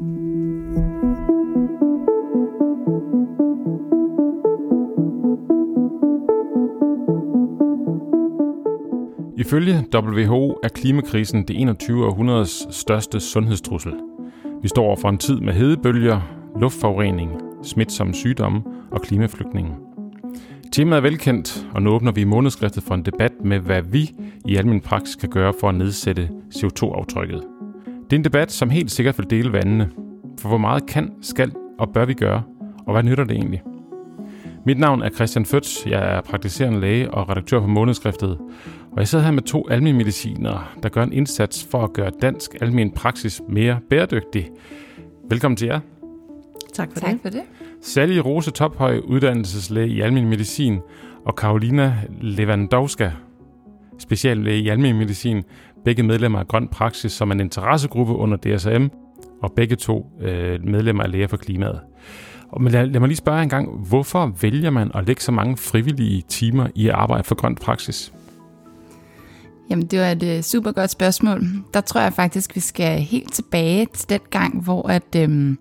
Ifølge 0.00 0.06
WHO 9.94 10.58
er 10.62 10.68
klimakrisen 10.74 11.42
det 11.42 11.60
21. 11.60 12.06
århundredes 12.06 12.66
største 12.70 13.20
sundhedstrussel. 13.20 13.92
Vi 14.62 14.68
står 14.68 14.84
over 14.84 14.96
for 14.96 15.08
en 15.08 15.18
tid 15.18 15.40
med 15.40 15.52
hedebølger, 15.52 16.20
luftforurening, 16.60 17.30
smitsomme 17.62 18.14
sygdomme 18.14 18.62
og 18.90 19.02
klimaflygtninge. 19.02 19.72
Temaet 20.72 20.98
er 20.98 21.02
velkendt, 21.02 21.66
og 21.74 21.82
nu 21.82 21.90
åbner 21.90 22.12
vi 22.12 22.24
månedskriftet 22.24 22.82
for 22.82 22.94
en 22.94 23.04
debat 23.04 23.32
med, 23.44 23.58
hvad 23.58 23.82
vi 23.82 24.10
i 24.44 24.56
almindelig 24.56 24.82
praksis 24.82 25.16
kan 25.16 25.28
gøre 25.28 25.52
for 25.60 25.68
at 25.68 25.74
nedsætte 25.74 26.30
CO2-aftrykket. 26.54 27.49
Det 28.10 28.16
er 28.16 28.18
en 28.18 28.24
debat, 28.24 28.52
som 28.52 28.70
helt 28.70 28.90
sikkert 28.90 29.18
vil 29.18 29.30
dele 29.30 29.52
vandene. 29.52 29.90
For 30.38 30.48
hvor 30.48 30.58
meget 30.58 30.86
kan, 30.86 31.12
skal 31.22 31.52
og 31.78 31.92
bør 31.92 32.04
vi 32.04 32.14
gøre, 32.14 32.42
og 32.86 32.92
hvad 32.92 33.02
nytter 33.02 33.24
det 33.24 33.36
egentlig? 33.36 33.62
Mit 34.66 34.78
navn 34.78 35.02
er 35.02 35.10
Christian 35.10 35.46
Føtz. 35.46 35.86
Jeg 35.86 36.16
er 36.16 36.20
praktiserende 36.20 36.80
læge 36.80 37.10
og 37.10 37.28
redaktør 37.28 37.60
på 37.60 37.66
månedskriftet. 37.66 38.38
Og 38.92 38.98
jeg 38.98 39.08
sidder 39.08 39.24
her 39.24 39.30
med 39.30 39.42
to 39.42 39.68
almindelige 39.68 40.12
der 40.82 40.88
gør 40.88 41.02
en 41.02 41.12
indsats 41.12 41.66
for 41.70 41.84
at 41.84 41.92
gøre 41.92 42.10
dansk 42.22 42.56
almen 42.60 42.90
praksis 42.90 43.42
mere 43.48 43.78
bæredygtig. 43.90 44.48
Velkommen 45.28 45.56
til 45.56 45.66
jer. 45.66 45.80
Tak 46.72 46.88
for 46.92 47.00
Tak 47.00 47.12
det. 47.12 47.20
for 47.22 47.28
det. 47.28 47.42
Sally 47.82 48.18
Rose 48.18 48.50
Tophøj, 48.50 48.98
uddannelseslæge 49.04 49.88
i 49.88 50.00
almen 50.00 50.28
medicin, 50.28 50.78
og 51.24 51.36
Karolina 51.36 51.94
Lewandowska, 52.20 53.10
speciallæge 53.98 54.62
i 54.62 54.68
almen 54.68 54.98
medicin, 54.98 55.42
begge 55.84 56.02
medlemmer 56.02 56.38
af 56.38 56.48
Grøn 56.48 56.68
Praksis, 56.68 57.12
som 57.12 57.30
er 57.30 57.34
en 57.34 57.40
interessegruppe 57.40 58.14
under 58.14 58.36
DSM, 58.36 58.86
og 59.42 59.52
begge 59.52 59.76
to 59.76 60.06
øh, 60.20 60.64
medlemmer 60.64 61.02
af 61.02 61.10
Læger 61.10 61.26
for 61.26 61.36
Klimaet. 61.36 61.80
Og 62.48 62.62
men 62.62 62.72
lad, 62.72 62.86
lad 62.86 63.00
mig 63.00 63.08
lige 63.08 63.16
spørge 63.16 63.42
en 63.42 63.48
gang, 63.48 63.88
hvorfor 63.88 64.32
vælger 64.40 64.70
man 64.70 64.90
at 64.94 65.06
lægge 65.06 65.22
så 65.22 65.32
mange 65.32 65.56
frivillige 65.56 66.22
timer 66.28 66.66
i 66.74 66.88
at 66.88 66.94
arbejde 66.94 67.24
for 67.24 67.34
Grøn 67.34 67.54
Praksis? 67.54 68.12
Jamen, 69.70 69.86
det 69.86 70.00
var 70.00 70.06
et 70.06 70.22
øh, 70.22 70.42
super 70.42 70.72
godt 70.72 70.90
spørgsmål. 70.90 71.42
Der 71.74 71.80
tror 71.80 72.00
jeg 72.00 72.12
faktisk, 72.12 72.54
vi 72.54 72.60
skal 72.60 73.00
helt 73.00 73.32
tilbage 73.32 73.86
til 73.94 74.08
den 74.08 74.20
gang, 74.30 74.62
hvor, 74.62 74.88
at, 74.88 75.16
øhm, 75.16 75.58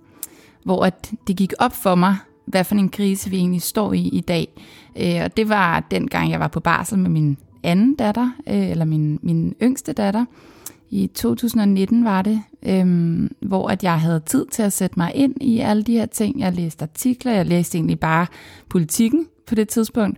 hvor 0.64 0.86
at 0.86 1.12
det 1.28 1.38
gik 1.38 1.54
op 1.60 1.74
for 1.74 1.96
mig, 1.96 2.16
hvad 2.46 2.64
for 2.64 2.76
en 2.76 2.90
krise 2.90 3.30
vi 3.30 3.38
egentlig 3.38 3.62
står 3.62 3.94
i 3.94 4.02
i 4.02 4.22
dag. 4.22 4.48
Øh, 4.98 5.22
og 5.24 5.38
det 5.38 5.50
var 5.50 5.80
den 5.92 6.08
gang, 6.08 6.32
jeg 6.32 6.40
var 6.40 6.48
på 6.48 6.60
barsel 6.60 7.00
med 7.00 7.10
min 7.10 7.38
anden 7.64 7.96
datter, 7.96 8.32
øh, 8.48 8.70
eller 8.70 8.86
min, 8.86 9.20
min 9.24 9.56
yngste 9.62 9.94
datter. 9.94 10.26
I 10.90 11.08
2019 11.08 12.06
var 12.06 12.22
det, 12.22 12.42
øhm, 12.66 13.36
hvor 13.42 13.70
at 13.70 13.84
jeg 13.84 14.02
havde 14.02 14.20
tid 14.26 14.46
til 14.46 14.64
at 14.64 14.74
sætte 14.74 15.00
mig 15.00 15.12
ind 15.16 15.36
i 15.42 15.60
alle 15.60 15.84
de 15.84 15.94
her 15.94 16.06
ting. 16.06 16.40
Jeg 16.40 16.54
læste 16.54 16.84
artikler, 16.84 17.32
jeg 17.32 17.46
læste 17.46 17.78
egentlig 17.78 18.00
bare 18.00 18.28
politikken 18.70 19.28
på 19.48 19.56
det 19.56 19.70
tidspunkt. 19.70 20.18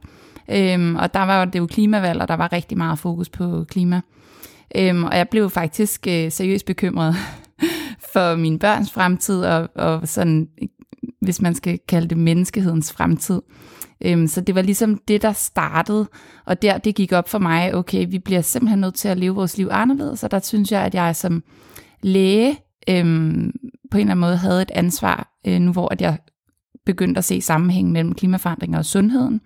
Øhm, 0.50 0.96
og 0.96 1.14
der 1.14 1.20
var 1.20 1.46
det 1.46 1.60
jo 1.60 1.68
klimavalg, 1.68 2.22
og 2.22 2.28
der 2.28 2.34
var 2.34 2.54
rigtig 2.54 2.78
meget 2.78 3.00
fokus 3.00 3.30
på 3.30 3.66
klima. 3.70 4.02
Øhm, 4.76 5.04
og 5.04 5.18
jeg 5.18 5.30
blev 5.30 5.50
faktisk 5.50 6.08
øh, 6.08 6.32
seriøst 6.32 6.66
bekymret 6.66 7.16
for 8.14 8.36
mine 8.36 8.60
børns 8.60 8.92
fremtid, 8.92 9.44
og, 9.44 9.70
og 9.76 10.08
sådan, 10.08 10.48
hvis 11.22 11.42
man 11.42 11.56
skal 11.56 11.80
kalde 11.88 12.08
det 12.08 12.18
menneskehedens 12.18 12.94
fremtid. 12.94 13.42
Øhm, 14.06 14.28
så 14.28 14.42
det 14.42 14.56
var 14.56 14.62
ligesom 14.62 15.02
det, 15.08 15.22
der 15.22 15.32
startede, 15.32 16.10
og 16.46 16.62
der 16.62 16.78
det 16.78 16.96
gik 16.96 17.12
op 17.12 17.30
for 17.30 17.40
mig, 17.40 17.76
okay, 17.76 18.06
vi 18.10 18.20
bliver 18.20 18.42
simpelthen 18.42 18.80
nødt 18.80 18.96
til 18.96 19.08
at 19.08 19.18
leve 19.18 19.36
vores 19.36 19.58
liv 19.58 19.68
anderledes, 19.72 20.24
og 20.24 20.32
der 20.32 20.40
synes 20.40 20.72
jeg, 20.72 20.82
at 20.82 20.96
jeg 20.96 21.16
som 21.16 21.44
læge 22.02 22.58
øhm, 22.90 23.52
på 23.92 23.98
en 23.98 24.02
eller 24.02 24.12
anden 24.12 24.20
måde 24.20 24.38
havde 24.38 24.62
et 24.62 24.72
ansvar, 24.72 25.38
øh, 25.48 25.60
nu 25.60 25.72
hvor 25.72 25.94
at 25.94 26.02
jeg 26.02 26.18
begyndte 26.86 27.18
at 27.18 27.26
se 27.26 27.42
sammenhæng 27.42 27.92
mellem 27.92 28.14
klimaforandringer 28.14 28.78
og 28.78 28.86
sundheden. 28.86 29.42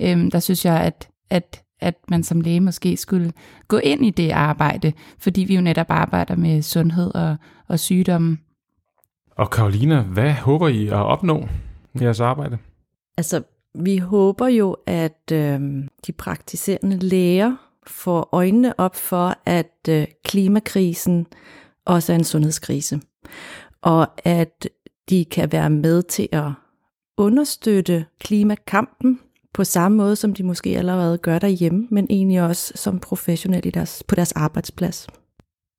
Øhm, 0.00 0.30
der 0.30 0.38
synes 0.38 0.64
jeg, 0.64 0.80
at, 0.80 1.08
at, 1.30 1.62
at 1.80 1.94
man 2.08 2.22
som 2.22 2.40
læge 2.40 2.60
måske 2.60 2.96
skulle 2.96 3.32
gå 3.68 3.78
ind 3.78 4.06
i 4.06 4.10
det 4.10 4.30
arbejde, 4.30 4.92
fordi 5.18 5.40
vi 5.40 5.54
jo 5.54 5.60
netop 5.60 5.86
arbejder 5.88 6.36
med 6.36 6.62
sundhed 6.62 7.14
og, 7.14 7.36
og 7.68 7.78
sygdomme. 7.78 8.38
Og 9.36 9.50
Karolina, 9.50 10.00
hvad 10.00 10.32
håber 10.32 10.68
I 10.68 10.86
at 10.86 10.92
opnå 10.92 11.48
i 11.94 12.04
jeres 12.04 12.20
arbejde? 12.20 12.58
Altså, 13.16 13.42
vi 13.74 13.98
håber 13.98 14.46
jo, 14.46 14.76
at 14.86 15.32
øh, 15.32 15.60
de 16.06 16.12
praktiserende 16.12 16.96
læger 16.96 17.56
får 17.86 18.28
øjnene 18.32 18.80
op 18.80 18.96
for, 18.96 19.34
at 19.46 19.88
øh, 19.88 20.06
klimakrisen 20.24 21.26
også 21.84 22.12
er 22.12 22.16
en 22.16 22.24
sundhedskrise. 22.24 23.00
Og 23.82 24.08
at 24.24 24.68
de 25.10 25.24
kan 25.24 25.52
være 25.52 25.70
med 25.70 26.02
til 26.02 26.28
at 26.32 26.50
understøtte 27.16 28.06
klimakampen 28.20 29.20
på 29.54 29.64
samme 29.64 29.96
måde, 29.96 30.16
som 30.16 30.34
de 30.34 30.42
måske 30.42 30.78
allerede 30.78 31.18
gør 31.18 31.38
derhjemme, 31.38 31.88
men 31.90 32.06
egentlig 32.10 32.42
også 32.42 32.72
som 32.76 32.98
professionelle 32.98 33.68
i 33.68 33.70
deres, 33.70 34.02
på 34.08 34.14
deres 34.14 34.32
arbejdsplads. 34.32 35.06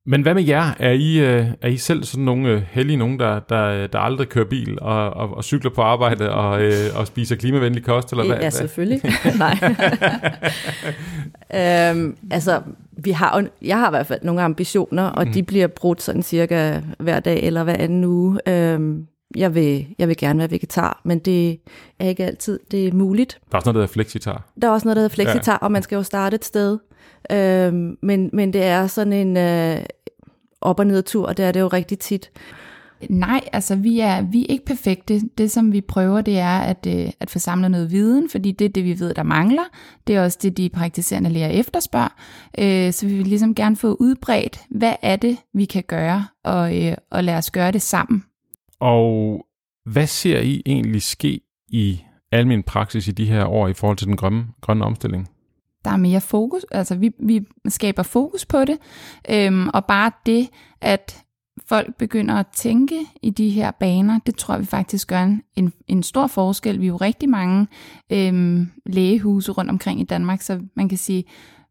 Men 0.06 0.22
hvad 0.22 0.34
med 0.34 0.44
jer? 0.44 0.74
Er 0.80 0.92
I, 0.92 1.20
øh, 1.20 1.46
er 1.62 1.68
I 1.68 1.78
selv 1.78 2.04
sådan 2.04 2.26
nogle 2.26 2.50
øh, 2.50 2.62
heldige 2.72 2.98
nogen, 2.98 3.20
der, 3.20 3.40
der, 3.40 3.88
der 3.88 4.00
aldrig 4.00 4.30
kører 4.30 4.46
bil 4.46 4.78
og, 4.82 5.10
og, 5.10 5.38
og 5.38 5.44
cykler 5.44 5.72
på 5.72 5.82
arbejde 5.82 6.32
og, 6.32 6.62
øh, 6.62 6.74
og 6.96 7.08
spiser 7.08 7.36
klimavenlig 7.36 7.84
kost? 7.84 8.12
Eller 8.12 8.26
hvad, 8.26 8.38
Ja, 8.38 8.50
selvfølgelig. 8.50 9.02
Nej. 9.38 9.58
øhm, 11.94 12.18
altså, 12.32 12.62
vi 12.98 13.12
har 13.12 13.46
jeg 13.62 13.80
har 13.80 13.88
i 13.88 13.92
hvert 13.92 14.08
fald 14.08 14.20
nogle 14.24 14.42
ambitioner, 14.42 15.04
og 15.04 15.28
mm. 15.28 15.34
de 15.34 15.44
bliver 15.44 15.68
brudt 15.68 16.02
sådan 16.02 16.24
cirka 16.24 16.80
hver 17.00 17.20
dag 17.20 17.44
eller 17.44 17.64
hver 17.64 17.78
anden 17.78 18.04
uge. 18.04 18.40
Øhm, 18.48 19.08
jeg, 19.36 19.56
vil, 19.56 19.88
jeg 20.00 20.08
vil 20.08 20.18
gerne 20.18 20.40
være 20.40 20.52
vegetar, 20.52 21.02
men 21.04 21.20
det 21.20 21.60
er 22.00 22.08
ikke 22.08 22.26
altid 22.26 22.60
det 22.72 22.88
er 22.88 22.94
muligt. 22.94 23.40
Der 23.52 23.56
er 23.56 23.58
også 23.58 23.68
noget, 23.68 23.76
der 23.76 23.82
hedder 23.82 23.94
flexitar. 23.94 24.50
Der 24.62 24.68
er 24.68 24.72
også 24.72 24.88
noget, 24.88 24.96
der 24.96 25.02
hedder 25.02 25.16
flexitar, 25.16 25.58
ja. 25.62 25.66
og 25.66 25.72
man 25.72 25.84
skal 25.84 25.96
jo 25.96 26.04
starte 26.04 26.36
et 26.36 26.46
sted. 26.46 26.78
Øhm, 27.32 27.98
men, 28.02 28.30
men 28.34 28.54
det 28.54 28.64
er 28.64 28.88
sådan 28.88 29.14
en 29.14 29.38
øh, 29.38 29.86
op- 30.62 30.80
og 30.80 30.88
nedtur, 30.88 31.28
og 31.28 31.38
det 31.38 31.46
er 31.46 31.52
det 31.52 31.60
jo 31.60 31.68
rigtig 31.68 32.00
tit. 32.00 32.32
Nej, 33.10 33.42
altså 33.54 33.76
vi 33.76 34.00
er, 34.00 34.22
vi 34.22 34.42
er 34.42 34.46
ikke 34.50 34.66
perfekte. 34.66 35.22
Det 35.38 35.52
som 35.52 35.72
vi 35.72 35.82
prøver, 35.82 36.22
det 36.22 36.40
er 36.40 36.60
at, 36.60 36.88
øh, 36.88 37.10
at 37.20 37.30
få 37.30 37.40
samlet 37.40 37.72
noget 37.72 37.92
viden, 37.92 38.30
fordi 38.30 38.52
det 38.52 38.66
er 38.66 38.70
det, 38.70 38.84
vi 38.84 39.00
ved, 39.00 39.14
der 39.14 39.24
mangler. 39.24 39.64
Det 40.08 40.16
er 40.16 40.24
også 40.24 40.40
det, 40.42 40.58
de 40.58 40.70
praktiserende 40.70 41.30
læger 41.30 41.48
efterspørger. 41.48 42.16
Øh, 42.60 42.94
så 42.94 43.08
vi 43.08 43.18
vil 43.18 43.28
ligesom 43.28 43.56
gerne 43.56 43.76
få 43.76 43.98
udbredt, 44.00 44.60
hvad 44.70 44.94
er 45.02 45.16
det, 45.16 45.38
vi 45.54 45.66
kan 45.66 45.84
gøre, 45.88 46.28
og, 46.44 46.86
øh, 46.86 46.94
og 47.12 47.24
lad 47.24 47.36
os 47.38 47.52
gøre 47.52 47.72
det 47.72 47.82
sammen. 47.82 48.24
Og 48.80 49.46
hvad 49.86 50.08
ser 50.08 50.40
I 50.40 50.62
egentlig 50.66 51.02
ske 51.02 51.42
i 51.70 52.02
almen 52.32 52.64
praksis 52.64 53.08
i 53.08 53.12
de 53.12 53.26
her 53.26 53.46
år 53.46 53.68
i 53.68 53.74
forhold 53.74 53.98
til 53.98 54.08
den 54.08 54.18
grønne, 54.18 54.46
grønne 54.62 54.86
omstilling? 54.86 55.30
Der 55.86 55.92
er 55.92 55.98
mere 55.98 56.22
fokus, 56.22 56.66
altså 56.72 56.96
vi, 56.96 57.12
vi 57.20 57.48
skaber 57.68 58.04
fokus 58.04 58.46
på 58.46 58.66
det, 58.66 58.78
øhm, 59.30 59.70
og 59.74 59.86
bare 59.86 60.12
det, 60.26 60.50
at 60.82 61.24
folk 61.66 61.96
begynder 61.96 62.36
at 62.36 62.48
tænke 62.48 63.00
i 63.22 63.30
de 63.30 63.50
her 63.50 63.72
baner, 63.72 64.20
det 64.26 64.36
tror 64.36 64.58
vi 64.58 64.66
faktisk 64.66 65.08
gør 65.08 65.24
en, 65.24 65.42
en, 65.56 65.74
en 65.88 66.04
stor 66.04 66.28
forskel. 66.28 66.80
Vi 66.80 66.86
er 66.86 66.88
jo 66.88 66.98
rigtig 66.98 67.30
mange 67.30 67.68
øhm, 68.10 68.72
lægehuse 68.86 69.52
rundt 69.52 69.72
omkring 69.72 70.00
i 70.00 70.04
Danmark, 70.04 70.42
så 70.42 70.60
man 70.76 70.90
kan 70.90 70.98
sige, 70.98 71.24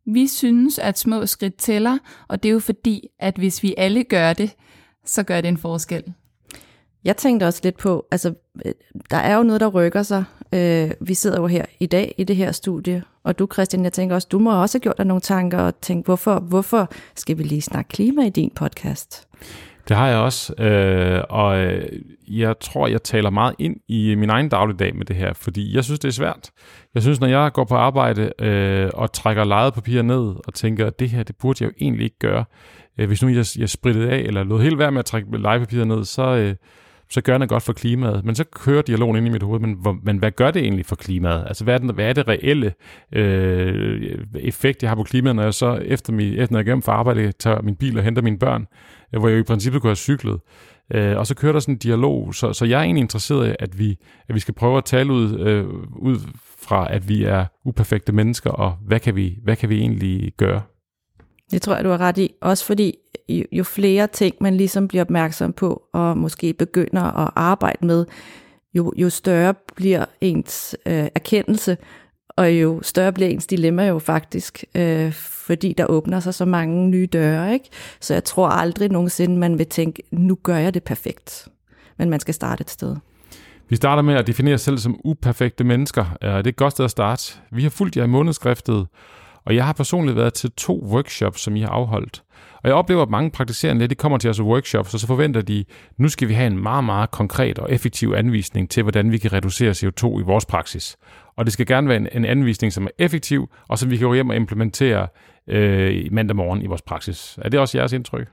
vi 0.06 0.26
synes, 0.26 0.78
at 0.78 0.98
små 0.98 1.26
skridt 1.26 1.56
tæller, 1.56 1.98
og 2.28 2.42
det 2.42 2.48
er 2.48 2.52
jo 2.52 2.60
fordi, 2.60 3.08
at 3.18 3.36
hvis 3.36 3.62
vi 3.62 3.74
alle 3.76 4.04
gør 4.04 4.32
det, 4.32 4.56
så 5.04 5.22
gør 5.22 5.40
det 5.40 5.48
en 5.48 5.58
forskel. 5.58 6.02
Jeg 7.04 7.16
tænkte 7.16 7.44
også 7.44 7.60
lidt 7.62 7.78
på, 7.78 8.06
altså, 8.10 8.34
øh, 8.64 8.72
der 9.10 9.16
er 9.16 9.36
jo 9.36 9.42
noget, 9.42 9.60
der 9.60 9.68
rykker 9.68 10.02
sig. 10.02 10.24
Øh, 10.54 10.90
vi 11.00 11.14
sidder 11.14 11.40
jo 11.40 11.46
her 11.46 11.64
i 11.80 11.86
dag 11.86 12.14
i 12.18 12.24
det 12.24 12.36
her 12.36 12.52
studie, 12.52 13.02
og 13.24 13.38
du, 13.38 13.48
Christian, 13.52 13.84
jeg 13.84 13.92
tænker 13.92 14.14
også, 14.14 14.28
du 14.32 14.38
må 14.38 14.62
også 14.62 14.78
have 14.78 14.82
gjort 14.82 14.98
dig 14.98 15.06
nogle 15.06 15.20
tanker 15.20 15.58
og 15.58 15.80
tænkt, 15.80 16.06
hvorfor, 16.06 16.40
hvorfor 16.40 16.90
skal 17.16 17.38
vi 17.38 17.42
lige 17.42 17.62
snakke 17.62 17.88
klima 17.88 18.22
i 18.22 18.30
din 18.30 18.50
podcast? 18.54 19.26
Det 19.88 19.96
har 19.96 20.08
jeg 20.08 20.18
også, 20.18 20.54
øh, 20.54 21.22
og 21.28 21.58
øh, 21.58 21.88
jeg 22.28 22.54
tror, 22.60 22.86
jeg 22.86 23.02
taler 23.02 23.30
meget 23.30 23.54
ind 23.58 23.76
i 23.88 24.14
min 24.14 24.30
egen 24.30 24.48
dagligdag 24.48 24.96
med 24.96 25.06
det 25.06 25.16
her, 25.16 25.32
fordi 25.32 25.74
jeg 25.74 25.84
synes, 25.84 26.00
det 26.00 26.08
er 26.08 26.12
svært. 26.12 26.50
Jeg 26.94 27.02
synes, 27.02 27.20
når 27.20 27.28
jeg 27.28 27.52
går 27.52 27.64
på 27.64 27.74
arbejde 27.74 28.32
øh, 28.38 28.90
og 28.94 29.12
trækker 29.12 29.44
lejet 29.44 29.74
papir 29.74 30.02
ned 30.02 30.34
og 30.46 30.54
tænker, 30.54 30.86
at 30.86 31.00
det 31.00 31.10
her, 31.10 31.22
det 31.22 31.36
burde 31.36 31.64
jeg 31.64 31.70
jo 31.70 31.74
egentlig 31.80 32.04
ikke 32.04 32.18
gøre. 32.18 32.44
Øh, 32.98 33.06
hvis 33.06 33.22
nu 33.22 33.28
jeg, 33.28 33.44
jeg 33.58 33.68
sprittede 33.68 34.10
af, 34.10 34.18
eller 34.18 34.44
lod 34.44 34.62
helt 34.62 34.78
være 34.78 34.92
med 34.92 34.98
at 34.98 35.04
trække 35.04 35.38
lejepapiret 35.38 35.88
ned, 35.88 36.04
så, 36.04 36.22
øh, 36.22 36.54
så 37.10 37.20
gør 37.20 37.38
den 37.38 37.48
godt 37.48 37.62
for 37.62 37.72
klimaet. 37.72 38.24
Men 38.24 38.34
så 38.34 38.44
kører 38.44 38.82
dialogen 38.82 39.16
ind 39.16 39.26
i 39.26 39.30
mit 39.30 39.42
hoved, 39.42 39.60
men, 39.60 39.76
hvor, 39.80 39.96
men 40.02 40.18
hvad 40.18 40.30
gør 40.30 40.50
det 40.50 40.62
egentlig 40.62 40.86
for 40.86 40.96
klimaet? 40.96 41.44
Altså, 41.46 41.64
hvad 41.64 41.74
er, 41.74 41.78
den, 41.78 41.94
hvad 41.94 42.04
er 42.04 42.12
det 42.12 42.28
reelle 42.28 42.72
øh, 43.12 44.18
effekt, 44.34 44.82
jeg 44.82 44.90
har 44.90 44.94
på 44.94 45.02
klimaet, 45.02 45.36
når 45.36 45.42
jeg 45.42 45.54
så 45.54 45.74
efter, 45.74 46.12
mi, 46.12 46.38
efter 46.38 46.52
når 46.52 46.58
jeg 46.58 46.66
gennem 46.66 46.82
for 46.82 46.92
arbejde 46.92 47.32
tager 47.32 47.62
min 47.62 47.76
bil 47.76 47.98
og 47.98 48.04
henter 48.04 48.22
mine 48.22 48.38
børn, 48.38 48.66
øh, 49.14 49.20
hvor 49.20 49.28
jeg 49.28 49.36
jo 49.36 49.40
i 49.40 49.44
princippet 49.44 49.82
kunne 49.82 49.90
have 49.90 49.96
cyklet. 49.96 50.40
Øh, 50.94 51.16
og 51.16 51.26
så 51.26 51.34
kører 51.34 51.52
der 51.52 51.60
sådan 51.60 51.74
en 51.74 51.78
dialog, 51.78 52.34
så, 52.34 52.52
så 52.52 52.64
jeg 52.64 52.78
er 52.78 52.82
egentlig 52.82 53.02
interesseret 53.02 53.50
i, 53.50 53.54
at 53.58 53.78
vi, 53.78 53.96
at 54.28 54.34
vi 54.34 54.40
skal 54.40 54.54
prøve 54.54 54.78
at 54.78 54.84
tale 54.84 55.12
ud, 55.12 55.38
øh, 55.38 55.66
ud 55.98 56.16
fra, 56.58 56.94
at 56.94 57.08
vi 57.08 57.24
er 57.24 57.44
uperfekte 57.64 58.12
mennesker, 58.12 58.50
og 58.50 58.72
hvad 58.86 59.00
kan 59.00 59.16
vi, 59.16 59.38
hvad 59.44 59.56
kan 59.56 59.68
vi 59.68 59.78
egentlig 59.78 60.32
gøre? 60.36 60.62
Det 61.50 61.62
tror 61.62 61.74
jeg, 61.74 61.84
du 61.84 61.90
har 61.90 61.98
ret 61.98 62.18
i. 62.18 62.30
Også 62.40 62.64
fordi 62.64 62.94
jo, 63.38 63.44
jo 63.52 63.64
flere 63.64 64.06
ting 64.06 64.34
man 64.40 64.56
ligesom 64.56 64.88
bliver 64.88 65.04
opmærksom 65.04 65.52
på, 65.52 65.82
og 65.92 66.18
måske 66.18 66.52
begynder 66.52 67.26
at 67.26 67.30
arbejde 67.36 67.86
med, 67.86 68.06
jo, 68.74 68.92
jo 68.96 69.10
større 69.10 69.54
bliver 69.76 70.04
ens 70.20 70.76
øh, 70.86 71.08
erkendelse, 71.14 71.76
og 72.28 72.52
jo 72.52 72.80
større 72.82 73.12
bliver 73.12 73.30
ens 73.30 73.46
dilemma 73.46 73.86
jo 73.86 73.98
faktisk, 73.98 74.64
øh, 74.74 75.12
fordi 75.12 75.72
der 75.78 75.86
åbner 75.86 76.20
sig 76.20 76.34
så 76.34 76.44
mange 76.44 76.88
nye 76.88 77.06
døre. 77.06 77.52
Ikke? 77.52 77.68
Så 78.00 78.14
jeg 78.14 78.24
tror 78.24 78.48
aldrig 78.48 78.90
nogensinde, 78.90 79.38
man 79.38 79.58
vil 79.58 79.66
tænke, 79.66 80.02
nu 80.10 80.38
gør 80.42 80.56
jeg 80.56 80.74
det 80.74 80.82
perfekt. 80.82 81.48
Men 81.98 82.10
man 82.10 82.20
skal 82.20 82.34
starte 82.34 82.60
et 82.60 82.70
sted. 82.70 82.96
Vi 83.68 83.76
starter 83.76 84.02
med 84.02 84.14
at 84.14 84.26
definere 84.26 84.54
os 84.54 84.60
selv 84.60 84.78
som 84.78 85.00
uperfekte 85.04 85.64
mennesker. 85.64 86.04
Det 86.22 86.28
er 86.30 86.38
et 86.38 86.56
godt 86.56 86.72
sted 86.72 86.84
at 86.84 86.90
starte. 86.90 87.34
Vi 87.50 87.62
har 87.62 87.70
fulgt 87.70 87.96
jer 87.96 88.04
i 88.04 88.06
månedskriftet, 88.06 88.86
og 89.44 89.54
jeg 89.54 89.66
har 89.66 89.72
personligt 89.72 90.16
været 90.16 90.34
til 90.34 90.52
to 90.52 90.84
workshops, 90.84 91.40
som 91.40 91.56
I 91.56 91.60
har 91.60 91.68
afholdt. 91.68 92.22
Og 92.62 92.68
jeg 92.68 92.74
oplever, 92.74 93.02
at 93.02 93.10
mange 93.10 93.30
praktiserende 93.30 93.86
de 93.86 93.94
kommer 93.94 94.18
til 94.18 94.30
os 94.30 94.40
workshops, 94.42 94.94
og 94.94 95.00
så 95.00 95.06
forventer 95.06 95.42
de, 95.42 95.64
nu 95.98 96.08
skal 96.08 96.28
vi 96.28 96.34
have 96.34 96.46
en 96.46 96.62
meget, 96.62 96.84
meget 96.84 97.10
konkret 97.10 97.58
og 97.58 97.72
effektiv 97.72 98.14
anvisning 98.16 98.70
til, 98.70 98.82
hvordan 98.82 99.12
vi 99.12 99.18
kan 99.18 99.32
reducere 99.32 99.70
CO2 99.70 100.20
i 100.20 100.22
vores 100.22 100.46
praksis. 100.46 100.96
Og 101.36 101.44
det 101.44 101.52
skal 101.52 101.66
gerne 101.66 101.88
være 101.88 101.96
en, 101.96 102.08
en 102.12 102.24
anvisning, 102.24 102.72
som 102.72 102.84
er 102.84 102.90
effektiv, 102.98 103.50
og 103.68 103.78
som 103.78 103.90
vi 103.90 103.96
kan 103.96 104.06
gå 104.06 104.14
hjem 104.14 104.28
og 104.28 104.36
implementere 104.36 105.08
øh, 105.48 106.12
mandag 106.12 106.36
morgen 106.36 106.62
i 106.62 106.66
vores 106.66 106.82
praksis. 106.82 107.38
Er 107.42 107.48
det 107.48 107.60
også 107.60 107.78
jeres 107.78 107.92
indtryk? 107.92 108.28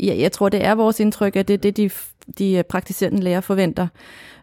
Ja, 0.00 0.14
jeg 0.18 0.32
tror, 0.32 0.48
det 0.48 0.64
er 0.64 0.74
vores 0.74 1.00
indtryk, 1.00 1.36
at 1.36 1.48
det 1.48 1.54
er 1.54 1.58
det, 1.58 1.76
de, 1.76 1.90
de 2.38 2.62
praktiserende 2.68 3.22
læger 3.22 3.40
forventer 3.40 3.86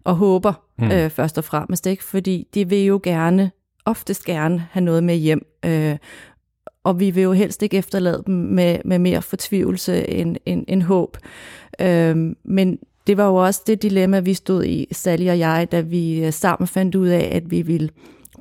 og 0.04 0.16
håber 0.16 0.54
mm. 0.78 0.92
øh, 0.92 1.10
først 1.10 1.38
og 1.38 1.44
fremmest. 1.44 1.88
Ikke? 1.88 2.04
Fordi 2.04 2.48
de 2.54 2.70
vil 2.70 2.86
jo 2.86 3.00
gerne, 3.04 3.52
oftest 3.86 4.26
gerne, 4.26 4.68
have 4.72 4.84
noget 4.84 5.04
med 5.04 5.16
hjem. 5.16 5.46
Øh, 5.66 5.98
og 6.86 7.00
vi 7.00 7.10
vil 7.10 7.24
jo 7.24 7.34
helst 7.34 7.64
ikke 7.64 7.78
efterlade 7.78 8.24
dem 8.26 8.36
med, 8.36 8.78
med 8.86 9.00
mere 9.00 9.22
fortvivlelse 9.22 10.10
end, 10.10 10.38
end, 10.46 10.66
end 10.68 10.84
håb. 10.84 11.18
Øhm, 11.82 12.38
men 12.44 12.80
det 13.08 13.18
var 13.18 13.28
jo 13.28 13.36
også 13.36 13.62
det 13.68 13.82
dilemma, 13.82 14.20
vi 14.20 14.34
stod 14.34 14.64
i, 14.64 14.88
Sally 14.92 15.30
og 15.30 15.40
jeg, 15.40 15.68
da 15.72 15.82
vi 15.82 16.26
øh, 16.26 16.34
sammen 16.34 16.68
fandt 16.68 16.96
ud 16.96 17.08
af, 17.08 17.30
at 17.32 17.52
vi 17.52 17.62
ville 17.62 17.90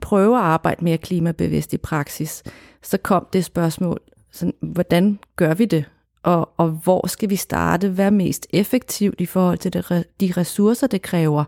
prøve 0.00 0.36
at 0.36 0.42
arbejde 0.42 0.84
mere 0.84 0.98
klimabevidst 0.98 1.74
i 1.74 1.78
praksis. 1.78 2.42
Så 2.82 2.98
kom 2.98 3.26
det 3.32 3.44
spørgsmål, 3.44 4.00
sådan, 4.32 4.54
hvordan 4.60 5.18
gør 5.36 5.54
vi 5.54 5.64
det? 5.64 5.84
Og, 6.22 6.50
og 6.56 6.68
hvor 6.68 7.06
skal 7.06 7.30
vi 7.30 7.36
starte? 7.36 7.88
Hvad 7.88 8.06
er 8.06 8.10
mest 8.10 8.46
effektivt 8.50 9.20
i 9.20 9.26
forhold 9.26 9.58
til 9.58 9.72
det, 9.72 10.04
de 10.20 10.32
ressourcer, 10.36 10.86
det 10.86 11.02
kræver? 11.02 11.44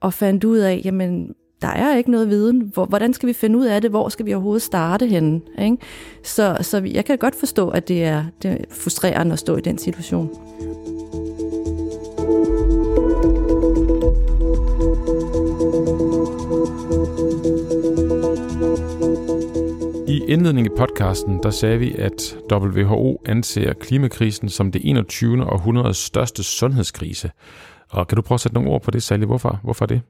Og 0.00 0.14
fandt 0.14 0.44
ud 0.44 0.58
af, 0.58 0.80
jamen, 0.84 1.34
der 1.64 1.70
er 1.70 1.96
ikke 1.96 2.10
noget 2.10 2.28
viden. 2.28 2.72
Hvordan 2.88 3.14
skal 3.14 3.26
vi 3.26 3.32
finde 3.32 3.58
ud 3.58 3.64
af 3.64 3.80
det? 3.80 3.90
Hvor 3.90 4.08
skal 4.08 4.26
vi 4.26 4.34
overhovedet 4.34 4.62
starte 4.62 5.06
henne? 5.06 5.40
Ikke? 5.58 5.76
Så, 6.22 6.56
så 6.60 6.82
jeg 6.84 7.04
kan 7.04 7.18
godt 7.18 7.34
forstå, 7.34 7.68
at 7.68 7.88
det 7.88 8.04
er, 8.04 8.24
det 8.42 8.50
er 8.50 8.56
frustrerende 8.70 9.32
at 9.32 9.38
stå 9.38 9.56
i 9.56 9.60
den 9.60 9.78
situation. 9.78 10.30
I 20.08 20.22
indledningen 20.28 20.72
i 20.72 20.76
podcasten, 20.78 21.42
der 21.42 21.50
sagde 21.50 21.78
vi, 21.78 21.94
at 21.98 22.36
WHO 22.52 23.22
anser 23.26 23.72
klimakrisen 23.72 24.48
som 24.48 24.72
det 24.72 24.80
21. 24.84 25.52
århundredes 25.52 25.96
største 25.96 26.42
sundhedskrise. 26.42 27.30
Og 27.90 28.08
kan 28.08 28.16
du 28.16 28.22
prøve 28.22 28.36
at 28.36 28.40
sætte 28.40 28.54
nogle 28.54 28.70
ord 28.70 28.82
på 28.82 28.90
det, 28.90 29.02
Sally? 29.02 29.24
Hvorfor, 29.24 29.60
Hvorfor 29.62 29.86
det? 29.86 30.02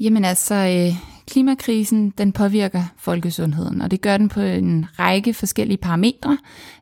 Jamen 0.00 0.24
altså, 0.24 0.54
øh, 0.54 0.96
klimakrisen 1.26 2.10
den 2.18 2.32
påvirker 2.32 2.84
folkesundheden, 2.98 3.82
og 3.82 3.90
det 3.90 4.00
gør 4.00 4.16
den 4.16 4.28
på 4.28 4.40
en 4.40 4.86
række 4.98 5.34
forskellige 5.34 5.78
parametre. 5.78 6.38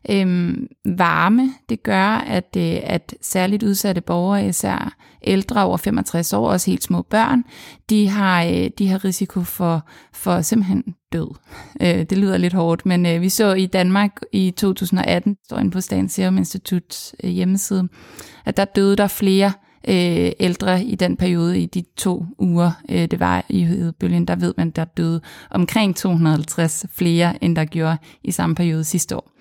Øhm, 0.09 0.67
varme, 0.85 1.53
det 1.69 1.83
gør, 1.83 2.05
at, 2.07 2.55
øh, 2.57 2.77
at 2.83 3.15
særligt 3.21 3.63
udsatte 3.63 4.01
borgere, 4.01 4.47
især 4.47 4.95
ældre 5.23 5.65
over 5.65 5.77
65 5.77 6.33
år, 6.33 6.49
også 6.49 6.71
helt 6.71 6.83
små 6.83 7.01
børn, 7.01 7.43
de 7.89 8.09
har, 8.09 8.43
øh, 8.43 8.69
de 8.77 8.87
har 8.87 9.05
risiko 9.05 9.43
for, 9.43 9.87
for 10.13 10.41
simpelthen 10.41 10.83
død. 11.13 11.35
Øh, 11.81 12.03
det 12.09 12.17
lyder 12.17 12.37
lidt 12.37 12.53
hårdt, 12.53 12.85
men 12.85 13.05
øh, 13.05 13.21
vi 13.21 13.29
så 13.29 13.53
i 13.53 13.65
Danmark 13.65 14.11
i 14.31 14.51
2018, 14.51 15.37
står 15.45 15.57
inde 15.57 15.71
på 15.71 15.81
Statens 15.81 16.11
Serum 16.13 16.37
Instituts 16.37 17.15
øh, 17.23 17.29
hjemmeside, 17.29 17.87
at 18.45 18.57
der 18.57 18.65
døde 18.65 18.95
der 18.95 19.07
flere 19.07 19.51
øh, 19.87 20.31
ældre 20.39 20.83
i 20.83 20.95
den 20.95 21.17
periode, 21.17 21.59
i 21.59 21.65
de 21.65 21.83
to 21.97 22.25
uger, 22.39 22.71
øh, 22.89 23.07
det 23.11 23.19
var 23.19 23.45
i 23.49 23.63
hedebølgen, 23.63 24.25
der 24.25 24.35
ved 24.35 24.53
man, 24.57 24.69
der 24.69 24.85
døde 24.85 25.21
omkring 25.49 25.95
250 25.95 26.85
flere, 26.91 27.43
end 27.43 27.55
der 27.55 27.65
gjorde 27.65 27.97
i 28.23 28.31
samme 28.31 28.55
periode 28.55 28.83
sidste 28.83 29.15
år. 29.15 29.31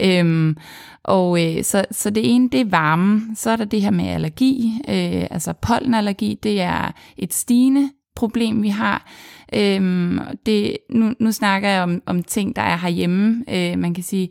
Øhm, 0.00 0.56
og 1.02 1.44
øh, 1.44 1.64
så, 1.64 1.84
så 1.90 2.10
det 2.10 2.34
ene, 2.34 2.48
det 2.48 2.60
er 2.60 2.70
varme. 2.70 3.22
Så 3.34 3.50
er 3.50 3.56
der 3.56 3.64
det 3.64 3.82
her 3.82 3.90
med 3.90 4.06
allergi, 4.08 4.72
øh, 4.88 5.26
altså 5.30 5.52
pollenallergi, 5.52 6.38
det 6.42 6.60
er 6.60 6.92
et 7.16 7.34
stigende 7.34 7.90
problem, 8.16 8.62
vi 8.62 8.68
har. 8.68 9.10
Øhm, 9.54 10.20
det, 10.46 10.76
nu, 10.90 11.14
nu 11.20 11.32
snakker 11.32 11.68
jeg 11.68 11.82
om, 11.82 12.02
om 12.06 12.22
ting, 12.22 12.56
der 12.56 12.62
er 12.62 12.76
herhjemme. 12.76 13.44
Øh, 13.48 13.78
man 13.78 13.94
kan 13.94 14.04
sige, 14.04 14.30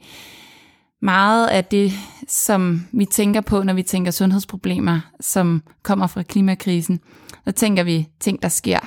meget 1.01 1.47
af 1.47 1.65
det, 1.65 1.91
som 2.27 2.81
vi 2.91 3.05
tænker 3.05 3.41
på, 3.41 3.63
når 3.63 3.73
vi 3.73 3.83
tænker 3.83 4.11
sundhedsproblemer, 4.11 4.99
som 5.19 5.63
kommer 5.83 6.07
fra 6.07 6.23
klimakrisen, 6.23 6.99
så 7.45 7.51
tænker 7.51 7.83
vi 7.83 8.07
ting, 8.19 8.41
der 8.41 8.47
sker 8.47 8.79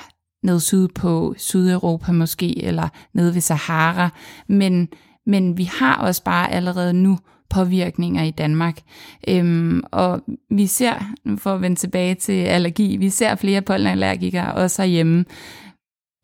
nede 0.43 0.61
syd 0.61 0.89
på 0.89 1.35
Sydeuropa 1.39 2.13
måske, 2.13 2.65
eller 2.65 2.89
nede 3.15 3.35
ved 3.35 3.41
Sahara. 3.41 4.09
Men, 4.49 4.89
men 5.27 5.59
vi 5.59 5.65
har 5.65 5.97
også 5.97 6.25
bare 6.25 6.53
allerede 6.53 6.93
nu 6.93 7.19
påvirkninger 7.51 8.23
i 8.23 8.31
Danmark. 8.31 8.81
Øhm, 9.29 9.83
og 9.93 10.23
vi 10.51 10.67
ser, 10.67 10.95
for 11.39 11.55
at 11.55 11.63
vende 11.63 11.77
tilbage 11.77 12.15
til 12.15 12.33
allergi, 12.33 12.97
vi 12.97 13.11
ser 13.11 13.35
flere 13.35 13.63
pollenallergikere 13.63 14.55
også 14.55 14.83
herhjemme. 14.83 15.25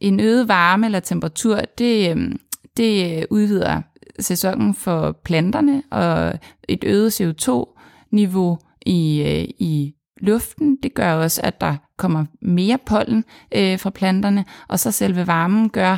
En 0.01 0.21
øget 0.21 0.49
varme 0.49 0.87
eller 0.87 1.01
temperatur, 1.01 1.61
det, 1.79 2.11
øhm, 2.11 2.39
det 2.77 3.27
udvider 3.31 3.83
sæsonen 4.21 4.75
for 4.75 5.13
planterne 5.25 5.83
og 5.91 6.39
et 6.69 6.85
øget 6.85 7.21
CO2-niveau 7.21 8.59
i, 8.87 9.23
øh, 9.23 9.49
i 9.59 9.95
luften. 10.21 10.79
Det 10.83 10.95
gør 10.95 11.13
også, 11.13 11.41
at 11.45 11.61
der 11.61 11.77
kommer 11.97 12.25
mere 12.43 12.79
pollen 12.87 13.25
øh, 13.55 13.79
fra 13.79 13.91
planterne, 13.91 14.45
og 14.69 14.79
så 14.79 14.91
selve 14.91 15.27
varmen 15.27 15.71
gør 15.71 15.97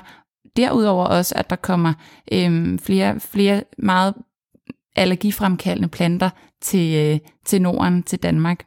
derudover 0.57 1.05
også, 1.05 1.35
at 1.37 1.51
der 1.51 1.57
kommer 1.57 1.93
øh, 2.33 2.79
flere, 2.79 3.21
flere 3.21 3.63
meget 3.79 4.15
allergifremkaldende 4.97 5.89
planter 5.89 6.31
til, 6.61 6.95
øh, 6.97 7.19
til 7.45 7.63
Norden, 7.63 8.03
til 8.03 8.19
Danmark. 8.23 8.65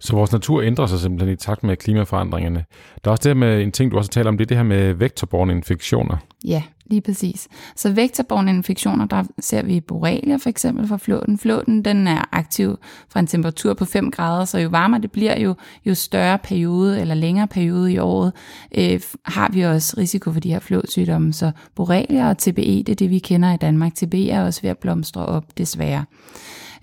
Så 0.00 0.16
vores 0.16 0.32
natur 0.32 0.62
ændrer 0.62 0.86
sig 0.86 1.00
simpelthen 1.00 1.32
i 1.32 1.36
takt 1.36 1.64
med 1.64 1.76
klimaforandringerne. 1.76 2.64
Der 3.04 3.10
er 3.10 3.12
også 3.12 3.28
det 3.28 3.36
med 3.36 3.62
en 3.62 3.72
ting, 3.72 3.90
du 3.90 3.98
også 3.98 4.10
taler 4.10 4.28
om, 4.28 4.38
det 4.38 4.44
er 4.44 4.48
det 4.48 4.56
her 4.56 4.64
med 4.64 4.92
vektorborne 4.92 5.52
infektioner. 5.52 6.16
Ja, 6.44 6.62
lige 6.90 7.00
præcis. 7.00 7.48
Så 7.76 7.92
vektorborne 7.92 8.50
infektioner, 8.50 9.06
der 9.06 9.24
ser 9.40 9.62
vi 9.62 9.80
borrelia 9.80 10.36
for 10.36 10.48
eksempel 10.48 10.88
fra 10.88 10.96
flåten. 10.96 11.38
Flåten 11.38 11.84
den 11.84 12.06
er 12.06 12.28
aktiv 12.32 12.78
fra 13.08 13.20
en 13.20 13.26
temperatur 13.26 13.74
på 13.74 13.84
5 13.84 14.10
grader, 14.10 14.44
så 14.44 14.58
jo 14.58 14.68
varmere 14.68 15.00
det 15.00 15.12
bliver, 15.12 15.40
jo, 15.40 15.54
jo 15.86 15.94
større 15.94 16.38
periode 16.38 17.00
eller 17.00 17.14
længere 17.14 17.46
periode 17.46 17.92
i 17.92 17.98
året, 17.98 18.32
øh, 18.78 19.00
har 19.24 19.50
vi 19.52 19.62
også 19.62 19.94
risiko 19.98 20.32
for 20.32 20.40
de 20.40 20.48
her 20.48 20.60
flåtsygdomme. 20.60 21.32
Så 21.32 21.50
borrelia 21.74 22.28
og 22.28 22.38
TBE, 22.38 22.82
det 22.86 22.88
er 22.88 22.94
det, 22.94 23.10
vi 23.10 23.18
kender 23.18 23.52
i 23.52 23.56
Danmark. 23.56 23.94
TBE 23.94 24.30
er 24.30 24.44
også 24.44 24.62
ved 24.62 24.70
at 24.70 24.78
blomstre 24.78 25.26
op, 25.26 25.58
desværre 25.58 26.04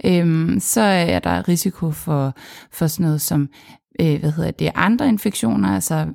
øhm, 0.03 0.60
så 0.60 0.81
er 0.81 1.19
der 1.19 1.48
risiko 1.48 1.91
for, 1.91 2.33
for 2.72 2.88
sådan 2.88 3.03
noget 3.03 3.22
som 3.22 3.50
øh, 4.01 4.19
hvad 4.19 4.31
hedder 4.31 4.51
det, 4.51 4.71
andre 4.75 5.07
infektioner, 5.07 5.69
altså 5.69 6.07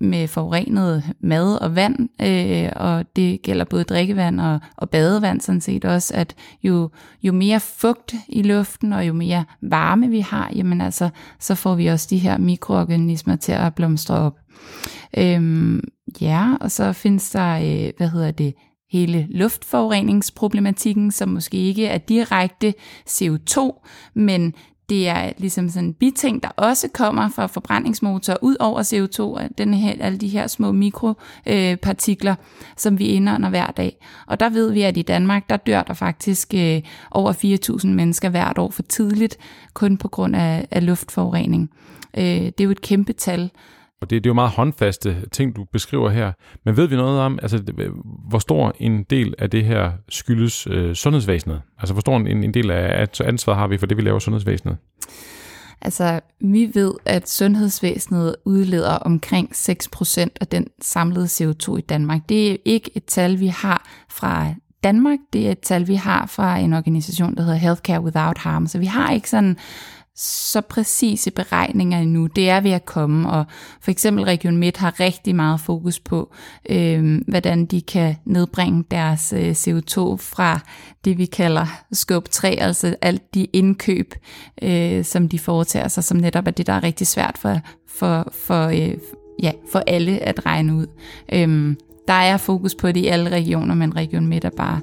med 0.00 0.28
forurenet 0.28 1.04
mad 1.20 1.54
og 1.54 1.76
vand, 1.76 2.08
øh, 2.22 2.72
og 2.76 3.16
det 3.16 3.42
gælder 3.42 3.64
både 3.64 3.84
drikkevand 3.84 4.40
og, 4.40 4.60
og 4.76 4.90
badevand 4.90 5.40
sådan 5.40 5.60
set 5.60 5.84
også, 5.84 6.14
at 6.14 6.34
jo, 6.62 6.90
jo 7.22 7.32
mere 7.32 7.60
fugt 7.60 8.14
i 8.28 8.42
luften 8.42 8.92
og 8.92 9.06
jo 9.06 9.12
mere 9.12 9.44
varme 9.62 10.08
vi 10.08 10.20
har, 10.20 10.52
jamen 10.54 10.80
altså, 10.80 11.08
så 11.38 11.54
får 11.54 11.74
vi 11.74 11.86
også 11.86 12.06
de 12.10 12.18
her 12.18 12.38
mikroorganismer 12.38 13.36
til 13.36 13.52
at 13.52 13.74
blomstre 13.74 14.14
op. 14.14 14.38
Øhm, 15.18 15.80
ja, 16.20 16.54
og 16.60 16.70
så 16.70 16.92
findes 16.92 17.30
der, 17.30 17.54
øh, 17.56 17.92
hvad 17.96 18.08
hedder 18.08 18.30
det, 18.30 18.54
hele 18.92 19.26
luftforureningsproblematikken, 19.30 21.10
som 21.10 21.28
måske 21.28 21.56
ikke 21.56 21.86
er 21.86 21.98
direkte 21.98 22.74
CO2, 23.10 23.86
men 24.14 24.54
det 24.90 25.08
er 25.08 25.32
ligesom 25.38 25.68
sådan 25.68 25.88
en 25.88 25.94
biting, 25.94 26.42
der 26.42 26.48
også 26.56 26.88
kommer 26.94 27.28
fra 27.28 27.46
forbrændingsmotorer 27.46 28.36
ud 28.42 28.56
over 28.60 28.82
CO2, 28.82 29.48
den 29.58 29.74
her, 29.74 29.94
alle 30.00 30.18
de 30.18 30.28
her 30.28 30.46
små 30.46 30.72
mikropartikler, 30.72 32.32
øh, 32.32 32.36
som 32.76 32.98
vi 32.98 33.06
indånder 33.06 33.48
hver 33.48 33.66
dag. 33.66 33.96
Og 34.26 34.40
der 34.40 34.48
ved 34.48 34.72
vi, 34.72 34.82
at 34.82 34.96
i 34.96 35.02
Danmark, 35.02 35.50
der 35.50 35.56
dør 35.56 35.82
der 35.82 35.94
faktisk 35.94 36.54
øh, 36.54 36.82
over 37.10 37.32
4.000 37.82 37.86
mennesker 37.86 38.28
hvert 38.28 38.58
år 38.58 38.70
for 38.70 38.82
tidligt, 38.82 39.36
kun 39.74 39.96
på 39.96 40.08
grund 40.08 40.36
af, 40.36 40.68
af 40.70 40.86
luftforurening. 40.86 41.70
Øh, 42.16 42.24
det 42.24 42.60
er 42.60 42.64
jo 42.64 42.70
et 42.70 42.80
kæmpe 42.80 43.12
tal. 43.12 43.50
Og 44.00 44.10
det, 44.10 44.24
det 44.24 44.28
er 44.28 44.30
jo 44.30 44.34
meget 44.34 44.50
håndfaste 44.50 45.16
ting, 45.32 45.56
du 45.56 45.64
beskriver 45.64 46.10
her. 46.10 46.32
Men 46.64 46.76
ved 46.76 46.86
vi 46.86 46.96
noget 46.96 47.20
om, 47.20 47.38
altså, 47.42 47.62
hvor 48.28 48.38
stor 48.38 48.74
en 48.78 49.02
del 49.02 49.34
af 49.38 49.50
det 49.50 49.64
her 49.64 49.92
skyldes 50.08 50.66
øh, 50.66 50.94
sundhedsvæsenet? 50.94 51.62
Altså, 51.78 51.94
hvor 51.94 52.00
stor 52.00 52.16
en, 52.16 52.44
en 52.44 52.54
del 52.54 52.70
af 52.70 53.08
ansvaret 53.24 53.58
har 53.58 53.66
vi 53.66 53.78
for 53.78 53.86
det, 53.86 53.96
vi 53.96 54.02
laver 54.02 54.16
i 54.16 54.20
sundhedsvæsenet? 54.20 54.76
Altså, 55.82 56.20
vi 56.40 56.70
ved, 56.74 56.94
at 57.04 57.30
sundhedsvæsenet 57.30 58.36
udleder 58.44 58.92
omkring 58.92 59.50
6% 59.54 60.26
af 60.40 60.46
den 60.46 60.66
samlede 60.82 61.26
CO2 61.26 61.76
i 61.76 61.80
Danmark. 61.80 62.28
Det 62.28 62.52
er 62.52 62.56
ikke 62.64 62.90
et 62.94 63.04
tal, 63.04 63.40
vi 63.40 63.46
har 63.46 63.88
fra 64.08 64.54
Danmark, 64.84 65.18
det 65.32 65.46
er 65.46 65.52
et 65.52 65.60
tal, 65.60 65.88
vi 65.88 65.94
har 65.94 66.26
fra 66.26 66.58
en 66.58 66.72
organisation, 66.72 67.36
der 67.36 67.42
hedder 67.42 67.56
Healthcare 67.56 68.00
Without 68.00 68.38
Harm. 68.38 68.66
Så 68.66 68.78
vi 68.78 68.86
har 68.86 69.12
ikke 69.12 69.30
sådan 69.30 69.56
så 70.16 70.60
præcise 70.60 71.30
beregninger 71.30 71.98
endnu. 71.98 72.26
Det 72.26 72.50
er 72.50 72.60
ved 72.60 72.70
at 72.70 72.84
komme, 72.84 73.30
og 73.30 73.44
for 73.80 73.90
eksempel 73.90 74.24
Region 74.24 74.56
Midt 74.56 74.76
har 74.76 75.00
rigtig 75.00 75.34
meget 75.34 75.60
fokus 75.60 76.00
på, 76.00 76.34
øh, 76.70 77.20
hvordan 77.28 77.66
de 77.66 77.80
kan 77.80 78.16
nedbringe 78.24 78.84
deres 78.90 79.32
øh, 79.36 79.50
CO2 79.50 80.16
fra 80.16 80.60
det, 81.04 81.18
vi 81.18 81.26
kalder 81.26 81.66
scope 81.92 82.28
3, 82.28 82.48
altså 82.48 82.96
alt 83.02 83.34
de 83.34 83.44
indkøb, 83.44 84.14
øh, 84.62 85.04
som 85.04 85.28
de 85.28 85.38
foretager 85.38 85.88
sig, 85.88 86.04
som 86.04 86.16
netop 86.16 86.46
er 86.46 86.50
det, 86.50 86.66
der 86.66 86.72
er 86.72 86.82
rigtig 86.82 87.06
svært 87.06 87.38
for, 87.38 87.56
for, 87.88 88.32
for, 88.46 88.66
øh, 88.66 88.94
ja, 89.42 89.52
for 89.72 89.82
alle 89.86 90.18
at 90.18 90.46
regne 90.46 90.74
ud. 90.74 90.86
Øh, 91.32 91.76
der 92.08 92.14
er 92.14 92.36
fokus 92.36 92.74
på 92.74 92.86
det 92.86 92.96
i 92.96 93.06
alle 93.06 93.30
regioner, 93.30 93.74
men 93.74 93.96
Region 93.96 94.26
Midt 94.26 94.44
er 94.44 94.50
bare 94.50 94.80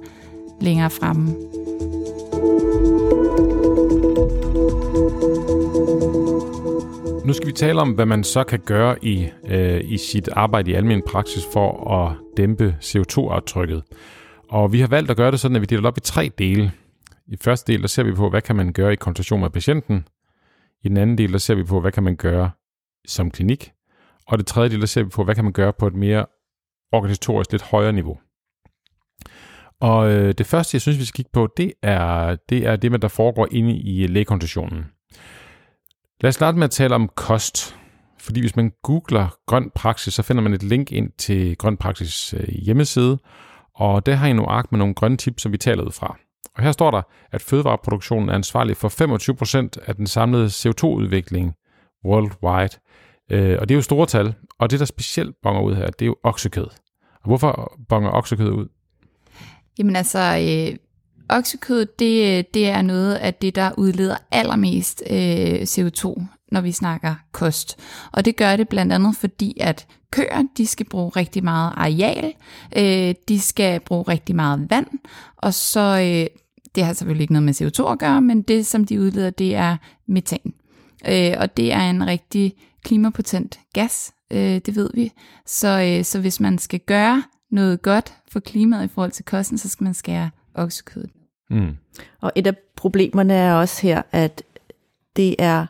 længere 0.61 0.89
fremme. 0.89 1.35
Nu 7.27 7.33
skal 7.33 7.47
vi 7.47 7.51
tale 7.51 7.81
om, 7.81 7.91
hvad 7.91 8.05
man 8.05 8.23
så 8.23 8.43
kan 8.43 8.59
gøre 8.59 9.05
i, 9.05 9.29
øh, 9.47 9.81
i 9.83 9.97
sit 9.97 10.29
arbejde 10.31 10.71
i 10.71 10.73
almen 10.73 11.01
praksis 11.07 11.43
for 11.53 11.93
at 11.93 12.17
dæmpe 12.37 12.77
CO2-aftrykket. 12.81 13.83
Og 14.49 14.73
vi 14.73 14.79
har 14.79 14.87
valgt 14.87 15.11
at 15.11 15.17
gøre 15.17 15.31
det 15.31 15.39
sådan, 15.39 15.55
at 15.55 15.61
vi 15.61 15.65
deler 15.65 15.87
op 15.87 15.97
i 15.97 16.01
tre 16.01 16.31
dele. 16.37 16.71
I 17.27 17.37
første 17.41 17.71
del, 17.71 17.81
der 17.81 17.87
ser 17.87 18.03
vi 18.03 18.11
på, 18.11 18.29
hvad 18.29 18.41
kan 18.41 18.55
man 18.55 18.73
gøre 18.73 18.93
i 18.93 18.95
konsultation 18.95 19.41
med 19.41 19.49
patienten. 19.49 20.07
I 20.83 20.89
den 20.89 20.97
anden 20.97 21.17
del, 21.17 21.31
der 21.31 21.37
ser 21.37 21.55
vi 21.55 21.63
på, 21.63 21.81
hvad 21.81 21.91
kan 21.91 22.03
man 22.03 22.15
gøre 22.15 22.51
som 23.07 23.31
klinik. 23.31 23.71
Og 24.27 24.37
det 24.37 24.47
tredje 24.47 24.69
del, 24.69 24.79
der 24.79 24.85
ser 24.85 25.03
vi 25.03 25.09
på, 25.09 25.23
hvad 25.23 25.35
kan 25.35 25.43
man 25.43 25.53
gøre 25.53 25.73
på 25.73 25.87
et 25.87 25.95
mere 25.95 26.25
organisatorisk 26.91 27.51
lidt 27.51 27.63
højere 27.63 27.93
niveau. 27.93 28.19
Og 29.81 30.11
øh, 30.11 30.33
det 30.37 30.45
første, 30.45 30.75
jeg 30.75 30.81
synes, 30.81 30.99
vi 30.99 31.05
skal 31.05 31.17
kigge 31.17 31.31
på, 31.33 31.47
det 31.57 31.73
er 31.83 32.35
det, 32.49 32.67
er 32.67 32.75
det 32.75 32.91
med, 32.91 32.99
der 32.99 33.07
foregår 33.07 33.47
inde 33.51 33.77
i 33.77 34.03
øh, 34.03 34.09
lægekonsultationen. 34.09 34.85
Lad 36.21 36.29
os 36.29 36.35
starte 36.35 36.57
med 36.57 36.63
at 36.63 36.71
tale 36.71 36.95
om 36.95 37.09
kost. 37.15 37.75
Fordi 38.19 38.39
hvis 38.39 38.55
man 38.55 38.71
googler 38.83 39.37
grøn 39.45 39.71
praksis, 39.75 40.13
så 40.13 40.23
finder 40.23 40.43
man 40.43 40.53
et 40.53 40.63
link 40.63 40.91
ind 40.91 41.11
til 41.17 41.57
grøn 41.57 41.77
praksis 41.77 42.33
øh, 42.33 42.47
hjemmeside, 42.47 43.17
og 43.75 44.05
der 44.05 44.15
har 44.15 44.27
I 44.27 44.33
nogle 44.33 44.51
ark 44.51 44.71
med 44.71 44.79
nogle 44.79 44.93
grønne 44.93 45.17
tips, 45.17 45.41
som 45.41 45.51
vi 45.51 45.57
taler 45.57 45.83
ud 45.83 45.91
fra. 45.91 46.17
Og 46.55 46.63
her 46.63 46.71
står 46.71 46.91
der, 46.91 47.01
at 47.31 47.41
fødevareproduktionen 47.41 48.29
er 48.29 48.33
ansvarlig 48.33 48.77
for 48.77 48.89
25% 49.83 49.87
af 49.87 49.95
den 49.95 50.07
samlede 50.07 50.45
CO2-udvikling 50.45 51.53
worldwide. 52.05 52.79
Øh, 53.31 53.57
og 53.59 53.69
det 53.69 53.75
er 53.75 53.77
jo 53.77 53.81
store 53.81 54.05
tal, 54.05 54.33
og 54.59 54.71
det, 54.71 54.79
der 54.79 54.85
specielt 54.85 55.35
bonger 55.43 55.61
ud 55.61 55.75
her, 55.75 55.85
det 55.85 56.01
er 56.01 56.05
jo 56.05 56.15
oksekød. 56.23 56.67
Og 57.21 57.25
hvorfor 57.25 57.77
bonger 57.89 58.11
oksekød 58.11 58.51
ud? 58.51 58.67
Jamen 59.79 59.95
altså, 59.95 60.19
øh, 60.19 60.77
oksekød, 61.29 61.85
det, 61.99 62.53
det 62.53 62.69
er 62.69 62.81
noget 62.81 63.15
af 63.15 63.33
det, 63.33 63.55
der 63.55 63.71
udleder 63.77 64.17
allermest 64.31 65.03
øh, 65.09 65.61
CO2, 65.61 66.23
når 66.51 66.61
vi 66.61 66.71
snakker 66.71 67.15
kost. 67.31 67.79
Og 68.11 68.25
det 68.25 68.35
gør 68.35 68.55
det 68.55 68.69
blandt 68.69 68.93
andet 68.93 69.15
fordi, 69.15 69.57
at 69.59 69.87
køer, 70.11 70.43
de 70.57 70.67
skal 70.67 70.85
bruge 70.89 71.09
rigtig 71.09 71.43
meget 71.43 71.73
areal, 71.77 72.33
øh, 72.77 73.15
de 73.27 73.39
skal 73.39 73.79
bruge 73.79 74.03
rigtig 74.03 74.35
meget 74.35 74.67
vand, 74.69 74.87
og 75.37 75.53
så, 75.53 75.99
øh, 75.99 76.41
det 76.75 76.85
har 76.85 76.93
selvfølgelig 76.93 77.21
ikke 77.21 77.33
noget 77.33 77.43
med 77.43 77.61
CO2 77.61 77.91
at 77.91 77.99
gøre, 77.99 78.21
men 78.21 78.41
det, 78.41 78.65
som 78.65 78.85
de 78.85 78.99
udleder, 78.99 79.29
det 79.29 79.55
er 79.55 79.77
metan. 80.07 80.53
Øh, 81.09 81.33
og 81.37 81.57
det 81.57 81.73
er 81.73 81.89
en 81.89 82.07
rigtig 82.07 82.53
klimapotent 82.83 83.59
gas, 83.73 84.11
øh, 84.31 84.39
det 84.39 84.75
ved 84.75 84.89
vi. 84.93 85.11
Så, 85.45 85.81
øh, 85.81 86.05
så 86.05 86.19
hvis 86.19 86.39
man 86.39 86.57
skal 86.57 86.79
gøre 86.79 87.23
noget 87.51 87.81
godt 87.81 88.13
for 88.31 88.39
klimaet 88.39 88.85
i 88.85 88.87
forhold 88.87 89.11
til 89.11 89.25
kosten, 89.25 89.57
så 89.57 89.69
skal 89.69 89.83
man 89.83 89.93
skære 89.93 90.29
oksekødet. 90.55 91.16
Mm. 91.49 91.77
Og 92.21 92.31
et 92.35 92.47
af 92.47 92.57
problemerne 92.75 93.33
er 93.33 93.53
også 93.53 93.81
her, 93.81 94.01
at 94.11 94.43
det 95.15 95.35
er 95.39 95.65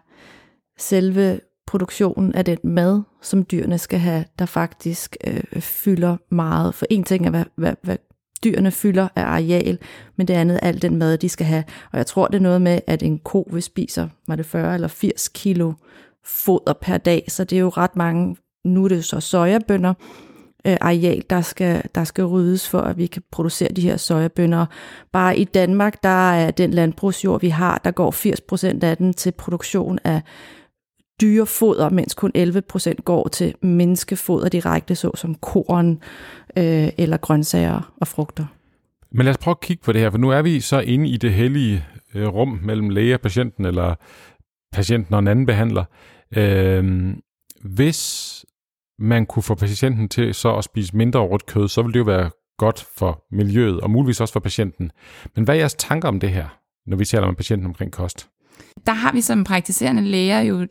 selve 0.77 1.39
produktionen 1.67 2.36
af 2.36 2.46
den 2.46 2.57
mad, 2.63 3.01
som 3.22 3.43
dyrene 3.43 3.77
skal 3.77 4.00
have, 4.00 4.25
der 4.39 4.46
faktisk 4.46 5.17
øh, 5.27 5.62
fylder 5.62 6.17
meget. 6.29 6.75
For 6.75 6.86
en 6.89 7.03
ting 7.03 7.25
er, 7.25 7.29
hvad, 7.29 7.46
hvad, 7.55 7.74
hvad 7.81 7.98
dyrene 8.43 8.72
fylder 8.72 9.07
af 9.15 9.24
areal, 9.24 9.79
men 10.15 10.27
det 10.27 10.34
andet 10.34 10.60
er 10.62 10.67
al 10.67 10.81
den 10.81 10.96
mad, 10.96 11.17
de 11.17 11.29
skal 11.29 11.46
have. 11.46 11.63
Og 11.91 11.98
jeg 11.98 12.05
tror, 12.05 12.27
det 12.27 12.36
er 12.36 12.41
noget 12.41 12.62
med, 12.62 12.79
at 12.88 13.03
en 13.03 13.19
ko 13.19 13.48
vil 13.51 13.63
spiser, 13.63 14.07
var 14.27 14.36
det 14.36 14.46
40 14.46 14.74
eller 14.74 14.88
80 14.88 15.27
kilo 15.27 15.74
foder 16.25 16.74
per 16.74 16.98
dag, 16.98 17.25
så 17.27 17.43
det 17.43 17.55
er 17.55 17.60
jo 17.60 17.69
ret 17.69 17.96
mange, 17.96 18.36
nu 18.65 18.84
er 18.84 18.88
det 18.88 19.05
så 19.05 19.19
sojabønder, 19.19 19.93
øh, 20.67 20.77
areal, 20.81 21.24
der 21.29 21.41
skal, 21.41 21.83
der 21.95 22.03
skal 22.03 22.24
ryddes 22.24 22.69
for, 22.69 22.79
at 22.79 22.97
vi 22.97 23.05
kan 23.05 23.21
producere 23.31 23.69
de 23.69 23.81
her 23.81 23.97
sojabønder. 23.97 24.65
Bare 25.12 25.38
i 25.38 25.43
Danmark, 25.43 26.03
der 26.03 26.31
er 26.31 26.51
den 26.51 26.71
landbrugsjord, 26.71 27.41
vi 27.41 27.50
har, 27.50 27.81
der 27.83 27.91
går 27.91 28.12
80% 28.81 28.86
af 28.86 28.97
den 28.97 29.13
til 29.13 29.31
produktion 29.31 30.00
af 30.03 30.21
dyrefoder, 31.21 31.89
mens 31.89 32.13
kun 32.13 32.31
11% 32.38 32.93
går 33.05 33.27
til 33.27 33.55
menneskefoder 33.62 34.50
direkte, 34.50 34.95
såsom 34.95 35.36
korn 35.36 35.91
øh, 36.57 36.89
eller 36.97 37.17
grøntsager 37.17 37.93
og 38.01 38.07
frugter. 38.07 38.45
Men 39.12 39.25
lad 39.25 39.33
os 39.33 39.38
prøve 39.38 39.55
at 39.55 39.62
kigge 39.62 39.83
på 39.83 39.91
det 39.91 40.01
her, 40.01 40.09
for 40.09 40.17
nu 40.17 40.29
er 40.29 40.41
vi 40.41 40.59
så 40.59 40.79
inde 40.79 41.09
i 41.09 41.17
det 41.17 41.33
hellige 41.33 41.86
øh, 42.15 42.27
rum 42.27 42.59
mellem 42.63 42.89
læge 42.89 43.13
og 43.13 43.21
patienten, 43.21 43.65
eller 43.65 43.95
patienten 44.74 45.13
og 45.13 45.19
en 45.19 45.27
anden 45.27 45.45
behandler. 45.45 45.83
Øh, 46.38 47.13
hvis 47.63 48.37
man 49.00 49.25
kunne 49.25 49.44
få 49.44 49.56
patienten 49.56 50.10
til 50.10 50.34
så 50.34 50.56
at 50.56 50.63
spise 50.63 50.98
mindre 50.98 51.20
rødt 51.20 51.46
kød, 51.46 51.68
så 51.68 51.82
ville 51.82 51.94
det 51.94 52.00
jo 52.00 52.04
være 52.04 52.30
godt 52.58 52.88
for 52.98 53.25
miljøet, 53.32 53.82
og 53.82 53.89
muligvis 53.92 54.22
også 54.22 54.34
for 54.34 54.39
patienten. 54.39 54.92
Men 55.36 55.44
hvad 55.44 55.56
er 55.56 55.60
jeres 55.60 55.74
tanker 55.74 56.08
om 56.08 56.20
det 56.20 56.30
her, 56.30 56.48
når 56.88 56.98
vi 56.98 57.06
taler 57.06 57.27
med 57.27 57.36
patienten 57.36 57.68
omkring 57.68 57.92
kost? 57.92 58.30
Der 58.86 58.94
har 58.94 59.12
vi 59.12 59.22
som 59.22 59.44
praktiserende 59.44 60.01
læger 60.01 60.42
jo 60.42 60.62
øh, 60.62 60.68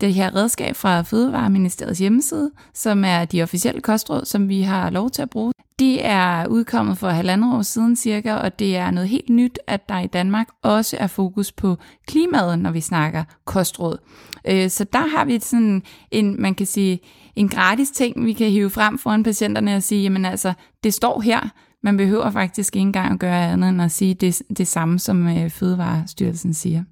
det 0.00 0.14
her 0.14 0.36
redskab 0.36 0.76
fra 0.76 1.02
Fødevareministeriets 1.02 1.98
hjemmeside, 1.98 2.50
som 2.74 3.04
er 3.04 3.24
de 3.24 3.42
officielle 3.42 3.80
kostråd, 3.80 4.24
som 4.24 4.48
vi 4.48 4.62
har 4.62 4.90
lov 4.90 5.10
til 5.10 5.22
at 5.22 5.30
bruge. 5.30 5.52
De 5.78 6.00
er 6.00 6.46
udkommet 6.46 6.98
for 6.98 7.08
halvandet 7.08 7.54
år 7.54 7.62
siden 7.62 7.96
cirka, 7.96 8.34
og 8.34 8.58
det 8.58 8.76
er 8.76 8.90
noget 8.90 9.08
helt 9.08 9.30
nyt, 9.30 9.58
at 9.66 9.88
der 9.88 9.98
i 9.98 10.06
Danmark 10.06 10.48
også 10.62 10.96
er 11.00 11.06
fokus 11.06 11.52
på 11.52 11.76
klimaet, 12.06 12.58
når 12.58 12.70
vi 12.70 12.80
snakker 12.80 13.24
kostråd. 13.44 13.98
Øh, 14.44 14.70
så 14.70 14.84
der 14.84 15.06
har 15.16 15.24
vi 15.24 15.40
sådan 15.40 15.82
en, 16.10 16.42
man 16.42 16.54
kan 16.54 16.66
sige, 16.66 17.00
en 17.36 17.48
gratis 17.48 17.90
ting, 17.90 18.26
vi 18.26 18.32
kan 18.32 18.50
hive 18.50 18.70
frem 18.70 18.98
foran 18.98 19.22
patienterne 19.22 19.76
og 19.76 19.82
sige, 19.82 20.02
jamen 20.02 20.24
altså, 20.24 20.52
det 20.84 20.94
står 20.94 21.20
her, 21.20 21.48
man 21.82 21.96
behøver 21.96 22.30
faktisk 22.30 22.76
ikke 22.76 22.86
engang 22.86 23.12
at 23.12 23.18
gøre 23.20 23.52
andet 23.52 23.68
end 23.68 23.82
at 23.82 23.92
sige 23.92 24.14
det, 24.14 24.42
det 24.58 24.68
samme, 24.68 24.98
som 24.98 25.28
øh, 25.28 25.50
Fødevarestyrelsen 25.50 26.54
siger. 26.54 26.84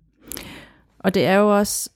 Og 0.99 1.15
det 1.15 1.27
er 1.27 1.35
jo 1.35 1.59
også, 1.59 1.91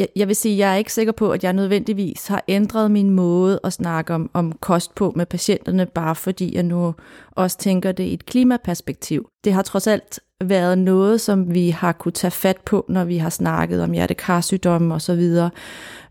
jeg, 0.00 0.08
jeg 0.16 0.28
vil 0.28 0.36
sige, 0.36 0.58
jeg 0.58 0.72
er 0.72 0.76
ikke 0.76 0.92
sikker 0.92 1.12
på, 1.12 1.30
at 1.30 1.44
jeg 1.44 1.52
nødvendigvis 1.52 2.26
har 2.26 2.44
ændret 2.48 2.90
min 2.90 3.10
måde 3.10 3.60
at 3.64 3.72
snakke 3.72 4.14
om, 4.14 4.30
om 4.34 4.52
kost 4.52 4.94
på 4.94 5.12
med 5.16 5.26
patienterne, 5.26 5.86
bare 5.86 6.14
fordi 6.14 6.54
jeg 6.54 6.62
nu 6.62 6.94
også 7.30 7.58
tænker 7.58 7.92
det 7.92 8.04
i 8.04 8.14
et 8.14 8.26
klimaperspektiv. 8.26 9.28
Det 9.44 9.52
har 9.52 9.62
trods 9.62 9.86
alt 9.86 10.20
været 10.44 10.78
noget, 10.78 11.20
som 11.20 11.54
vi 11.54 11.70
har 11.70 11.92
kunne 11.92 12.12
tage 12.12 12.30
fat 12.30 12.56
på, 12.56 12.84
når 12.88 13.04
vi 13.04 13.16
har 13.16 13.30
snakket 13.30 13.82
om 13.82 13.92
hjertekarsygdomme 13.92 14.94
osv. 14.94 15.32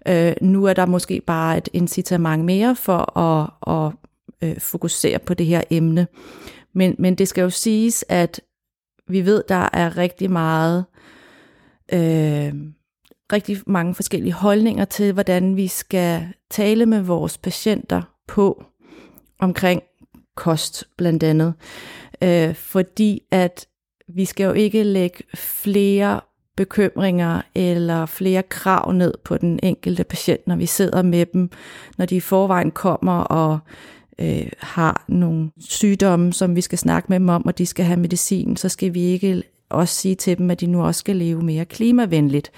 Øh, 0.08 0.34
nu 0.42 0.66
er 0.66 0.74
der 0.74 0.86
måske 0.86 1.22
bare 1.28 1.58
et 1.58 1.70
incitament 1.74 2.46
mere 2.46 2.76
for 2.76 3.18
at, 3.18 3.50
at 3.68 3.94
øh, 4.44 4.60
fokusere 4.60 5.20
på 5.20 5.34
det 5.34 5.46
her 5.46 5.62
emne. 5.70 6.08
Men, 6.74 6.96
men 7.00 7.16
det 7.16 7.28
skal 7.28 7.42
jo 7.42 7.50
siges, 7.50 8.06
at 8.10 8.42
vi 9.08 9.26
ved, 9.26 9.44
der 9.50 9.70
er 9.74 9.98
rigtig 9.98 10.32
meget, 10.32 10.86
øh, 11.94 12.54
rigtig 13.34 13.58
mange 13.68 13.96
forskellige 13.96 14.34
holdninger 14.34 14.86
til, 14.86 15.14
hvordan 15.14 15.56
vi 15.56 15.68
skal 15.68 16.28
tale 16.50 16.86
med 16.86 17.02
vores 17.02 17.38
patienter 17.38 18.02
på 18.28 18.64
omkring 19.40 19.82
kost 20.36 20.84
blandt 20.98 21.24
andet. 21.24 21.54
Øh, 22.22 22.56
fordi 22.56 23.22
at 23.32 23.68
vi 24.08 24.26
skal 24.26 24.44
jo 24.44 24.54
ikke 24.54 24.84
lægge 24.84 25.24
flere 25.36 26.22
bekymringer 26.58 27.42
eller 27.56 28.06
flere 28.06 28.44
krav 28.44 28.92
ned 28.92 29.14
på 29.24 29.38
den 29.38 29.60
enkelte 29.64 30.04
patient, 30.04 30.48
når 30.48 30.56
vi 30.56 30.66
sidder 30.66 31.02
med 31.02 31.26
dem, 31.26 31.50
når 31.98 32.06
de 32.06 32.16
i 32.16 32.20
forvejen 32.20 32.72
kommer 32.72 33.20
og 33.22 33.60
øh, 34.20 34.52
har 34.60 35.06
nogle 35.08 35.52
sygdomme, 35.60 36.34
som 36.34 36.56
vi 36.56 36.62
skal 36.62 36.78
snakke 36.78 37.06
med 37.10 37.20
dem 37.20 37.30
om, 37.30 37.46
og 37.46 37.58
de 37.58 37.66
skal 37.66 37.86
have 37.86 38.00
medicin, 38.00 38.58
så 38.58 38.70
skal 38.70 38.94
vi 38.94 39.02
ikke 39.02 39.44
også 39.70 39.96
sige 39.96 40.16
til 40.16 40.38
dem, 40.38 40.52
at 40.52 40.62
de 40.62 40.66
nu 40.66 40.84
også 40.84 41.00
skal 41.00 41.16
leve 41.16 41.42
mere 41.42 41.66
klimavenligt. 41.66 42.52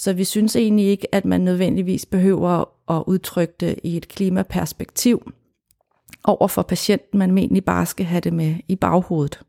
Så 0.00 0.12
vi 0.12 0.24
synes 0.24 0.56
egentlig 0.56 0.86
ikke, 0.86 1.14
at 1.14 1.24
man 1.24 1.40
nødvendigvis 1.40 2.06
behøver 2.06 2.64
at 2.90 3.04
udtrykke 3.06 3.54
det 3.60 3.74
i 3.84 3.96
et 3.96 4.08
klimaperspektiv 4.08 5.32
over 6.24 6.48
for 6.48 6.62
patienten, 6.62 7.18
man 7.18 7.38
egentlig 7.38 7.64
bare 7.64 7.86
skal 7.86 8.06
have 8.06 8.20
det 8.20 8.32
med 8.32 8.54
i 8.68 8.76
baghovedet. 8.76 9.40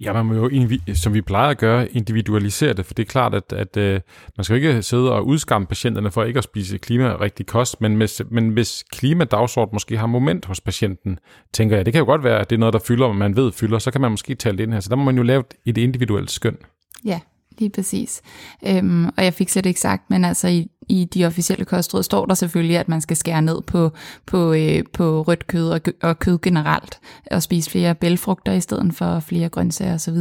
Ja, 0.00 0.12
man 0.12 0.26
må 0.26 0.34
jo, 0.34 0.50
som 0.94 1.14
vi 1.14 1.20
plejer 1.20 1.50
at 1.50 1.58
gøre, 1.58 1.92
individualisere 1.92 2.72
det, 2.72 2.86
for 2.86 2.94
det 2.94 3.02
er 3.02 3.06
klart, 3.06 3.34
at, 3.34 3.52
at 3.52 3.76
uh, 3.76 4.00
man 4.36 4.44
skal 4.44 4.56
ikke 4.56 4.82
sidde 4.82 5.12
og 5.12 5.26
udskamme 5.26 5.66
patienterne 5.66 6.10
for 6.10 6.24
ikke 6.24 6.38
at 6.38 6.44
spise 6.44 6.78
klimarigtig 6.78 7.46
kost, 7.46 7.80
men, 7.80 7.94
hvis, 7.94 8.22
men 8.30 8.48
hvis 8.48 8.84
klimadagsort 8.92 9.72
måske 9.72 9.98
har 9.98 10.06
moment 10.06 10.44
hos 10.44 10.60
patienten, 10.60 11.18
tænker 11.52 11.76
jeg, 11.76 11.86
det 11.86 11.92
kan 11.92 11.98
jo 11.98 12.06
godt 12.06 12.24
være, 12.24 12.40
at 12.40 12.50
det 12.50 12.56
er 12.56 12.60
noget, 12.60 12.72
der 12.72 12.78
fylder, 12.78 13.12
man 13.12 13.36
ved 13.36 13.52
fylder, 13.52 13.78
så 13.78 13.90
kan 13.90 14.00
man 14.00 14.10
måske 14.10 14.34
tale 14.34 14.58
det 14.58 14.62
ind 14.62 14.72
her. 14.72 14.80
Så 14.80 14.88
der 14.88 14.96
må 14.96 15.04
man 15.04 15.16
jo 15.16 15.22
lave 15.22 15.44
et 15.66 15.78
individuelt 15.78 16.30
skøn. 16.30 16.56
Ja, 17.04 17.20
lige 17.58 17.70
præcis. 17.70 18.20
Øhm, 18.66 19.06
og 19.06 19.24
jeg 19.24 19.34
fik 19.34 19.48
slet 19.48 19.66
ikke 19.66 19.80
sagt, 19.80 20.10
men 20.10 20.24
altså 20.24 20.48
i, 20.48 20.70
i 20.88 21.04
de 21.04 21.24
officielle 21.24 21.64
kostråd 21.64 22.02
står 22.02 22.26
der 22.26 22.34
selvfølgelig, 22.34 22.78
at 22.78 22.88
man 22.88 23.00
skal 23.00 23.16
skære 23.16 23.42
ned 23.42 23.62
på, 23.62 23.90
på, 24.26 24.52
øh, 24.52 24.82
på 24.92 25.22
rødt 25.22 25.46
kød 25.46 25.70
og, 25.70 25.80
og 26.02 26.18
kød 26.18 26.38
generelt, 26.42 27.00
og 27.30 27.42
spise 27.42 27.70
flere 27.70 27.94
bælfrugter 27.94 28.52
i 28.52 28.60
stedet 28.60 28.94
for 28.94 29.20
flere 29.20 29.48
grøntsager 29.48 29.94
osv. 29.94 30.16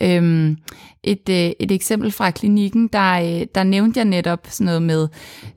Øhm, 0.00 0.56
et, 1.02 1.28
øh, 1.28 1.50
et 1.60 1.70
eksempel 1.70 2.12
fra 2.12 2.30
klinikken, 2.30 2.88
der, 2.88 3.12
øh, 3.12 3.46
der 3.54 3.62
nævnte 3.62 3.98
jeg 3.98 4.04
netop 4.04 4.46
sådan 4.50 4.64
noget 4.64 4.82
med 4.82 5.08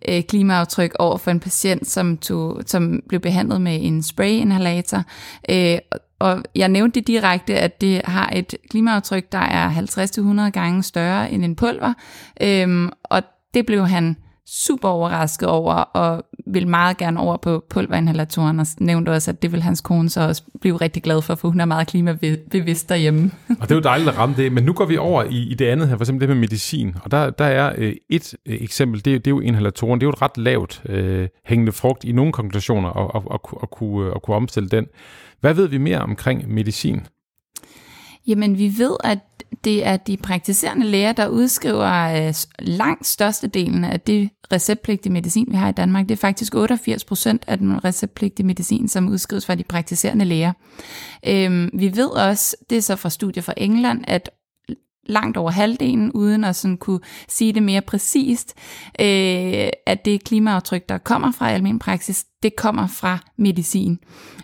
øh, 0.10 0.24
klimaaftryk 0.24 0.96
over 1.00 1.18
for 1.18 1.32
en 1.32 1.40
patient, 1.40 1.88
som, 1.88 2.18
tog, 2.18 2.62
som 2.66 3.02
blev 3.08 3.20
behandlet 3.20 3.62
med 3.62 3.80
en 3.82 4.04
sprayinhalator, 4.04 5.04
øh, 5.50 5.78
og 6.20 6.44
jeg 6.56 6.70
nævnte 6.70 7.00
det 7.00 7.08
direkte, 7.08 7.56
at 7.60 7.82
det 7.82 8.02
har 8.06 8.30
et 8.36 8.56
klimaaftryk, 8.70 9.32
der 9.32 9.38
er 9.38 9.70
50-100 9.70 10.50
gange 10.50 10.84
større 10.84 11.32
end 11.32 11.46
en 11.46 11.56
pulver. 11.56 11.94
Øhm, 12.42 12.90
og 13.04 13.24
det 13.54 13.66
blev 13.66 13.88
han 13.88 14.18
super 14.48 14.90
overrasket 14.90 15.50
over, 15.50 15.74
og 15.74 16.24
vil 16.48 16.68
meget 16.68 16.98
gerne 16.98 17.20
over 17.20 17.38
på 17.38 17.64
pulverinhalatoren, 17.70 18.60
og 18.60 18.66
nævnte 18.80 19.10
også, 19.10 19.32
at 19.32 19.42
det 19.42 19.52
vil 19.52 19.62
hans 19.62 19.82
kone 19.82 20.10
så 20.10 20.22
også 20.22 20.44
blive 20.62 20.78
rigtig 20.78 21.04
glad 21.04 21.22
for, 21.22 21.36
for 21.36 21.50
hun 21.50 21.60
er 21.60 21.66
meget 21.66 21.88
klimabevidst 21.88 22.90
derhjemme. 22.90 23.32
og 23.62 23.62
det 23.62 23.72
er 23.72 23.76
jo 23.76 23.82
dejligt 23.82 24.10
at 24.10 24.18
ramme 24.18 24.36
det, 24.38 24.52
men 24.52 24.64
nu 24.64 24.74
går 24.74 24.86
vi 24.86 24.98
over 24.98 25.24
i, 25.24 25.38
i 25.38 25.54
det 25.54 25.66
andet 25.66 25.88
her, 25.88 25.98
for 25.98 26.04
eksempel 26.04 26.22
det 26.22 26.30
med 26.30 26.42
medicin, 26.42 26.96
og 27.04 27.12
der, 27.12 27.30
der 27.30 27.46
er 27.46 27.74
øh, 27.78 27.96
et 28.10 28.34
øh, 28.46 28.58
eksempel, 28.62 29.06
det, 29.06 29.26
det 29.26 29.32
er 29.32 29.36
jo 29.36 29.40
inhalatoren, 29.40 30.00
det 30.00 30.06
er 30.06 30.08
jo 30.08 30.12
et 30.12 30.22
ret 30.22 30.38
lavt 30.38 30.82
øh, 30.86 31.28
hængende 31.46 31.72
frugt 31.72 32.04
i 32.04 32.12
nogle 32.12 32.32
konklusioner, 32.32 32.90
at, 32.90 33.12
at, 33.16 33.22
at, 33.34 33.40
at, 33.64 33.70
kunne, 33.72 34.12
at 34.16 34.22
kunne 34.22 34.36
omstille 34.36 34.70
den. 34.70 34.86
Hvad 35.42 35.54
ved 35.54 35.68
vi 35.68 35.78
mere 35.78 36.00
omkring 36.00 36.54
medicin? 36.54 37.08
Jamen, 38.28 38.58
vi 38.58 38.74
ved, 38.78 38.98
at 39.04 39.20
det 39.64 39.86
er 39.86 39.98
de 39.98 40.18
praktiserende 40.18 40.86
læger, 40.86 41.12
der 41.12 41.28
udskriver 41.28 42.28
øh, 42.28 42.34
langt 42.60 43.08
størstedelen 43.08 43.84
af 43.84 44.02
det 44.02 44.30
receptpligtige 44.52 45.14
medicin, 45.14 45.48
vi 45.50 45.56
har 45.56 45.70
i 45.70 45.72
Danmark. 45.72 46.10
Det 46.10 46.12
er 46.12 46.20
faktisk 46.20 46.56
88 46.56 47.06
procent 47.06 47.44
af 47.48 47.58
den 47.58 47.86
receptpligtige 47.86 48.46
medicin, 48.46 48.88
som 48.88 49.10
udskrives 49.10 49.46
fra 49.46 49.56
de 49.56 49.64
praktiserende 49.64 50.26
læger. 50.26 50.54
Øhm, 51.28 51.70
vi 51.74 51.96
ved 51.96 52.10
også, 52.10 52.56
det 52.70 52.78
er 52.78 52.82
så 52.82 52.96
fra 52.96 53.10
studier 53.10 53.44
fra 53.44 53.54
England, 53.58 54.04
at 54.08 54.30
langt 55.06 55.38
over 55.38 55.52
halvdelen, 55.52 56.12
uden 56.12 56.44
at 56.44 56.56
sådan 56.56 56.78
kunne 56.78 57.00
sige 57.28 57.54
det 57.54 57.64
mere 57.64 57.82
præcist, 57.82 58.54
øh, 59.00 59.70
at 59.86 60.06
det 60.06 60.24
klimaaftryk, 60.24 60.90
der 60.90 60.98
kommer 60.98 61.32
fra 61.32 61.52
almen 61.52 61.80
praksis, 61.80 62.26
det 62.44 62.56
kommer 62.56 62.88
fra 62.88 63.20
medicin. 63.38 64.00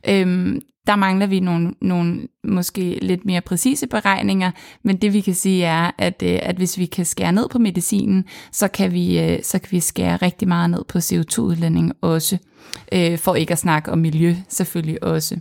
Øhm, 0.08 0.62
der 0.88 0.96
mangler 0.96 1.28
vi 1.28 1.40
nogle, 1.40 1.74
nogle 1.82 2.28
måske 2.44 3.00
lidt 3.02 3.26
mere 3.26 3.42
præcise 3.42 3.88
beregninger, 3.88 4.52
men 4.84 4.98
det 4.98 5.14
vi 5.14 5.22
kan 5.22 5.34
sige 5.34 5.64
er, 5.64 5.92
at, 5.98 6.24
øh, 6.26 6.40
at 6.42 6.56
hvis 6.56 6.78
vi 6.78 6.86
kan 6.86 7.06
skære 7.06 7.32
ned 7.32 7.50
på 7.50 7.60
medicinen, 7.60 8.26
så 8.52 8.68
kan 8.68 8.94
vi, 8.94 9.20
øh, 9.20 9.44
så 9.44 9.60
kan 9.60 9.72
vi 9.72 9.80
skære 9.80 10.18
rigtig 10.18 10.48
meget 10.48 10.70
ned 10.70 10.84
på 10.84 10.98
CO2-udlænding 10.98 11.94
også, 12.02 12.38
øh, 12.94 13.18
for 13.18 13.36
ikke 13.36 13.52
at 13.52 13.58
snakke 13.58 13.92
om 13.92 13.98
miljø 13.98 14.36
selvfølgelig 14.50 15.04
også. 15.04 15.40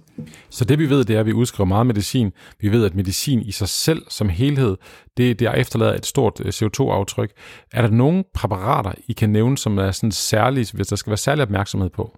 Så 0.51 0.65
det 0.65 0.79
vi 0.79 0.91
ved, 0.91 1.05
det 1.05 1.17
er, 1.17 1.21
at 1.21 1.27
vi 1.27 1.33
udskriver 1.33 1.69
meget 1.69 1.87
medicin. 1.87 2.33
Vi 2.61 2.69
ved, 2.69 2.85
at 2.85 2.95
medicin 2.95 3.43
i 3.43 3.53
sig 3.53 3.69
selv 3.69 4.03
som 4.09 4.29
helhed, 4.29 4.77
det, 5.17 5.39
det 5.39 5.51
efterlader 5.57 5.95
et 5.95 6.07
stort 6.07 6.41
CO2-aftryk. 6.41 7.31
Er 7.73 7.83
der 7.83 7.91
nogle 7.91 8.25
præparater, 8.35 8.93
I 9.09 9.13
kan 9.13 9.31
nævne, 9.31 9.59
som 9.59 9.79
er 9.79 9.91
sådan 9.91 10.13
særlige, 10.13 10.67
hvis 10.75 10.87
der 10.87 10.97
skal 10.97 11.11
være 11.11 11.17
særlig 11.17 11.43
opmærksomhed 11.43 11.91
på? 11.91 12.17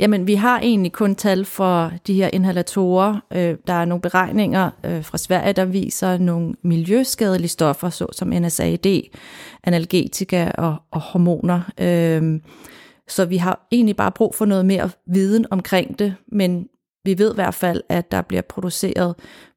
Jamen, 0.00 0.26
vi 0.26 0.34
har 0.34 0.60
egentlig 0.60 0.92
kun 0.92 1.14
tal 1.14 1.44
for 1.44 1.92
de 2.06 2.14
her 2.14 2.30
inhalatorer. 2.32 3.20
Øh, 3.32 3.56
der 3.66 3.72
er 3.72 3.84
nogle 3.84 4.02
beregninger 4.02 4.70
øh, 4.84 5.04
fra 5.04 5.18
Sverige, 5.18 5.52
der 5.52 5.64
viser 5.64 6.18
nogle 6.18 6.54
miljøskadelige 6.62 7.48
stoffer, 7.48 7.90
såsom 7.90 8.28
NSAID, 8.28 9.02
analgetika 9.64 10.50
og, 10.58 10.76
og 10.90 11.00
hormoner. 11.00 11.70
Øh, 11.80 12.40
så 13.08 13.24
vi 13.24 13.36
har 13.36 13.66
egentlig 13.72 13.96
bare 13.96 14.12
brug 14.12 14.34
for 14.34 14.44
noget 14.44 14.66
mere 14.66 14.90
viden 15.06 15.46
omkring 15.50 15.98
det, 15.98 16.14
men 16.32 16.68
vi 17.04 17.18
ved 17.18 17.32
i 17.32 17.34
hvert 17.34 17.54
fald, 17.54 17.82
at 17.88 18.10
der 18.10 18.22
bliver 18.22 18.42
produceret 18.42 19.14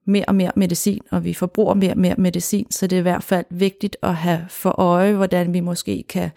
mere 0.07 0.25
og 0.27 0.35
mere 0.35 0.51
medicin, 0.55 1.01
og 1.11 1.23
vi 1.23 1.33
forbruger 1.33 1.73
mere 1.73 1.91
og 1.91 1.99
mere 1.99 2.15
medicin, 2.17 2.71
så 2.71 2.87
det 2.87 2.95
er 2.95 2.99
i 2.99 3.01
hvert 3.01 3.23
fald 3.23 3.45
vigtigt 3.49 3.97
at 4.03 4.15
have 4.15 4.45
for 4.49 4.79
øje, 4.79 5.13
hvordan 5.13 5.53
vi 5.53 5.59
måske 5.59 6.03
kan 6.09 6.29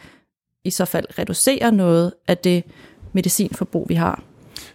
i 0.65 0.71
så 0.71 0.85
fald 0.85 1.19
reducere 1.19 1.73
noget 1.73 2.13
af 2.29 2.39
det 2.39 2.65
medicinforbrug, 3.17 3.89
vi 3.89 3.95
har. 3.95 4.23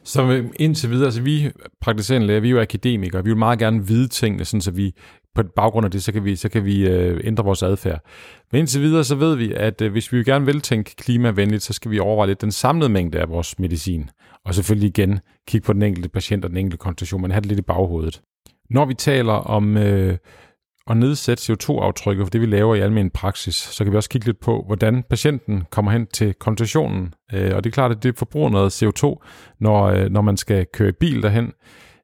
Så 0.04 0.23
øh, 0.23 0.45
indtil 0.56 0.89
videre, 0.89 1.06
altså 1.06 1.21
vi 1.21 1.51
praktiserende 1.82 2.27
læger, 2.27 2.39
vi 2.39 2.47
er 2.47 2.51
jo 2.51 2.62
akademikere, 2.62 3.23
vi 3.23 3.30
vil 3.30 3.38
meget 3.38 3.60
gerne 3.60 3.88
vide 3.88 4.08
tingene, 4.08 4.45
sådan 4.45 4.62
så 4.62 4.71
vi 4.71 4.93
på 5.36 5.43
baggrund 5.56 5.86
af 5.86 5.91
det, 5.91 6.04
så 6.04 6.12
kan 6.12 6.25
vi, 6.25 6.36
så 6.36 6.49
kan 6.49 6.65
vi 6.65 6.88
øh, 6.88 7.21
ændre 7.23 7.43
vores 7.43 7.63
adfærd. 7.63 8.04
Men 8.51 8.60
indtil 8.60 8.82
videre, 8.82 9.04
så 9.04 9.15
ved 9.15 9.36
vi, 9.36 9.54
at 9.54 9.82
øh, 9.82 9.91
hvis 9.91 10.13
vi 10.13 10.23
gerne 10.23 10.45
vil 10.45 10.62
tænke 10.62 10.95
klimavenligt, 10.95 11.63
så 11.63 11.73
skal 11.73 11.91
vi 11.91 11.99
overveje 11.99 12.27
lidt 12.27 12.41
den 12.41 12.51
samlede 12.51 12.89
mængde 12.89 13.19
af 13.19 13.30
vores 13.30 13.60
medicin. 13.60 14.10
Og 14.45 14.56
selvfølgelig 14.56 14.88
igen 14.88 15.19
kigge 15.47 15.65
på 15.65 15.73
den 15.73 15.82
enkelte 15.82 16.10
patient 16.10 16.45
og 16.45 16.49
den 16.49 16.58
enkelte 16.58 16.77
konstitution, 16.77 17.21
men 17.21 17.32
have 17.32 17.41
det 17.41 17.47
lidt 17.47 17.60
i 17.60 17.63
baghovedet. 17.63 18.21
Når 18.69 18.86
vi 18.86 18.93
taler 18.93 19.34
om 19.34 19.77
øh, 19.77 20.17
at 20.89 20.97
nedsætte 20.97 21.53
CO2-aftrykket 21.53 22.25
for 22.25 22.29
det, 22.29 22.41
vi 22.41 22.45
laver 22.45 22.75
i 22.75 22.79
almen 22.79 23.09
praksis, 23.09 23.55
så 23.55 23.83
kan 23.83 23.93
vi 23.93 23.97
også 23.97 24.09
kigge 24.09 24.27
lidt 24.27 24.39
på, 24.39 24.63
hvordan 24.67 25.03
patienten 25.03 25.63
kommer 25.69 25.91
hen 25.91 26.07
til 26.07 26.33
konsultationen. 26.33 27.13
Øh, 27.33 27.55
og 27.55 27.63
det 27.63 27.69
er 27.69 27.73
klart, 27.73 27.91
at 27.91 28.03
det 28.03 28.17
forbruger 28.17 28.49
noget 28.49 28.83
CO2, 28.83 29.25
når, 29.59 29.83
øh, 29.83 30.09
når 30.09 30.21
man 30.21 30.37
skal 30.37 30.65
køre 30.73 30.89
i 30.89 30.91
bil 30.99 31.23
derhen. 31.23 31.53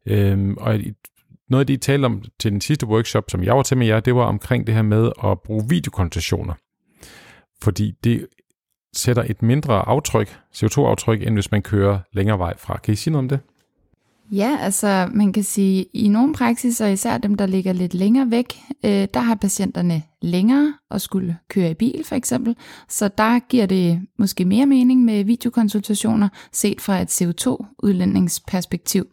Øh, 0.07 0.55
og 0.57 0.79
noget 1.49 1.59
af 1.59 1.67
det, 1.67 1.73
I 1.73 1.77
talte 1.77 2.05
om 2.05 2.23
til 2.39 2.51
den 2.51 2.61
sidste 2.61 2.87
workshop, 2.87 3.23
som 3.29 3.43
jeg 3.43 3.55
var 3.55 3.63
til 3.63 3.77
med 3.77 3.87
jer, 3.87 3.99
det 3.99 4.15
var 4.15 4.25
omkring 4.25 4.67
det 4.67 4.75
her 4.75 4.81
med 4.81 5.11
at 5.23 5.41
bruge 5.41 5.63
videokonsultationer. 5.69 6.53
Fordi 7.61 7.93
det 8.03 8.27
sætter 8.95 9.23
et 9.29 9.41
mindre 9.41 9.87
aftryk, 9.87 10.39
CO2-aftryk, 10.55 11.27
end 11.27 11.33
hvis 11.33 11.51
man 11.51 11.61
kører 11.61 11.99
længere 12.13 12.39
vej 12.39 12.57
fra. 12.57 12.79
Kan 12.83 12.93
I 12.93 12.95
sige 12.95 13.11
noget 13.11 13.23
om 13.23 13.29
det? 13.29 13.39
Ja, 14.31 14.57
altså 14.61 15.09
man 15.13 15.33
kan 15.33 15.43
sige, 15.43 15.83
i 15.93 16.07
nogle 16.07 16.33
praksiser, 16.33 16.87
især 16.87 17.17
dem, 17.17 17.35
der 17.35 17.45
ligger 17.45 17.73
lidt 17.73 17.93
længere 17.93 18.31
væk, 18.31 18.59
øh, 18.85 19.07
der 19.13 19.19
har 19.19 19.35
patienterne 19.35 20.03
længere 20.21 20.73
at 20.91 21.01
skulle 21.01 21.37
køre 21.49 21.71
i 21.71 21.73
bil 21.73 22.03
for 22.05 22.15
eksempel, 22.15 22.55
så 22.89 23.07
der 23.07 23.39
giver 23.39 23.65
det 23.65 24.01
måske 24.19 24.45
mere 24.45 24.65
mening 24.65 25.03
med 25.03 25.23
videokonsultationer 25.23 26.29
set 26.51 26.81
fra 26.81 27.01
et 27.01 27.21
CO2-udlændingsperspektiv. 27.21 29.05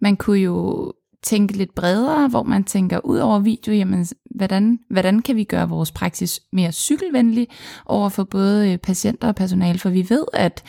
Man 0.00 0.16
kunne 0.16 0.38
jo 0.38 0.92
tænke 1.22 1.56
lidt 1.56 1.74
bredere, 1.74 2.28
hvor 2.28 2.42
man 2.42 2.64
tænker 2.64 2.98
ud 3.04 3.18
over 3.18 3.38
video, 3.38 3.74
jamen, 3.74 4.06
hvordan, 4.34 4.78
hvordan 4.90 5.22
kan 5.22 5.36
vi 5.36 5.44
gøre 5.44 5.68
vores 5.68 5.92
praksis 5.92 6.42
mere 6.52 6.72
cykelvenlig 6.72 7.48
over 7.86 8.08
for 8.08 8.24
både 8.24 8.72
øh, 8.72 8.78
patienter 8.78 9.28
og 9.28 9.34
personale, 9.34 9.78
for 9.78 9.90
vi 9.90 10.06
ved, 10.08 10.24
at, 10.32 10.62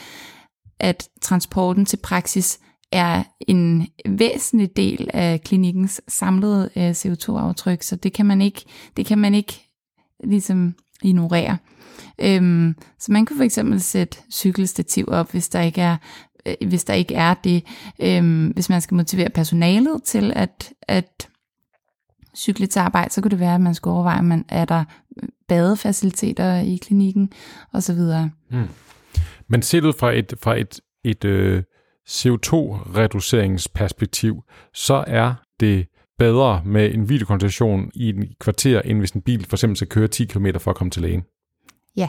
at 0.79 1.09
transporten 1.21 1.85
til 1.85 1.97
praksis 1.97 2.59
er 2.95 3.23
en 3.47 3.87
væsentlig 4.09 4.75
del 4.75 5.09
af 5.13 5.41
klinikkens 5.41 6.01
samlede 6.07 6.69
øh, 6.75 6.91
CO2-aftryk, 6.91 7.83
så 7.83 7.95
det 7.95 8.13
kan 8.13 8.25
man 8.25 8.41
ikke, 8.41 8.65
det 8.97 9.05
kan 9.05 9.17
man 9.17 9.33
ikke 9.33 9.69
ligesom 10.23 10.75
ignorere. 11.03 11.57
Øhm, 12.21 12.75
så 12.99 13.11
man 13.11 13.25
kan 13.25 13.37
for 13.37 13.43
eksempel 13.43 13.81
sætte 13.81 14.17
cykelstativ 14.31 15.05
op, 15.07 15.31
hvis 15.31 15.49
der 15.49 15.61
ikke 15.61 15.81
er 15.81 15.97
øh, 16.45 16.67
hvis 16.67 16.83
der 16.83 16.93
ikke 16.93 17.15
er 17.15 17.33
det, 17.33 17.63
øhm, 18.01 18.47
hvis 18.47 18.69
man 18.69 18.81
skal 18.81 18.95
motivere 18.95 19.29
personalet 19.29 20.03
til 20.03 20.33
at, 20.35 20.73
at 20.81 21.29
cykle 22.35 22.67
til 22.67 22.79
arbejde, 22.79 23.13
så 23.13 23.21
kunne 23.21 23.31
det 23.31 23.39
være, 23.39 23.55
at 23.55 23.61
man 23.61 23.75
skulle 23.75 23.93
overveje, 23.93 24.19
om 24.19 24.25
man 24.25 24.45
er 24.49 24.65
der 24.65 24.83
øh, 25.23 25.29
badefaciliteter 25.47 26.55
i 26.55 26.75
klinikken 26.75 27.31
osv. 27.73 27.99
Mm. 28.51 28.67
Men 29.47 29.61
set 29.61 29.85
ud 29.85 29.93
fra 29.99 30.11
et, 30.13 30.33
fra 30.41 30.59
et, 30.59 30.79
et 31.03 31.25
øh, 31.25 31.63
CO2-reduceringsperspektiv, 32.09 34.43
så 34.73 35.03
er 35.07 35.33
det 35.59 35.87
bedre 36.19 36.61
med 36.65 36.93
en 36.93 37.09
videokonsultation 37.09 37.91
i 37.93 38.09
en 38.09 38.27
kvarter, 38.39 38.81
end 38.81 38.99
hvis 38.99 39.11
en 39.11 39.21
bil 39.21 39.45
for 39.49 39.55
eksempel 39.55 39.77
skal 39.77 39.87
køre 39.87 40.07
10 40.07 40.25
km 40.25 40.47
for 40.59 40.71
at 40.71 40.77
komme 40.77 40.91
til 40.91 41.01
lægen. 41.01 41.23
Ja. 41.97 42.07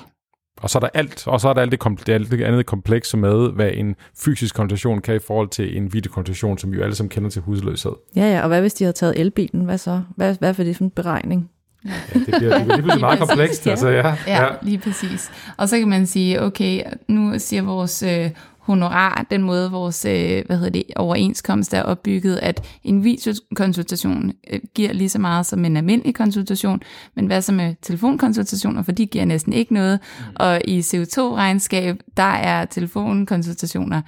Og 0.61 0.71
så 0.71 0.79
er 0.79 0.81
der 0.81 0.89
alt, 0.95 1.27
og 1.27 1.41
så 1.41 1.49
er 1.49 1.53
der 1.53 1.61
alt 1.61 1.73
det, 2.07 2.09
alt 2.09 2.31
det 2.31 2.43
andet 2.43 2.67
komplekse 2.67 3.17
med, 3.17 3.53
hvad 3.53 3.71
en 3.75 3.95
fysisk 4.19 4.55
konsultation 4.55 5.01
kan 5.01 5.17
i 5.17 5.19
forhold 5.19 5.49
til 5.49 5.77
en 5.77 5.93
videokonsultation, 5.93 6.59
som 6.59 6.73
vi 6.73 6.77
jo 6.77 6.83
alle 6.83 6.95
sammen 6.95 7.11
kender 7.11 7.31
til 7.31 7.43
husløshed. 7.43 7.93
Ja, 8.17 8.33
ja, 8.33 8.43
og 8.43 8.49
hvad 8.49 8.61
hvis 8.61 8.75
de 8.75 8.85
havde 8.85 8.93
taget 8.93 9.21
elbilen? 9.21 9.65
Hvad 9.65 9.79
så? 9.79 10.03
Hvad, 10.17 10.37
hvad 10.39 10.55
for 10.55 10.63
det 10.63 10.77
for 10.77 10.85
en 10.85 10.91
beregning? 10.91 11.51
Ja, 11.85 12.19
det 12.19 12.35
bliver, 12.39 12.59
det 12.59 12.83
bliver 12.83 12.99
meget 13.07 13.19
komplekst. 13.19 13.67
Ja. 13.67 13.71
Altså, 13.71 13.89
ja, 13.89 14.17
ja, 14.27 14.45
ja, 14.45 14.49
lige 14.63 14.79
præcis. 14.79 15.31
Og 15.57 15.69
så 15.69 15.79
kan 15.79 15.89
man 15.89 16.07
sige, 16.07 16.43
okay, 16.43 16.83
nu 17.09 17.39
siger 17.39 17.63
vores 17.63 18.03
øh, 18.03 18.31
honorar, 18.67 19.27
den 19.31 19.43
måde 19.43 19.71
vores 19.71 20.05
øh, 20.05 20.43
hvad 20.47 20.57
hedder 20.57 20.71
det, 20.71 20.85
overenskomst 20.97 21.75
er 21.75 21.83
opbygget, 21.83 22.37
at 22.37 22.79
en 22.83 23.05
videokonsultation 23.05 24.33
øh, 24.51 24.61
giver 24.75 24.93
lige 24.93 25.09
så 25.09 25.19
meget 25.19 25.47
som 25.47 25.65
en 25.65 25.77
almindelig 25.77 26.15
konsultation, 26.15 26.81
men 27.15 27.27
hvad 27.27 27.43
så 27.43 27.53
med 27.53 27.75
telefonkonsultationer, 27.83 28.83
for 28.83 28.93
de 28.93 29.07
giver 29.07 29.25
næsten 29.25 29.53
ikke 29.53 29.75
noget, 29.75 30.01
mm. 30.19 30.25
og 30.37 30.61
i 30.65 30.81
CO2-regnskab, 30.81 31.97
der 32.17 32.23
er 32.23 32.65
telefonkonsultationer 32.65 34.03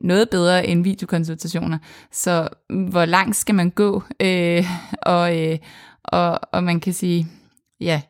noget 0.00 0.30
bedre 0.30 0.66
end 0.66 0.84
videokonsultationer. 0.84 1.78
Så 2.12 2.48
hvor 2.90 3.04
langt 3.04 3.36
skal 3.36 3.54
man 3.54 3.70
gå? 3.70 4.02
Øh, 4.20 4.64
og, 5.02 5.38
øh, 5.38 5.58
og, 6.04 6.40
og 6.52 6.64
man 6.64 6.80
kan 6.80 6.92
sige, 6.92 7.26
ja, 7.80 8.00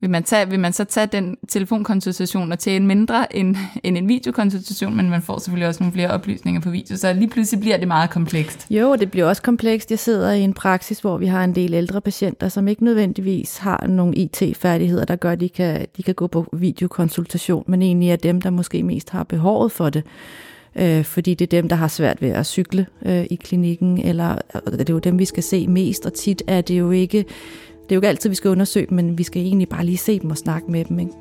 vil 0.00 0.10
man, 0.10 0.22
tage, 0.22 0.50
vil 0.50 0.60
man 0.60 0.72
så 0.72 0.84
tage 0.84 1.06
den 1.06 1.36
telefonkonsultation 1.48 2.52
og 2.52 2.58
tjene 2.58 2.86
mindre 2.86 3.36
end, 3.36 3.56
end 3.82 3.98
en 3.98 4.08
videokonsultation, 4.08 4.96
men 4.96 5.10
man 5.10 5.22
får 5.22 5.38
selvfølgelig 5.38 5.68
også 5.68 5.82
nogle 5.82 5.92
flere 5.92 6.10
oplysninger 6.10 6.60
på 6.60 6.70
video, 6.70 6.96
så 6.96 7.12
lige 7.12 7.28
pludselig 7.28 7.60
bliver 7.60 7.76
det 7.76 7.88
meget 7.88 8.10
komplekst. 8.10 8.66
Jo, 8.70 8.96
det 8.96 9.10
bliver 9.10 9.26
også 9.26 9.42
komplekst. 9.42 9.90
Jeg 9.90 9.98
sidder 9.98 10.32
i 10.32 10.40
en 10.40 10.54
praksis, 10.54 11.00
hvor 11.00 11.18
vi 11.18 11.26
har 11.26 11.44
en 11.44 11.54
del 11.54 11.74
ældre 11.74 12.00
patienter, 12.00 12.48
som 12.48 12.68
ikke 12.68 12.84
nødvendigvis 12.84 13.58
har 13.58 13.86
nogle 13.86 14.14
IT-færdigheder, 14.16 15.04
der 15.04 15.16
gør, 15.16 15.32
at 15.32 15.40
de 15.40 15.48
kan, 15.48 15.86
de 15.96 16.02
kan 16.02 16.14
gå 16.14 16.26
på 16.26 16.46
videokonsultation, 16.52 17.64
men 17.66 17.82
egentlig 17.82 18.10
er 18.10 18.16
dem, 18.16 18.40
der 18.40 18.50
måske 18.50 18.82
mest 18.82 19.10
har 19.10 19.24
behovet 19.24 19.72
for 19.72 19.90
det 19.90 20.04
øh, 20.76 21.04
fordi 21.04 21.34
det 21.34 21.44
er 21.44 21.60
dem, 21.60 21.68
der 21.68 21.76
har 21.76 21.88
svært 21.88 22.22
ved 22.22 22.28
at 22.28 22.46
cykle 22.46 22.86
øh, 23.06 23.26
i 23.30 23.34
klinikken, 23.34 23.98
eller 23.98 24.38
det 24.72 24.90
er 24.90 24.94
jo 24.94 24.98
dem, 24.98 25.18
vi 25.18 25.24
skal 25.24 25.42
se 25.42 25.68
mest, 25.68 26.06
og 26.06 26.14
tit 26.14 26.42
er 26.46 26.60
det 26.60 26.78
jo 26.78 26.90
ikke, 26.90 27.24
det 27.88 27.92
er 27.92 27.96
jo 27.96 27.98
ikke 27.98 28.08
altid, 28.08 28.30
vi 28.30 28.36
skal 28.36 28.50
undersøge 28.50 28.86
dem, 28.86 28.96
men 28.96 29.18
vi 29.18 29.22
skal 29.22 29.42
egentlig 29.42 29.68
bare 29.68 29.84
lige 29.84 29.98
se 29.98 30.18
dem 30.18 30.30
og 30.30 30.36
snakke 30.36 30.70
med 30.70 30.84
dem, 30.84 30.98
ikke? 30.98 31.12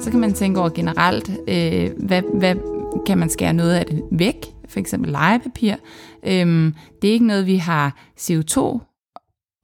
Så 0.00 0.10
kan 0.10 0.20
man 0.20 0.32
tænke 0.32 0.60
over 0.60 0.68
generelt, 0.68 1.30
øh, 1.48 1.90
hvad, 2.06 2.22
hvad 2.34 2.54
kan 3.06 3.18
man 3.18 3.30
skære 3.30 3.52
noget 3.52 3.74
af 3.74 3.86
det 3.86 4.02
væk, 4.10 4.36
for 4.68 4.80
eksempel 4.80 5.12
legepapir. 5.12 5.74
Øhm, 6.26 6.74
det 7.02 7.08
er 7.08 7.12
ikke 7.12 7.26
noget, 7.26 7.46
vi 7.46 7.56
har 7.56 7.96
CO2 8.20 8.78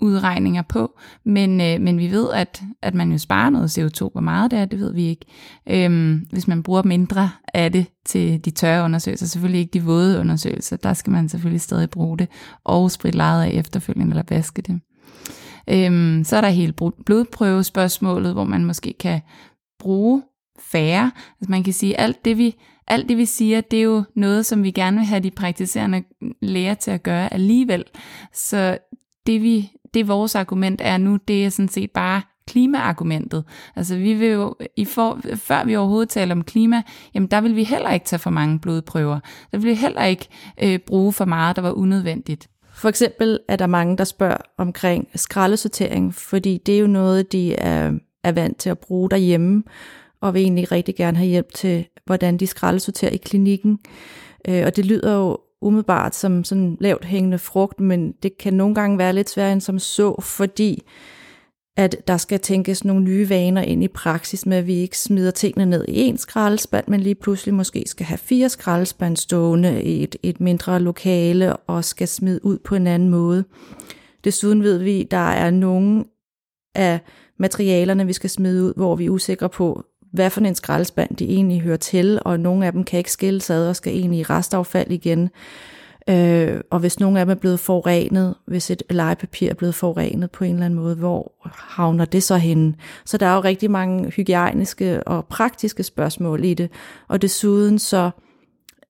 udregninger 0.00 0.62
på, 0.62 0.98
men, 1.24 1.60
øh, 1.60 1.80
men 1.80 1.98
vi 1.98 2.10
ved, 2.10 2.30
at, 2.32 2.62
at 2.82 2.94
man 2.94 3.12
jo 3.12 3.18
sparer 3.18 3.50
noget 3.50 3.78
CO2. 3.78 4.10
Hvor 4.12 4.20
meget 4.20 4.50
det 4.50 4.58
er, 4.58 4.64
det 4.64 4.80
ved 4.80 4.94
vi 4.94 5.06
ikke. 5.06 5.26
Øhm, 5.70 6.26
hvis 6.32 6.48
man 6.48 6.62
bruger 6.62 6.82
mindre 6.82 7.30
af 7.54 7.72
det 7.72 7.86
til 8.06 8.44
de 8.44 8.50
tørre 8.50 8.84
undersøgelser, 8.84 9.26
selvfølgelig 9.26 9.60
ikke 9.60 9.72
de 9.72 9.84
våde 9.84 10.20
undersøgelser, 10.20 10.76
der 10.76 10.94
skal 10.94 11.10
man 11.10 11.28
selvfølgelig 11.28 11.60
stadig 11.60 11.90
bruge 11.90 12.18
det, 12.18 12.28
og 12.64 12.90
spritte 12.90 13.18
lejet 13.18 13.44
af 13.44 13.50
efterfølgende, 13.50 14.10
eller 14.10 14.24
vaske 14.28 14.62
det. 14.62 14.80
Øhm, 15.70 16.24
så 16.24 16.36
er 16.36 16.40
der 16.40 16.48
hele 16.48 16.72
blodprøvespørgsmålet, 17.06 18.32
hvor 18.32 18.44
man 18.44 18.64
måske 18.64 18.94
kan 19.00 19.20
bruge 19.78 20.22
færre. 20.60 21.10
Altså 21.40 21.50
man 21.50 21.62
kan 21.62 21.72
sige, 21.72 22.00
alt 22.00 22.24
det 22.24 22.38
vi 22.38 22.54
alt 22.88 23.08
det 23.08 23.16
vi 23.16 23.24
siger, 23.24 23.60
det 23.60 23.78
er 23.78 23.82
jo 23.82 24.04
noget, 24.16 24.46
som 24.46 24.62
vi 24.62 24.70
gerne 24.70 24.96
vil 24.96 25.06
have 25.06 25.20
de 25.20 25.30
praktiserende 25.30 26.02
læger 26.42 26.74
til 26.74 26.90
at 26.90 27.02
gøre 27.02 27.32
alligevel. 27.32 27.84
Så 28.32 28.78
det 29.26 29.42
vi 29.42 29.70
det 29.94 30.08
vores 30.08 30.34
argument 30.34 30.80
er 30.84 30.96
nu, 30.96 31.18
det 31.28 31.44
er 31.44 31.50
sådan 31.50 31.68
set 31.68 31.90
bare 31.90 32.22
klimaargumentet. 32.46 33.44
Altså 33.76 33.96
vi 33.96 34.14
vil 34.14 34.28
jo, 34.28 34.54
i 34.76 34.84
for, 34.84 35.20
før 35.34 35.64
vi 35.64 35.76
overhovedet 35.76 36.08
taler 36.08 36.34
om 36.34 36.44
klima, 36.44 36.82
jamen 37.14 37.30
der 37.30 37.40
vil 37.40 37.56
vi 37.56 37.64
heller 37.64 37.90
ikke 37.90 38.06
tage 38.06 38.20
for 38.20 38.30
mange 38.30 38.58
blodprøver. 38.58 39.20
Der 39.52 39.58
vil 39.58 39.70
vi 39.70 39.74
heller 39.74 40.04
ikke 40.04 40.28
øh, 40.62 40.78
bruge 40.78 41.12
for 41.12 41.24
meget, 41.24 41.56
der 41.56 41.62
var 41.62 41.72
unødvendigt. 41.72 42.48
For 42.74 42.88
eksempel 42.88 43.38
er 43.48 43.56
der 43.56 43.66
mange, 43.66 43.96
der 43.96 44.04
spørger 44.04 44.36
omkring 44.58 45.08
skraldesortering, 45.14 46.14
fordi 46.14 46.58
det 46.66 46.74
er 46.74 46.78
jo 46.78 46.86
noget, 46.86 47.32
de 47.32 47.54
er, 47.54 47.92
er 48.24 48.32
vant 48.32 48.58
til 48.58 48.70
at 48.70 48.78
bruge 48.78 49.10
derhjemme, 49.10 49.62
og 50.20 50.34
vil 50.34 50.42
egentlig 50.42 50.72
rigtig 50.72 50.96
gerne 50.96 51.16
have 51.16 51.28
hjælp 51.28 51.54
til, 51.54 51.86
hvordan 52.04 52.36
de 52.36 52.46
skraldesorterer 52.46 53.10
i 53.10 53.16
klinikken. 53.16 53.78
Øh, 54.48 54.62
og 54.66 54.76
det 54.76 54.86
lyder 54.86 55.14
jo 55.14 55.38
umiddelbart 55.62 56.14
som 56.14 56.44
sådan 56.44 56.76
lavt 56.80 57.04
hængende 57.04 57.38
frugt, 57.38 57.80
men 57.80 58.12
det 58.12 58.38
kan 58.38 58.54
nogle 58.54 58.74
gange 58.74 58.98
være 58.98 59.12
lidt 59.12 59.30
sværere 59.30 59.52
end 59.52 59.60
som 59.60 59.78
så, 59.78 60.20
fordi 60.20 60.82
at 61.76 61.96
der 62.08 62.16
skal 62.16 62.40
tænkes 62.40 62.84
nogle 62.84 63.04
nye 63.04 63.28
vaner 63.28 63.62
ind 63.62 63.84
i 63.84 63.88
praksis 63.88 64.46
med, 64.46 64.56
at 64.56 64.66
vi 64.66 64.74
ikke 64.74 64.98
smider 64.98 65.30
tingene 65.30 65.66
ned 65.66 65.84
i 65.88 66.10
én 66.10 66.16
skraldespand, 66.16 66.84
men 66.88 67.00
lige 67.00 67.14
pludselig 67.14 67.54
måske 67.54 67.84
skal 67.86 68.06
have 68.06 68.18
fire 68.18 68.48
skraldespand 68.48 69.16
stående 69.16 69.82
i 69.82 70.02
et, 70.02 70.16
et 70.22 70.40
mindre 70.40 70.80
lokale 70.80 71.56
og 71.56 71.84
skal 71.84 72.08
smide 72.08 72.44
ud 72.44 72.58
på 72.58 72.74
en 72.74 72.86
anden 72.86 73.08
måde. 73.08 73.44
Desuden 74.24 74.62
ved 74.62 74.78
vi, 74.78 75.00
at 75.00 75.10
der 75.10 75.16
er 75.16 75.50
nogle 75.50 76.04
af 76.74 77.00
materialerne, 77.38 78.06
vi 78.06 78.12
skal 78.12 78.30
smide 78.30 78.64
ud, 78.64 78.72
hvor 78.76 78.96
vi 78.96 79.06
er 79.06 79.10
usikre 79.10 79.48
på, 79.48 79.84
hvad 80.12 80.30
for 80.30 80.40
en 80.40 80.54
skraldespand 80.54 81.16
de 81.16 81.24
egentlig 81.24 81.60
hører 81.60 81.76
til, 81.76 82.18
og 82.24 82.40
nogle 82.40 82.66
af 82.66 82.72
dem 82.72 82.84
kan 82.84 82.98
ikke 82.98 83.12
skilles 83.12 83.50
ad 83.50 83.68
og 83.68 83.76
skal 83.76 83.92
egentlig 83.92 84.20
i 84.20 84.22
restaffald 84.22 84.90
igen. 84.90 85.30
Øh, 86.08 86.60
og 86.70 86.78
hvis 86.78 87.00
nogle 87.00 87.20
af 87.20 87.26
dem 87.26 87.30
er 87.30 87.40
blevet 87.40 87.60
forurenet, 87.60 88.34
hvis 88.46 88.70
et 88.70 88.82
legepapir 88.90 89.50
er 89.50 89.54
blevet 89.54 89.74
forurenet 89.74 90.30
på 90.30 90.44
en 90.44 90.52
eller 90.52 90.66
anden 90.66 90.80
måde, 90.80 90.94
hvor 90.94 91.32
havner 91.54 92.04
det 92.04 92.22
så 92.22 92.36
henne? 92.36 92.74
Så 93.04 93.16
der 93.16 93.26
er 93.26 93.34
jo 93.34 93.40
rigtig 93.40 93.70
mange 93.70 94.10
hygiejniske 94.10 95.02
og 95.02 95.26
praktiske 95.26 95.82
spørgsmål 95.82 96.44
i 96.44 96.54
det. 96.54 96.70
Og 97.08 97.22
desuden 97.22 97.78
så 97.78 98.10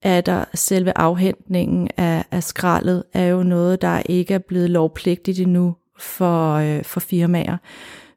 er 0.01 0.21
der 0.21 0.45
selve 0.53 0.97
afhentningen 0.97 1.89
af, 1.97 2.25
af 2.31 2.43
skraldet, 2.43 3.03
er 3.13 3.25
jo 3.25 3.43
noget, 3.43 3.81
der 3.81 4.01
ikke 4.05 4.33
er 4.33 4.39
blevet 4.39 4.69
lovpligtigt 4.69 5.39
endnu 5.39 5.75
for, 5.99 6.53
øh, 6.53 6.83
for 6.83 6.99
firmaer. 6.99 7.57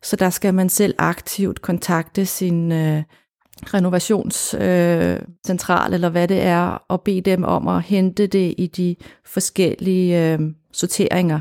Så 0.03 0.17
der 0.17 0.31
skal 0.31 0.55
man 0.55 0.69
selv 0.69 0.95
aktivt 0.99 1.63
kontakte 1.63 2.27
sin 2.27 2.73
øh, 2.73 3.03
renovationscentral, 3.75 5.91
øh, 5.91 5.95
eller 5.95 6.09
hvad 6.09 6.29
det 6.29 6.43
er, 6.43 6.85
og 6.89 7.01
bede 7.01 7.21
dem 7.21 7.45
om 7.45 7.69
at 7.69 7.83
hente 7.83 8.27
det 8.27 8.55
i 8.59 8.67
de 8.67 8.97
forskellige 9.25 10.33
øh, 10.33 10.41
sorteringer. 10.73 11.41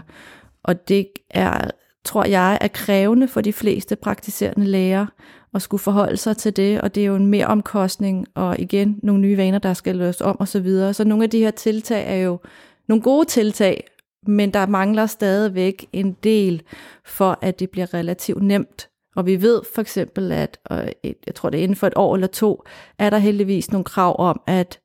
Og 0.64 0.88
det 0.88 1.08
er, 1.30 1.72
tror 2.06 2.26
jeg, 2.26 2.58
er 2.62 2.68
krævende 2.68 3.28
for 3.28 3.42
de 3.42 3.54
fleste 3.54 3.96
praktiserende 3.96 4.66
læger 4.66 5.06
at 5.54 5.62
skulle 5.62 5.82
forholde 5.82 6.18
sig 6.18 6.38
til 6.38 6.56
det, 6.56 6.82
og 6.82 6.96
det 6.96 7.02
er 7.02 7.08
jo 7.08 7.16
en 7.16 7.28
mere 7.28 7.48
omkostning, 7.48 8.26
og 8.36 8.60
igen 8.60 9.00
nogle 9.04 9.22
nye 9.22 9.38
vaner, 9.38 9.60
der 9.60 9.74
skal 9.74 9.96
løses 9.96 10.22
om 10.22 10.38
osv. 10.40 10.46
Så, 10.46 10.60
videre. 10.60 10.94
så 10.94 11.04
nogle 11.04 11.24
af 11.24 11.30
de 11.30 11.40
her 11.40 11.52
tiltag 11.52 12.04
er 12.08 12.16
jo 12.16 12.40
nogle 12.88 13.02
gode 13.02 13.26
tiltag, 13.26 13.88
men 14.28 14.54
der 14.54 14.66
mangler 14.66 15.06
stadigvæk 15.06 15.86
en 15.94 16.18
del 16.24 16.62
for, 17.06 17.40
at 17.42 17.60
det 17.60 17.70
bliver 17.70 17.94
relativt 17.94 18.44
nemt. 18.44 18.90
Og 19.16 19.26
vi 19.26 19.42
ved 19.42 19.62
for 19.74 19.82
eksempel, 19.82 20.32
at 20.32 20.60
jeg 21.04 21.36
tror 21.36 21.50
det 21.50 21.60
er 21.60 21.64
inden 21.64 21.76
for 21.76 21.88
et 21.88 21.94
år 21.96 22.16
eller 22.16 22.28
to, 22.28 22.64
er 23.00 23.10
der 23.10 23.18
heldigvis 23.18 23.72
nogle 23.72 23.84
krav 23.84 24.16
om, 24.20 24.42
at 24.48 24.80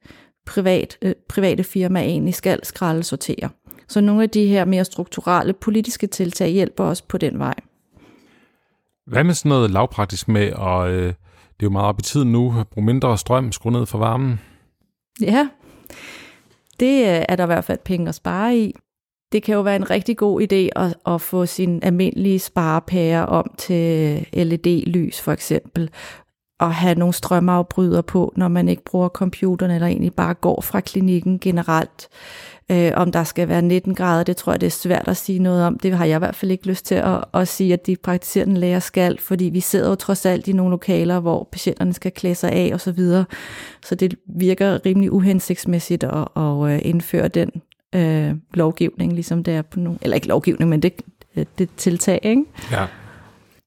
privat, 0.46 0.98
øh, 1.02 1.14
private 1.28 1.64
firmaer 1.64 2.04
egentlig 2.04 2.34
skal 2.34 2.64
skralde 2.64 3.02
sortere. 3.02 3.50
Så 3.88 4.00
nogle 4.00 4.22
af 4.22 4.30
de 4.30 4.46
her 4.46 4.64
mere 4.64 4.84
strukturelle 4.84 5.52
politiske 5.52 6.06
tiltag 6.06 6.50
hjælper 6.50 6.84
os 6.84 7.02
på 7.02 7.18
den 7.18 7.38
vej. 7.38 7.54
Hvad 9.06 9.24
med 9.24 9.34
sådan 9.34 9.48
noget 9.48 9.70
lavpraktisk 9.70 10.28
med, 10.28 10.52
og 10.52 10.90
øh, 10.90 11.06
det 11.06 11.62
er 11.62 11.66
jo 11.66 11.70
meget 11.70 11.86
op 11.86 11.98
i 11.98 12.02
tiden 12.02 12.32
nu, 12.32 12.60
at 12.60 12.68
bruge 12.68 12.84
mindre 12.84 13.18
strøm, 13.18 13.52
skrue 13.52 13.72
ned 13.72 13.86
for 13.86 13.98
varmen? 13.98 14.40
Ja, 15.20 15.48
det 16.80 17.00
øh, 17.00 17.24
er 17.28 17.36
der 17.36 17.44
i 17.44 17.46
hvert 17.46 17.64
fald 17.64 17.78
penge 17.84 18.08
at 18.08 18.14
spare 18.14 18.56
i 18.58 18.74
det 19.36 19.42
kan 19.42 19.54
jo 19.54 19.60
være 19.60 19.76
en 19.76 19.90
rigtig 19.90 20.16
god 20.16 20.42
idé 20.42 20.68
at, 20.76 20.94
at 21.06 21.20
få 21.20 21.46
sin 21.46 21.80
almindelige 21.82 22.38
sparepære 22.38 23.26
om 23.26 23.54
til 23.58 24.26
LED-lys 24.32 25.20
for 25.20 25.32
eksempel, 25.32 25.90
og 26.60 26.74
have 26.74 26.94
nogle 26.94 27.14
strømafbryder 27.14 28.02
på, 28.02 28.32
når 28.36 28.48
man 28.48 28.68
ikke 28.68 28.84
bruger 28.84 29.08
computeren, 29.08 29.70
eller 29.70 29.86
egentlig 29.86 30.14
bare 30.14 30.34
går 30.34 30.60
fra 30.60 30.80
klinikken 30.80 31.38
generelt. 31.38 32.08
Øh, 32.70 32.92
om 32.94 33.12
der 33.12 33.24
skal 33.24 33.48
være 33.48 33.62
19 33.62 33.94
grader, 33.94 34.24
det 34.24 34.36
tror 34.36 34.52
jeg, 34.52 34.60
det 34.60 34.66
er 34.66 34.70
svært 34.70 35.08
at 35.08 35.16
sige 35.16 35.38
noget 35.38 35.64
om. 35.64 35.78
Det 35.78 35.92
har 35.92 36.04
jeg 36.04 36.16
i 36.16 36.18
hvert 36.18 36.34
fald 36.34 36.50
ikke 36.50 36.66
lyst 36.66 36.86
til 36.86 36.94
at, 36.94 37.24
at 37.34 37.48
sige, 37.48 37.72
at 37.72 37.86
de 37.86 37.96
praktiserende 37.96 38.60
læger 38.60 38.78
skal, 38.78 39.18
fordi 39.20 39.44
vi 39.44 39.60
sidder 39.60 39.88
jo 39.88 39.94
trods 39.94 40.26
alt 40.26 40.48
i 40.48 40.52
nogle 40.52 40.70
lokaler, 40.70 41.20
hvor 41.20 41.48
patienterne 41.52 41.92
skal 41.92 42.12
klæde 42.12 42.34
sig 42.34 42.52
af 42.52 42.70
og 42.72 42.80
så 42.80 42.92
videre. 42.92 43.24
Så 43.84 43.94
det 43.94 44.14
virker 44.26 44.86
rimelig 44.86 45.12
uhensigtsmæssigt 45.12 46.04
at, 46.04 46.28
at 46.36 46.70
øh, 46.70 46.78
indføre 46.82 47.28
den 47.28 47.50
øh, 47.96 48.34
lovgivning, 48.54 49.12
ligesom 49.12 49.44
det 49.44 49.54
er 49.54 49.62
på 49.62 49.80
nogle, 49.80 49.98
eller 50.02 50.14
ikke 50.14 50.28
lovgivning, 50.28 50.70
men 50.70 50.82
det, 50.82 50.92
det 51.58 51.70
tiltag, 51.76 52.20
ikke? 52.22 52.44
Ja. 52.70 52.86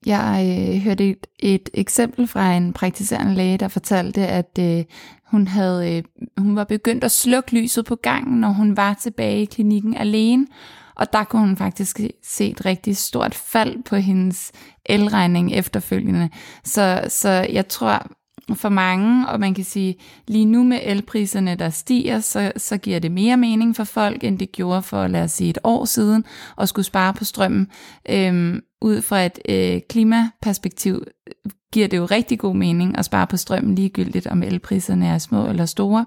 Jeg 0.06 0.66
øh, 0.70 0.82
hørte 0.82 1.10
et, 1.10 1.28
et 1.40 1.70
eksempel 1.74 2.28
fra 2.28 2.54
en 2.54 2.74
praktiserende 2.74 3.34
læge, 3.34 3.58
der 3.58 3.68
fortalte, 3.68 4.28
at 4.28 4.60
øh, 4.60 4.84
hun 5.32 5.48
havde 5.48 5.98
øh, 5.98 6.04
hun 6.38 6.56
var 6.56 6.64
begyndt 6.64 7.04
at 7.04 7.12
slukke 7.12 7.56
lyset 7.62 7.86
på 7.86 7.96
gangen, 7.96 8.40
når 8.40 8.50
hun 8.50 8.78
var 8.78 8.94
tilbage 8.94 9.42
i 9.42 9.46
klinikken 9.46 9.98
alene, 9.98 10.48
og 10.96 11.14
der 11.14 11.24
kunne 11.24 11.42
hun 11.42 11.58
faktisk 11.58 12.00
se 12.24 12.50
et 12.50 12.66
rigtig 12.66 12.98
stort 12.98 13.36
fald 13.36 13.84
på 13.84 13.96
hendes 13.96 14.52
elregning 14.86 15.54
efterfølgende. 15.54 16.30
Så, 16.64 17.04
så 17.08 17.30
jeg 17.30 17.68
tror, 17.68 18.08
for 18.56 18.70
mange, 18.70 19.28
og 19.28 19.40
man 19.40 19.54
kan 19.54 19.64
sige, 19.64 19.96
lige 20.28 20.46
nu 20.46 20.64
med 20.64 20.80
elpriserne, 20.84 21.56
der 21.56 21.70
stiger, 21.70 22.20
så, 22.20 22.52
så 22.58 22.78
giver 22.78 23.00
det 23.00 23.12
mere 23.12 23.38
mening 23.38 23.76
for 23.76 23.84
folk, 23.84 24.24
end 24.24 24.40
det 24.40 24.52
gjorde 24.52 24.82
for, 24.82 25.08
lad 25.08 25.24
os 25.24 25.32
sige, 25.32 25.50
et 25.50 25.58
år 25.64 25.86
siden, 25.86 26.24
at 26.58 26.70
skulle 26.70 26.86
spare 26.86 27.14
på 27.14 27.26
strømmen. 27.26 27.68
Øhm, 28.10 28.62
ud 28.82 29.02
fra 29.02 29.26
et 29.26 29.40
øh, 29.50 29.82
klimaperspektiv 29.90 31.04
giver 31.74 31.88
det 31.88 31.98
jo 31.98 32.06
rigtig 32.06 32.40
god 32.40 32.56
mening 32.56 32.98
at 32.98 33.06
spare 33.06 33.28
på 33.28 33.38
strømmen 33.38 33.76
ligegyldigt, 33.76 34.28
om 34.28 34.44
elpriserne 34.44 35.08
er 35.08 35.18
små 35.18 35.48
eller 35.48 35.66
store. 35.66 36.06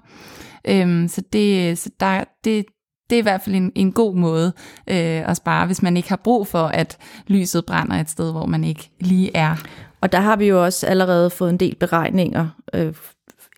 Øhm, 0.67 1.07
så 1.07 1.21
det, 1.33 1.77
så 1.77 1.89
der, 1.99 2.23
det, 2.43 2.65
det 3.09 3.15
er 3.15 3.19
i 3.19 3.21
hvert 3.21 3.41
fald 3.41 3.55
en, 3.55 3.71
en 3.75 3.91
god 3.91 4.15
måde 4.15 4.53
øh, 4.89 5.29
at 5.29 5.37
spare, 5.37 5.65
hvis 5.65 5.81
man 5.81 5.97
ikke 5.97 6.09
har 6.09 6.21
brug 6.23 6.47
for, 6.47 6.63
at 6.63 6.97
lyset 7.27 7.65
brænder 7.65 7.95
et 7.95 8.09
sted, 8.09 8.31
hvor 8.31 8.45
man 8.45 8.63
ikke 8.63 8.89
lige 8.99 9.35
er. 9.35 9.55
Og 10.03 10.11
der 10.11 10.19
har 10.19 10.35
vi 10.35 10.47
jo 10.47 10.63
også 10.63 10.87
allerede 10.87 11.29
fået 11.29 11.49
en 11.49 11.57
del 11.57 11.75
beregninger 11.75 12.47
øh, 12.73 12.93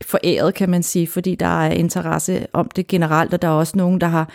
foræret, 0.06 0.54
kan 0.54 0.70
man 0.70 0.84
sige, 0.84 1.08
fordi 1.08 1.36
der 1.36 1.66
er 1.66 1.72
interesse 1.72 2.48
om 2.54 2.70
det 2.76 2.88
generelt, 2.88 3.34
og 3.34 3.42
der 3.42 3.48
er 3.48 3.52
også 3.52 3.78
nogen, 3.78 4.02
der 4.02 4.08
har 4.08 4.30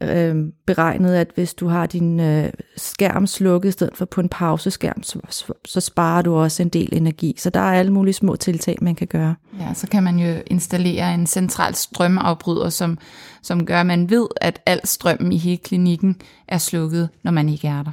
øh, 0.00 0.36
beregnet, 0.66 1.14
at 1.14 1.30
hvis 1.34 1.54
du 1.54 1.68
har 1.68 1.86
din 1.86 2.20
øh, 2.20 2.52
skærm 2.76 3.26
slukket 3.26 3.68
i 3.68 3.72
stedet 3.72 3.96
for 3.96 4.04
på 4.04 4.20
en 4.20 4.28
pauseskærm, 4.28 5.02
så, 5.02 5.18
så, 5.28 5.52
så 5.64 5.80
sparer 5.80 6.22
du 6.22 6.34
også 6.34 6.62
en 6.62 6.68
del 6.68 6.88
energi. 6.92 7.34
Så 7.38 7.50
der 7.50 7.60
er 7.60 7.78
alle 7.78 7.92
mulige 7.92 8.14
små 8.14 8.36
tiltag, 8.36 8.78
man 8.80 8.94
kan 8.94 9.06
gøre. 9.06 9.34
Ja, 9.60 9.74
så 9.74 9.86
kan 9.86 10.02
man 10.02 10.18
jo 10.18 10.34
installere 10.46 11.14
en 11.14 11.26
central 11.26 11.74
strømafbryder, 11.74 12.68
som, 12.68 12.98
som 13.42 13.66
gør, 13.66 13.80
at 13.80 13.86
man 13.86 14.10
ved, 14.10 14.26
at 14.40 14.60
al 14.66 14.80
strømmen 14.84 15.32
i 15.32 15.38
hele 15.38 15.56
klinikken 15.56 16.16
er 16.48 16.58
slukket, 16.58 17.08
når 17.22 17.32
man 17.32 17.48
ikke 17.48 17.68
er 17.68 17.82
der. 17.82 17.90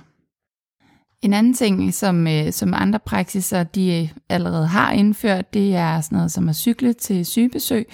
En 1.21 1.33
anden 1.33 1.53
ting, 1.53 1.93
som, 1.93 2.27
øh, 2.27 2.51
som 2.51 2.73
andre 2.73 2.99
praksiser 2.99 3.63
de 3.63 4.01
øh, 4.01 4.09
allerede 4.29 4.67
har 4.67 4.91
indført, 4.91 5.53
det 5.53 5.75
er 5.75 6.01
sådan 6.01 6.15
noget 6.15 6.31
som 6.31 6.49
at 6.49 6.55
cykle 6.55 6.93
til 6.93 7.25
sygebesøg. 7.25 7.85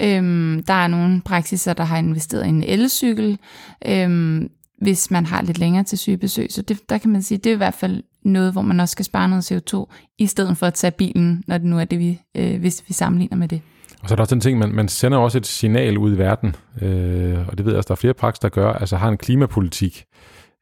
Øhm, 0.00 0.62
der 0.66 0.74
er 0.74 0.86
nogle 0.86 1.20
praksiser, 1.24 1.72
der 1.72 1.84
har 1.84 1.98
investeret 1.98 2.46
i 2.46 2.48
en 2.48 2.62
elcykel, 2.62 3.38
øhm, 3.86 4.48
hvis 4.80 5.10
man 5.10 5.26
har 5.26 5.42
lidt 5.42 5.58
længere 5.58 5.84
til 5.84 5.98
sygebesøg. 5.98 6.52
Så 6.52 6.62
det, 6.62 6.88
der 6.88 6.98
kan 6.98 7.10
man 7.10 7.22
sige, 7.22 7.38
det 7.38 7.50
er 7.50 7.54
i 7.54 7.56
hvert 7.56 7.74
fald 7.74 8.02
noget, 8.24 8.52
hvor 8.52 8.62
man 8.62 8.80
også 8.80 8.92
skal 8.92 9.04
spare 9.04 9.28
noget 9.28 9.52
CO2, 9.52 9.86
i 10.18 10.26
stedet 10.26 10.58
for 10.58 10.66
at 10.66 10.74
tage 10.74 10.90
bilen, 10.90 11.44
når 11.46 11.58
det 11.58 11.66
nu 11.66 11.78
er 11.78 11.84
det, 11.84 11.98
vi, 11.98 12.20
øh, 12.36 12.60
hvis 12.60 12.84
vi 12.88 12.94
sammenligner 12.94 13.36
med 13.36 13.48
det. 13.48 13.60
Og 14.02 14.08
så 14.08 14.14
er 14.14 14.16
der 14.16 14.22
også 14.22 14.34
den 14.34 14.40
ting, 14.40 14.58
man, 14.58 14.74
man 14.74 14.88
sender 14.88 15.18
også 15.18 15.38
et 15.38 15.46
signal 15.46 15.98
ud 15.98 16.14
i 16.14 16.18
verden, 16.18 16.56
øh, 16.82 17.48
og 17.48 17.58
det 17.58 17.66
ved 17.66 17.72
jeg 17.72 17.78
også, 17.78 17.88
der 17.88 17.94
er 17.94 17.96
flere 17.96 18.14
praksiser, 18.14 18.48
der 18.48 18.48
gør, 18.48 18.72
altså 18.72 18.96
har 18.96 19.08
en 19.08 19.16
klimapolitik. 19.16 20.04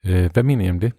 Øh, 0.07 0.31
hvad 0.33 0.43
mener 0.43 0.65
I 0.65 0.71
om 0.71 0.81
det? 0.81 0.93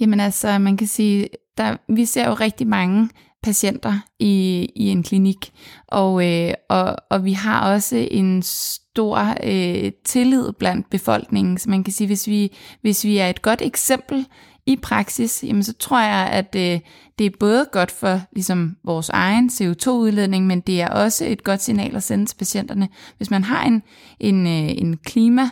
Jamen 0.00 0.20
altså, 0.20 0.58
man 0.58 0.76
kan 0.76 0.86
sige, 0.86 1.28
der, 1.58 1.76
vi 1.88 2.04
ser 2.04 2.28
jo 2.28 2.34
rigtig 2.34 2.66
mange 2.66 3.08
patienter 3.42 3.98
i, 4.18 4.66
i 4.76 4.88
en 4.88 5.02
klinik, 5.02 5.52
og, 5.88 6.26
øh, 6.30 6.54
og, 6.68 6.96
og 7.10 7.24
vi 7.24 7.32
har 7.32 7.72
også 7.72 8.08
en 8.10 8.42
stor 8.42 9.36
øh, 9.42 9.92
tillid 10.04 10.52
blandt 10.52 10.90
befolkningen, 10.90 11.58
så 11.58 11.70
man 11.70 11.84
kan 11.84 11.92
sige, 11.92 12.06
hvis 12.06 12.26
vi, 12.26 12.56
hvis 12.82 13.04
vi 13.04 13.18
er 13.18 13.28
et 13.28 13.42
godt 13.42 13.62
eksempel 13.62 14.26
i 14.66 14.76
praksis, 14.76 15.44
jamen 15.46 15.62
så 15.62 15.72
tror 15.72 16.00
jeg, 16.00 16.28
at 16.32 16.56
øh, 16.56 16.80
det 17.18 17.26
er 17.26 17.30
både 17.40 17.66
godt 17.72 17.90
for 17.90 18.20
ligesom, 18.32 18.76
vores 18.84 19.08
egen 19.08 19.50
CO2-udledning, 19.52 20.46
men 20.46 20.60
det 20.60 20.80
er 20.80 20.88
også 20.88 21.24
et 21.24 21.44
godt 21.44 21.62
signal 21.62 21.96
at 21.96 22.02
sende 22.02 22.26
til 22.26 22.36
patienterne. 22.36 22.88
Hvis 23.16 23.30
man 23.30 23.44
har 23.44 23.64
en, 23.64 23.82
en, 24.20 24.46
øh, 24.46 24.70
en 24.82 24.96
klima 24.96 25.48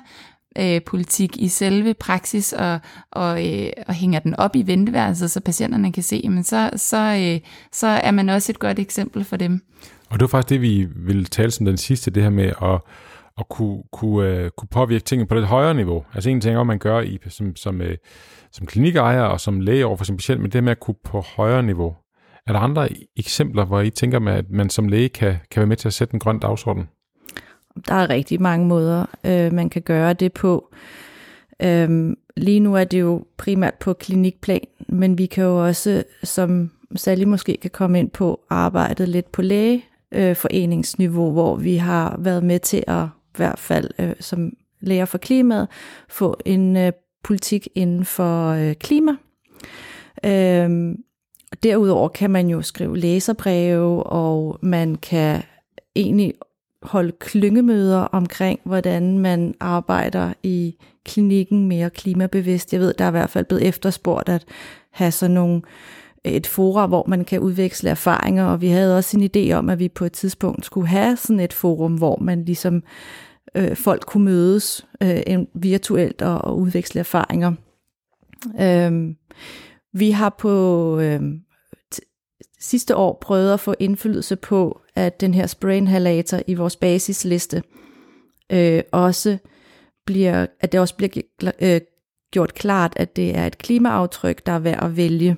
øh, 0.59 0.81
politik 0.87 1.37
i 1.37 1.49
selve 1.49 1.95
praksis 1.95 2.53
og, 2.53 2.81
og, 3.11 3.49
øh, 3.49 3.71
og 3.87 3.95
hænger 3.95 4.21
den 4.21 4.35
op 4.37 4.57
i 4.57 4.63
venteværelset, 4.67 5.31
så 5.31 5.41
patienterne 5.41 5.93
kan 5.93 6.03
se, 6.03 6.23
men 6.29 6.45
så, 6.45 6.71
så, 6.77 6.97
øh, 6.97 7.41
så 7.73 7.87
er 7.87 8.11
man 8.11 8.29
også 8.29 8.53
et 8.53 8.59
godt 8.59 8.79
eksempel 8.79 9.25
for 9.25 9.37
dem. 9.37 9.61
Og 10.11 10.21
det 10.21 10.21
var 10.21 10.27
faktisk 10.27 10.51
det, 10.51 10.63
vi 10.63 10.89
ville 10.97 11.25
tale 11.25 11.51
som 11.51 11.67
den 11.67 11.77
sidste, 11.77 12.11
det 12.11 12.23
her 12.23 12.31
med 12.31 12.53
at, 12.63 12.81
at 13.39 13.49
kunne, 13.51 13.83
kunne, 13.93 14.29
øh, 14.29 14.51
kunne 14.57 14.69
påvirke 14.71 15.05
tingene 15.05 15.29
på 15.29 15.35
lidt 15.35 15.47
højere 15.47 15.75
niveau. 15.75 16.05
Altså 16.15 16.31
en 16.31 16.41
ting 16.41 16.57
er, 16.57 16.63
man 16.63 16.79
gør 16.79 17.01
i, 17.01 17.19
som, 17.29 17.57
som, 17.57 17.81
øh, 17.81 17.97
som 18.53 18.67
klinikejer 18.67 19.23
og 19.23 19.41
som 19.41 19.61
læge 19.61 19.87
over 19.87 19.97
for 19.97 20.05
sin 20.05 20.17
patient, 20.17 20.41
men 20.41 20.53
det 20.53 20.65
med 20.65 20.73
at 20.73 20.81
kunne 20.81 20.95
på 21.05 21.21
højere 21.21 21.63
niveau. 21.63 21.95
Er 22.47 22.53
der 22.53 22.61
andre 22.61 22.89
eksempler, 23.17 23.65
hvor 23.65 23.81
I 23.81 23.91
tænker, 23.91 24.31
at 24.31 24.51
man 24.51 24.71
som 24.71 24.89
læge 24.89 25.09
kan, 25.09 25.37
kan 25.51 25.61
være 25.61 25.67
med 25.67 25.77
til 25.77 25.89
at 25.89 25.95
sætte 25.95 26.15
en 26.15 26.21
grøn 26.21 26.39
dagsorden? 26.39 26.89
Der 27.89 27.95
er 27.95 28.11
rigtig 28.11 28.43
mange 28.43 28.67
måder, 28.67 29.07
øh, 29.25 29.53
man 29.53 29.71
kan 29.71 29.83
gøre 29.83 30.13
det 30.13 30.33
på. 30.33 30.75
Øhm, 31.63 32.17
lige 32.37 32.61
nu 32.61 32.77
er 32.77 32.85
det 32.85 33.01
jo 33.01 33.25
primært 33.37 33.75
på 33.75 33.93
klinikplan, 33.93 34.67
men 34.89 35.19
vi 35.19 35.27
kan 35.27 35.45
jo 35.45 35.67
også, 35.67 36.05
som 36.23 36.71
Sally 36.97 37.25
måske 37.25 37.59
kan 37.63 37.71
komme 37.71 37.99
ind 37.99 38.11
på, 38.11 38.41
arbejde 38.51 39.07
lidt 39.07 39.33
på 39.33 39.43
lægeforeningsniveau, 39.43 41.27
øh, 41.27 41.33
hvor 41.33 41.57
vi 41.57 41.77
har 41.77 42.17
været 42.19 42.45
med 42.45 42.59
til 42.59 42.85
at 42.87 43.05
i 43.05 43.37
hvert 43.37 43.59
fald 43.59 43.91
øh, 43.99 44.15
som 44.21 44.53
læger 44.81 45.05
for 45.05 45.19
klimaet 45.19 45.69
få 46.09 46.37
en 46.45 46.77
øh, 46.77 46.93
politik 47.25 47.69
inden 47.75 48.05
for 48.05 48.49
øh, 48.49 48.75
klima. 48.75 49.13
Øhm, 50.25 50.97
derudover 51.63 52.09
kan 52.09 52.31
man 52.31 52.49
jo 52.49 52.63
skrive 52.63 52.99
læserbreve, 52.99 54.03
og 54.03 54.59
man 54.63 54.95
kan 54.95 55.43
egentlig 55.97 56.35
holde 56.83 57.13
klyngemøder 57.21 57.99
omkring, 57.99 58.61
hvordan 58.65 59.19
man 59.19 59.55
arbejder 59.61 60.33
i 60.43 60.77
klinikken 61.05 61.69
mere 61.69 61.91
klimabevidst. 61.91 62.73
Jeg 62.73 62.81
ved, 62.81 62.95
der 62.95 63.05
er 63.05 63.09
i 63.09 63.11
hvert 63.11 63.31
fald 63.31 63.45
blevet 63.45 63.67
efterspurgt 63.67 64.29
at 64.29 64.45
have 64.91 65.11
sådan 65.11 65.35
nogle 65.35 65.63
et 66.25 66.47
forum, 66.47 66.89
hvor 66.89 67.05
man 67.09 67.25
kan 67.25 67.41
udveksle 67.41 67.91
erfaringer, 67.91 68.45
og 68.45 68.61
vi 68.61 68.69
havde 68.69 68.97
også 68.97 69.19
en 69.19 69.31
idé 69.37 69.53
om, 69.53 69.69
at 69.69 69.79
vi 69.79 69.89
på 69.89 70.05
et 70.05 70.13
tidspunkt 70.13 70.65
skulle 70.65 70.89
have 70.89 71.17
sådan 71.17 71.41
et 71.41 71.53
forum, 71.53 71.95
hvor 71.95 72.19
man 72.21 72.45
ligesom 72.45 72.83
øh, 73.55 73.77
folk 73.77 74.07
kunne 74.07 74.25
mødes 74.25 74.87
øh, 75.03 75.39
virtuelt 75.55 76.23
og, 76.23 76.39
og 76.39 76.59
udveksle 76.59 76.99
erfaringer. 76.99 77.53
Øh, 78.61 79.15
vi 79.93 80.11
har 80.11 80.35
på 80.39 80.99
øh, 80.99 81.23
sidste 82.61 82.97
år 82.97 83.19
prøvet 83.21 83.53
at 83.53 83.61
få 83.61 83.75
indflydelse 83.79 84.37
på, 84.37 84.81
at 84.95 85.21
den 85.21 85.35
her 85.35 85.47
sprainhalator 85.47 86.39
i 86.47 86.55
vores 86.55 86.77
basisliste 86.77 87.63
øh, 88.53 88.83
også 88.93 89.39
bliver, 90.07 90.47
at 90.61 90.73
det 90.73 90.81
også 90.81 90.97
bliver 90.97 91.53
øh, 91.61 91.81
gjort 92.33 92.55
klart, 92.55 92.93
at 92.97 93.17
det 93.17 93.37
er 93.37 93.47
et 93.47 93.59
klimaaftryk, 93.59 94.47
der 94.47 94.53
er 94.53 94.59
værd 94.59 94.85
at 94.85 94.97
vælge. 94.97 95.37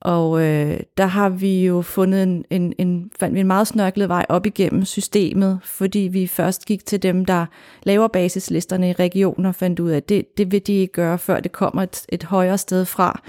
Og 0.00 0.42
øh, 0.42 0.80
der 0.96 1.06
har 1.06 1.28
vi 1.28 1.66
jo 1.66 1.82
fundet 1.82 2.22
en, 2.22 2.44
en, 2.50 2.74
en, 2.78 3.10
fandt 3.20 3.34
vi 3.34 3.40
en 3.40 3.46
meget 3.46 3.66
snørklet 3.66 4.08
vej 4.08 4.26
op 4.28 4.46
igennem 4.46 4.84
systemet, 4.84 5.60
fordi 5.64 5.98
vi 5.98 6.26
først 6.26 6.66
gik 6.66 6.86
til 6.86 7.02
dem, 7.02 7.24
der 7.24 7.46
laver 7.82 8.08
basislisterne 8.08 8.90
i 8.90 8.92
regioner, 8.92 9.48
og 9.48 9.54
fandt 9.54 9.80
ud 9.80 9.90
af, 9.90 9.96
at 9.96 10.08
det, 10.08 10.38
det 10.38 10.52
vil 10.52 10.66
de 10.66 10.72
ikke 10.72 10.92
gøre, 10.92 11.18
før 11.18 11.40
det 11.40 11.52
kommer 11.52 11.82
et, 11.82 12.06
et 12.08 12.24
højere 12.24 12.58
sted 12.58 12.84
fra. 12.84 13.22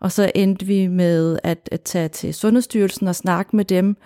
Og 0.00 0.12
så 0.12 0.32
endte 0.34 0.66
vi 0.66 0.86
med 0.86 1.38
at, 1.42 1.68
at 1.72 1.80
tage 1.80 2.08
til 2.08 2.34
Sundhedsstyrelsen 2.34 3.08
og 3.08 3.14
snakke 3.14 3.56
med 3.56 3.64
dem, 3.64 3.96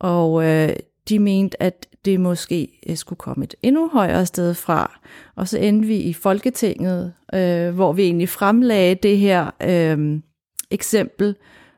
og 0.00 0.44
øh, 0.44 0.68
de 1.08 1.18
mente, 1.18 1.62
at 1.62 1.86
det 2.04 2.20
måske 2.20 2.80
øh, 2.88 2.96
skulle 2.96 3.18
komme 3.18 3.44
et 3.44 3.54
endnu 3.62 3.88
højere 3.88 4.26
sted 4.26 4.54
fra. 4.54 5.00
Og 5.36 5.48
så 5.48 5.58
endte 5.58 5.88
vi 5.88 5.96
i 5.96 6.12
Folketinget, 6.12 7.12
øh, 7.34 7.74
hvor 7.74 7.92
vi 7.92 8.02
egentlig 8.02 8.28
fremlagde 8.28 8.94
det 8.94 9.18
her 9.18 9.50
øh, 9.62 10.20
eksempel, 10.70 11.36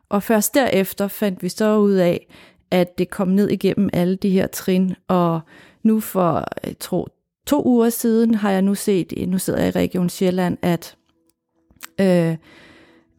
og 0.09 0.23
først 0.23 0.55
derefter 0.55 1.09
fandt 1.09 1.43
vi 1.43 1.49
så 1.49 1.79
ud 1.79 1.93
af, 1.93 2.27
at 2.71 2.99
det 2.99 3.11
kom 3.11 3.29
ned 3.29 3.49
igennem 3.49 3.91
alle 3.93 4.17
de 4.17 4.31
her 4.31 4.47
trin, 4.47 4.95
og 5.09 5.41
nu 5.83 6.01
for, 6.01 6.45
jeg 6.65 6.79
tror, 6.79 7.09
to 7.47 7.67
uger 7.67 7.89
siden 7.89 8.35
har 8.35 8.51
jeg 8.51 8.63
nu 8.63 8.75
set, 8.75 9.29
nu 9.29 9.39
sidder 9.39 9.61
jeg 9.61 9.69
i 9.69 9.79
Region 9.79 10.09
Sjælland, 10.09 10.59
at 10.63 10.97
øh, 12.01 12.37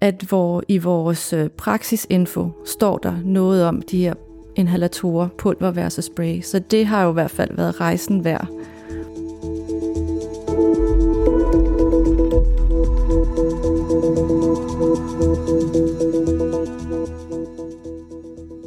at 0.02 0.22
hvor 0.22 0.64
i 0.68 0.78
vores 0.78 1.34
øh, 1.34 1.50
praksisinfo 1.50 2.52
står 2.66 2.98
der 2.98 3.16
noget 3.24 3.66
om 3.66 3.82
de 3.82 4.02
her 4.02 4.14
inhalatorer, 4.60 5.28
pulver 5.38 5.72
versus 5.72 6.06
spray. 6.06 6.42
Så 6.42 6.60
det 6.60 6.86
har 6.86 7.04
jo 7.04 7.10
i 7.10 7.14
hvert 7.14 7.32
fald 7.32 7.56
været 7.56 7.80
rejsen 7.82 8.24
værd. 8.24 8.48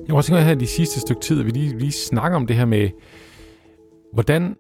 Jeg 0.07 0.17
også 0.17 0.29
tænke 0.29 0.39
at 0.39 0.45
have 0.45 0.61
de 0.61 0.67
sidste 0.67 1.01
stykke 1.01 1.21
tid, 1.21 1.41
at 1.41 1.47
vi 1.47 1.51
lige, 1.51 1.79
lige 1.79 1.93
snakker 1.93 2.37
om 2.37 2.47
det 2.47 2.57
her 2.57 2.65
med, 2.65 2.91
hvordan 4.13 4.55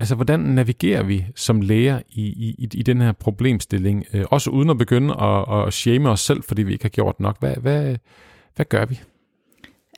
Altså, 0.00 0.14
hvordan 0.14 0.40
navigerer 0.40 1.02
vi 1.02 1.26
som 1.34 1.60
læger 1.60 2.00
i, 2.08 2.22
i, 2.22 2.68
i 2.74 2.82
den 2.82 3.00
her 3.00 3.12
problemstilling? 3.12 4.04
Øh, 4.14 4.24
også 4.30 4.50
uden 4.50 4.70
at 4.70 4.78
begynde 4.78 5.14
at, 5.22 5.66
at 5.66 5.72
shame 5.72 6.10
os 6.10 6.20
selv, 6.20 6.42
fordi 6.42 6.62
vi 6.62 6.72
ikke 6.72 6.84
har 6.84 6.88
gjort 6.88 7.20
nok. 7.20 7.38
Hvad, 7.40 7.56
hvad, 7.56 7.96
hvad 8.56 8.66
gør 8.66 8.84
vi? 8.84 9.00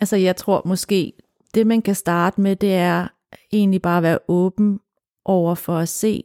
Altså, 0.01 0.17
jeg 0.17 0.37
tror 0.37 0.63
måske, 0.65 1.13
det 1.55 1.67
man 1.67 1.83
kan 1.83 1.95
starte 1.95 2.41
med, 2.41 2.57
det 2.57 2.75
er 2.75 3.09
egentlig 3.53 3.83
bare 3.83 3.97
at 3.97 4.03
være 4.03 4.19
åben 4.29 4.81
over 5.25 5.55
for 5.55 5.77
at 5.77 5.89
se 5.89 6.25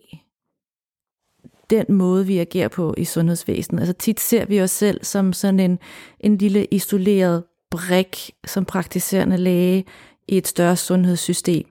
den 1.70 1.86
måde, 1.90 2.26
vi 2.26 2.38
agerer 2.38 2.68
på 2.68 2.94
i 2.98 3.06
sundhedsvæsenet. 3.06 3.80
Altså 3.80 3.94
tit 3.94 4.20
ser 4.20 4.46
vi 4.46 4.62
os 4.62 4.72
selv 4.72 5.04
som 5.04 5.34
sådan 5.34 5.60
en, 5.60 5.80
en 6.20 6.38
lille 6.38 6.66
isoleret 6.66 7.44
brik 7.72 8.32
som 8.48 8.66
praktiserende 8.66 9.38
læge 9.38 9.86
i 10.28 10.38
et 10.38 10.48
større 10.48 10.76
sundhedssystem. 10.76 11.66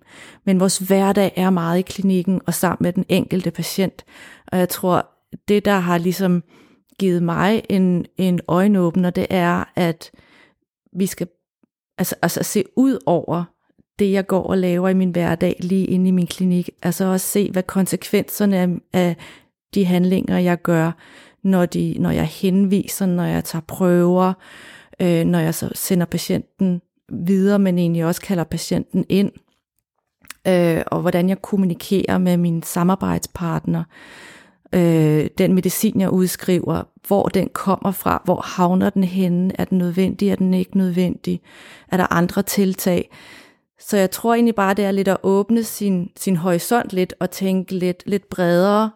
Men 0.45 0.61
vores 0.61 0.79
hverdag 0.79 1.33
er 1.37 1.51
meget 1.51 1.79
i 1.79 1.83
klinikken 1.83 2.41
og 2.47 2.55
sammen 2.55 2.79
med 2.81 2.93
den 2.93 3.05
enkelte 3.09 3.51
patient. 3.51 4.05
Og 4.47 4.59
jeg 4.59 4.69
tror, 4.69 5.09
det 5.49 5.65
der 5.65 5.79
har 5.79 5.99
ligesom 5.99 6.43
givet 6.99 7.23
mig 7.23 7.63
en, 7.69 8.07
en 8.17 8.41
øjenåbner, 8.49 9.11
det 9.11 9.27
er, 9.31 9.65
at 9.77 10.11
vi 10.93 11.07
skal 11.07 11.29
altså, 11.99 12.15
altså 12.23 12.43
se 12.43 12.65
ud 12.77 12.99
over 13.07 13.45
det, 13.99 14.13
jeg 14.13 14.27
går 14.27 14.43
og 14.43 14.59
laver 14.59 14.89
i 14.89 14.95
min 14.95 15.11
hverdag 15.11 15.57
lige 15.61 15.87
inde 15.87 16.09
i 16.09 16.11
min 16.11 16.27
klinik. 16.27 16.71
Altså 16.83 17.05
også 17.05 17.27
se, 17.27 17.51
hvad 17.51 17.63
konsekvenserne 17.63 18.59
af, 18.59 18.69
af 18.93 19.17
de 19.75 19.85
handlinger, 19.85 20.39
jeg 20.39 20.63
gør, 20.63 20.93
når, 21.43 21.67
de, 21.67 21.97
når 21.99 22.11
jeg 22.11 22.27
henviser, 22.27 23.07
når 23.07 23.25
jeg 23.25 23.45
tager 23.45 23.63
prøver, 23.69 24.33
øh, 25.01 25.25
når 25.25 25.39
jeg 25.39 25.55
så 25.55 25.71
sender 25.75 26.07
patienten 26.07 26.81
videre, 27.09 27.59
men 27.59 27.79
egentlig 27.79 28.05
også 28.05 28.21
kalder 28.21 28.45
patienten 28.45 29.05
ind, 29.09 29.33
øh, 30.47 30.83
og 30.87 31.01
hvordan 31.01 31.29
jeg 31.29 31.43
kommunikerer 31.43 32.19
med 32.19 32.37
min 32.37 32.63
samarbejdspartner, 32.63 33.81
øh, 33.81 33.85
den 35.39 35.55
medicin, 35.55 36.01
jeg 36.01 36.11
udskriver, 36.11 36.83
hvor 37.07 37.29
den 37.29 37.49
kommer 37.53 37.91
fra, 37.91 38.23
hvor 38.25 38.41
havner 38.41 38.91
den 38.91 39.05
henne, 39.05 39.61
er 39.61 39.65
den 39.65 39.79
nødvendig, 39.79 40.29
er 40.29 40.37
den 40.37 40.55
ikke 40.55 40.77
nødvendig, 40.79 41.41
er 41.89 41.97
der 41.97 42.13
andre 42.13 42.43
tiltag. 42.43 43.11
Så 43.81 43.97
jeg 43.97 44.11
tror 44.11 44.35
egentlig 44.35 44.55
bare, 44.55 44.75
det 44.75 44.85
er 44.85 44.91
lidt 44.91 45.09
at 45.09 45.17
åbne 45.23 45.65
sin, 45.65 46.11
sin 46.17 46.37
horisont 46.37 46.93
lidt 46.93 47.15
og 47.21 47.31
tænke 47.31 47.75
lidt, 47.75 48.03
lidt 48.07 48.29
bredere, 48.29 48.91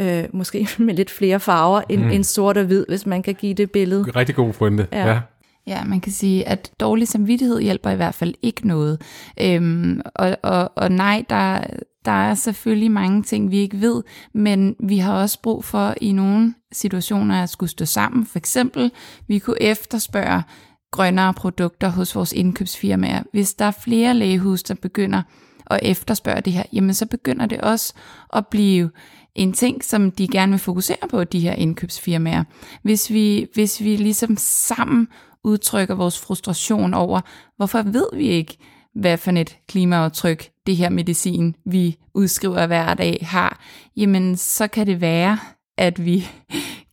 øh, 0.00 0.24
måske 0.32 0.68
med 0.78 0.94
lidt 0.94 1.10
flere 1.10 1.40
farver 1.40 1.82
end, 1.88 2.02
mm. 2.02 2.10
end 2.10 2.24
sort 2.24 2.56
og 2.56 2.64
hvid, 2.64 2.84
hvis 2.88 3.06
man 3.06 3.22
kan 3.22 3.34
give 3.34 3.54
det 3.54 3.70
billede. 3.70 4.02
Rigtig 4.02 4.34
god 4.34 4.52
pointe, 4.52 4.88
ja. 4.92 5.08
ja. 5.08 5.20
Ja, 5.66 5.84
man 5.84 6.00
kan 6.00 6.12
sige, 6.12 6.48
at 6.48 6.72
dårlig 6.80 7.08
samvittighed 7.08 7.60
hjælper 7.60 7.90
i 7.90 7.96
hvert 7.96 8.14
fald 8.14 8.34
ikke 8.42 8.68
noget. 8.68 9.02
Øhm, 9.40 10.00
og, 10.14 10.36
og, 10.42 10.72
og 10.76 10.92
nej, 10.92 11.24
der, 11.30 11.60
der 12.04 12.10
er 12.10 12.34
selvfølgelig 12.34 12.90
mange 12.90 13.22
ting, 13.22 13.50
vi 13.50 13.58
ikke 13.58 13.80
ved, 13.80 14.02
men 14.34 14.76
vi 14.80 14.98
har 14.98 15.14
også 15.14 15.40
brug 15.42 15.64
for 15.64 15.94
i 16.00 16.12
nogle 16.12 16.54
situationer 16.72 17.42
at 17.42 17.50
skulle 17.50 17.70
stå 17.70 17.84
sammen. 17.84 18.26
For 18.26 18.38
eksempel, 18.38 18.90
vi 19.28 19.38
kunne 19.38 19.62
efterspørge 19.62 20.42
grønnere 20.90 21.34
produkter 21.34 21.88
hos 21.88 22.14
vores 22.14 22.32
indkøbsfirmaer. 22.32 23.22
Hvis 23.32 23.54
der 23.54 23.64
er 23.64 23.70
flere 23.70 24.14
lægehus, 24.14 24.62
der 24.62 24.74
begynder 24.74 25.22
at 25.66 25.80
efterspørge 25.82 26.40
det 26.40 26.52
her, 26.52 26.62
jamen 26.72 26.94
så 26.94 27.06
begynder 27.06 27.46
det 27.46 27.60
også 27.60 27.94
at 28.32 28.46
blive 28.46 28.90
en 29.34 29.52
ting, 29.52 29.84
som 29.84 30.10
de 30.10 30.28
gerne 30.28 30.52
vil 30.52 30.58
fokusere 30.58 31.08
på, 31.10 31.24
de 31.24 31.40
her 31.40 31.52
indkøbsfirmaer. 31.52 32.44
Hvis 32.82 33.10
vi, 33.10 33.46
hvis 33.54 33.80
vi 33.80 33.96
ligesom 33.96 34.36
sammen 34.38 35.08
udtrykker 35.44 35.94
vores 35.94 36.18
frustration 36.18 36.94
over, 36.94 37.20
hvorfor 37.56 37.82
ved 37.82 38.06
vi 38.14 38.28
ikke, 38.28 38.58
hvad 38.94 39.16
for 39.16 39.30
et 39.30 39.56
klimaaftryk 39.68 40.50
det 40.70 40.76
her 40.76 40.88
medicin, 40.88 41.54
vi 41.64 41.96
udskriver 42.14 42.66
hver 42.66 42.94
dag, 42.94 43.18
har, 43.22 43.60
jamen 43.96 44.36
så 44.36 44.68
kan 44.68 44.86
det 44.86 45.00
være, 45.00 45.38
at 45.78 46.04
vi 46.04 46.28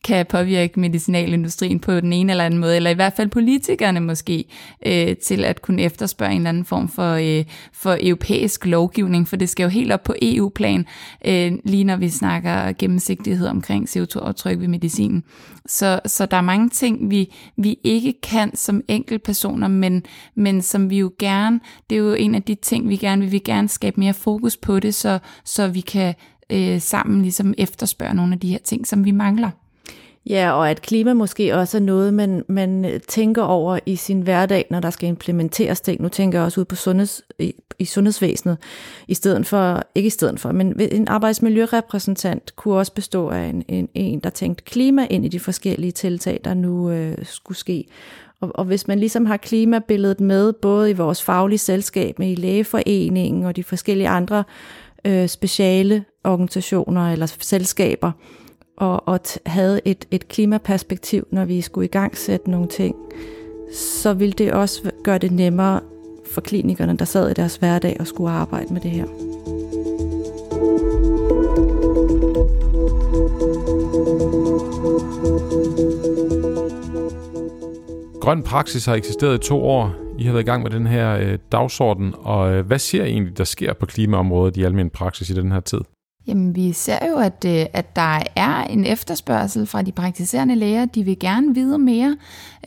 kan 0.08 0.26
påvirke 0.26 0.80
medicinalindustrien 0.80 1.80
på 1.80 2.00
den 2.00 2.12
ene 2.12 2.32
eller 2.32 2.44
anden 2.44 2.60
måde, 2.60 2.76
eller 2.76 2.90
i 2.90 2.94
hvert 2.94 3.12
fald 3.16 3.28
politikerne 3.28 4.00
måske, 4.00 4.44
øh, 4.86 5.16
til 5.16 5.44
at 5.44 5.62
kunne 5.62 5.82
efterspørge 5.82 6.32
en 6.32 6.36
eller 6.36 6.48
anden 6.48 6.64
form 6.64 6.88
for, 6.88 7.12
øh, 7.12 7.44
for 7.72 7.96
europæisk 8.00 8.66
lovgivning, 8.66 9.28
for 9.28 9.36
det 9.36 9.48
skal 9.48 9.62
jo 9.62 9.68
helt 9.68 9.92
op 9.92 10.02
på 10.02 10.14
EU-plan, 10.22 10.86
øh, 11.26 11.52
lige 11.64 11.84
når 11.84 11.96
vi 11.96 12.08
snakker 12.08 12.72
gennemsigtighed 12.78 13.46
omkring 13.46 13.88
CO2-aftryk 13.88 14.60
ved 14.60 14.68
medicinen. 14.68 15.24
Så, 15.66 16.00
så 16.06 16.26
der 16.26 16.36
er 16.36 16.40
mange 16.40 16.68
ting, 16.68 17.10
vi, 17.10 17.34
vi 17.56 17.78
ikke 17.84 18.14
kan 18.22 18.56
som 18.56 18.82
enkeltpersoner, 18.88 19.68
men, 19.68 20.02
men 20.34 20.62
som 20.62 20.90
vi 20.90 20.98
jo 20.98 21.12
gerne, 21.18 21.60
det 21.90 21.96
er 21.96 22.00
jo 22.00 22.14
en 22.14 22.34
af 22.34 22.42
de 22.42 22.54
ting, 22.54 22.88
vi 22.88 22.96
gerne 22.96 23.22
vil, 23.22 23.32
vi 23.32 23.38
gerne 23.38 23.68
skabe 23.68 24.00
mere 24.00 24.14
fokus 24.14 24.56
på 24.56 24.80
det, 24.80 24.94
så, 24.94 25.18
så 25.44 25.68
vi 25.68 25.80
kan 25.80 26.14
øh, 26.50 26.80
sammen 26.80 27.22
ligesom 27.22 27.54
efterspørge 27.58 28.14
nogle 28.14 28.32
af 28.32 28.40
de 28.40 28.50
her 28.50 28.58
ting, 28.64 28.86
som 28.86 29.04
vi 29.04 29.10
mangler. 29.10 29.50
Ja, 30.28 30.52
og 30.52 30.70
at 30.70 30.82
klima 30.82 31.14
måske 31.14 31.56
også 31.56 31.76
er 31.76 31.80
noget, 31.80 32.14
man, 32.14 32.44
man 32.48 32.84
øh, 32.84 33.00
tænker 33.00 33.42
over 33.42 33.78
i 33.86 33.96
sin 33.96 34.20
hverdag, 34.20 34.66
når 34.70 34.80
der 34.80 34.90
skal 34.90 35.08
implementeres 35.08 35.80
ting. 35.80 36.02
Nu 36.02 36.08
tænker 36.08 36.38
jeg 36.38 36.46
også 36.46 36.60
ud 36.60 36.64
på 36.64 36.76
sundheds, 36.76 37.22
i, 37.38 37.54
i 37.78 37.84
sundhedsvæsenet, 37.84 38.58
i 39.08 39.14
stedet 39.14 39.46
for, 39.46 39.82
ikke 39.94 40.06
i 40.06 40.10
stedet 40.10 40.40
for, 40.40 40.52
men 40.52 40.80
en 40.80 41.08
arbejdsmiljørepræsentant 41.08 42.56
kunne 42.56 42.74
også 42.74 42.92
bestå 42.94 43.28
af 43.28 43.46
en, 43.46 43.64
en, 43.68 43.88
en 43.94 44.20
der 44.20 44.30
tænkte 44.30 44.64
klima 44.64 45.06
ind 45.10 45.24
i 45.24 45.28
de 45.28 45.40
forskellige 45.40 45.92
tiltag, 45.92 46.40
der 46.44 46.54
nu 46.54 46.90
øh, 46.90 47.16
skulle 47.22 47.58
ske. 47.58 47.84
Og, 48.40 48.50
og 48.54 48.64
hvis 48.64 48.88
man 48.88 48.98
ligesom 48.98 49.26
har 49.26 49.36
klimabilledet 49.36 50.20
med, 50.20 50.52
både 50.52 50.90
i 50.90 50.94
vores 50.94 51.22
faglige 51.22 51.58
selskab, 51.58 52.18
med 52.18 52.30
i 52.30 52.34
lægeforeningen 52.34 53.44
og 53.44 53.56
de 53.56 53.64
forskellige 53.64 54.08
andre 54.08 54.44
øh, 55.04 55.28
speciale 55.28 56.04
organisationer 56.24 57.12
eller 57.12 57.26
selskaber, 57.40 58.12
og, 58.78 59.08
og 59.08 59.20
havde 59.46 59.80
et, 59.84 60.04
et 60.10 60.28
klimaperspektiv, 60.28 61.26
når 61.30 61.44
vi 61.44 61.60
skulle 61.60 61.84
i 61.84 61.90
gang 61.90 62.16
sætte 62.16 62.50
nogle 62.50 62.68
ting, 62.68 62.96
så 63.74 64.12
ville 64.12 64.32
det 64.32 64.52
også 64.52 64.90
gøre 65.04 65.18
det 65.18 65.32
nemmere 65.32 65.80
for 66.32 66.40
klinikerne, 66.40 66.96
der 66.96 67.04
sad 67.04 67.30
i 67.30 67.34
deres 67.34 67.56
hverdag 67.56 67.96
og 68.00 68.06
skulle 68.06 68.30
arbejde 68.30 68.72
med 68.72 68.80
det 68.80 68.90
her. 68.90 69.04
Grøn 78.20 78.42
Praksis 78.42 78.86
har 78.86 78.94
eksisteret 78.94 79.44
i 79.44 79.48
to 79.48 79.64
år. 79.64 79.94
I 80.18 80.24
har 80.24 80.32
været 80.32 80.42
i 80.42 80.46
gang 80.46 80.62
med 80.62 80.70
den 80.70 80.86
her 80.86 81.18
øh, 81.18 81.38
dagsorden, 81.52 82.14
og 82.18 82.52
øh, 82.52 82.66
hvad 82.66 82.78
ser 82.78 83.04
I 83.04 83.10
egentlig, 83.10 83.38
der 83.38 83.44
sker 83.44 83.72
på 83.72 83.86
klimaområdet 83.86 84.56
i 84.56 84.62
almindelig 84.62 84.92
praksis 84.92 85.30
i 85.30 85.34
den 85.34 85.52
her 85.52 85.60
tid? 85.60 85.80
Jamen, 86.28 86.56
vi 86.56 86.72
ser 86.72 87.06
jo, 87.10 87.16
at, 87.16 87.44
øh, 87.46 87.66
at 87.72 87.96
der 87.96 88.22
er 88.36 88.64
en 88.64 88.84
efterspørgsel 88.84 89.66
fra 89.66 89.82
de 89.82 89.92
praktiserende 89.92 90.54
læger. 90.54 90.84
De 90.84 91.04
vil 91.04 91.18
gerne 91.18 91.54
vide 91.54 91.78
mere. 91.78 92.16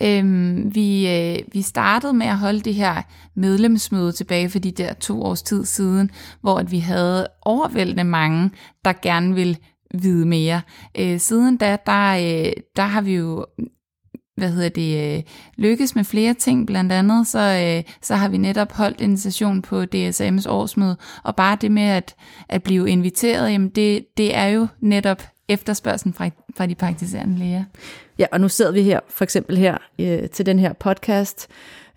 Øhm, 0.02 0.76
vi, 0.76 1.10
øh, 1.10 1.40
vi 1.54 1.62
startede 1.62 2.14
med 2.14 2.26
at 2.26 2.38
holde 2.38 2.60
det 2.60 2.76
her 2.76 3.02
medlemsmøde 3.36 4.12
tilbage 4.12 4.50
for 4.50 4.60
de 4.60 4.72
der 4.72 4.94
to 4.94 5.24
års 5.24 5.42
tid 5.42 5.66
siden, 5.66 6.12
hvor 6.42 6.58
at 6.58 6.72
vi 6.72 6.80
havde 6.80 7.28
overvældende 7.42 8.04
mange, 8.04 8.52
der 8.86 8.94
gerne 9.02 9.36
vil 9.36 9.58
vide 9.94 10.26
mere. 10.26 10.62
Øh, 10.98 11.20
siden 11.20 11.58
da, 11.58 11.78
der, 11.86 12.12
øh, 12.12 12.54
der 12.76 12.86
har 12.86 13.02
vi 13.02 13.16
jo 13.16 13.46
hvad 14.36 14.52
hedder 14.52 14.70
det, 14.70 15.18
øh, 15.18 15.24
lykkes 15.58 15.96
med 15.96 16.04
flere 16.04 16.34
ting. 16.34 16.68
Blandt 16.68 16.92
andet 16.92 17.28
så, 17.28 17.40
øh, 17.40 17.94
så 18.02 18.16
har 18.16 18.30
vi 18.30 18.38
netop 18.38 18.72
holdt 18.72 19.02
en 19.02 19.18
session 19.18 19.62
på 19.62 19.82
DSM's 19.96 20.50
årsmøde, 20.50 20.98
og 21.24 21.36
bare 21.36 21.58
det 21.62 21.72
med 21.72 21.84
at, 21.84 22.16
at 22.50 22.64
blive 22.64 22.90
inviteret, 22.90 23.52
jamen 23.52 23.70
det, 23.70 24.06
det 24.18 24.36
er 24.36 24.48
jo 24.48 24.68
netop 24.80 25.24
efterspørgselen 25.48 26.14
fra, 26.14 26.30
fra 26.58 26.66
de 26.66 26.76
praktiserende 26.76 27.38
læger. 27.38 27.64
Ja, 28.20 28.26
og 28.32 28.42
nu 28.42 28.50
sidder 28.50 28.72
vi 28.72 28.82
her, 28.82 29.00
for 29.10 29.24
eksempel 29.24 29.58
her 29.58 29.78
øh, 30.00 30.30
til 30.30 30.46
den 30.46 30.60
her 30.60 30.74
podcast, 30.74 31.48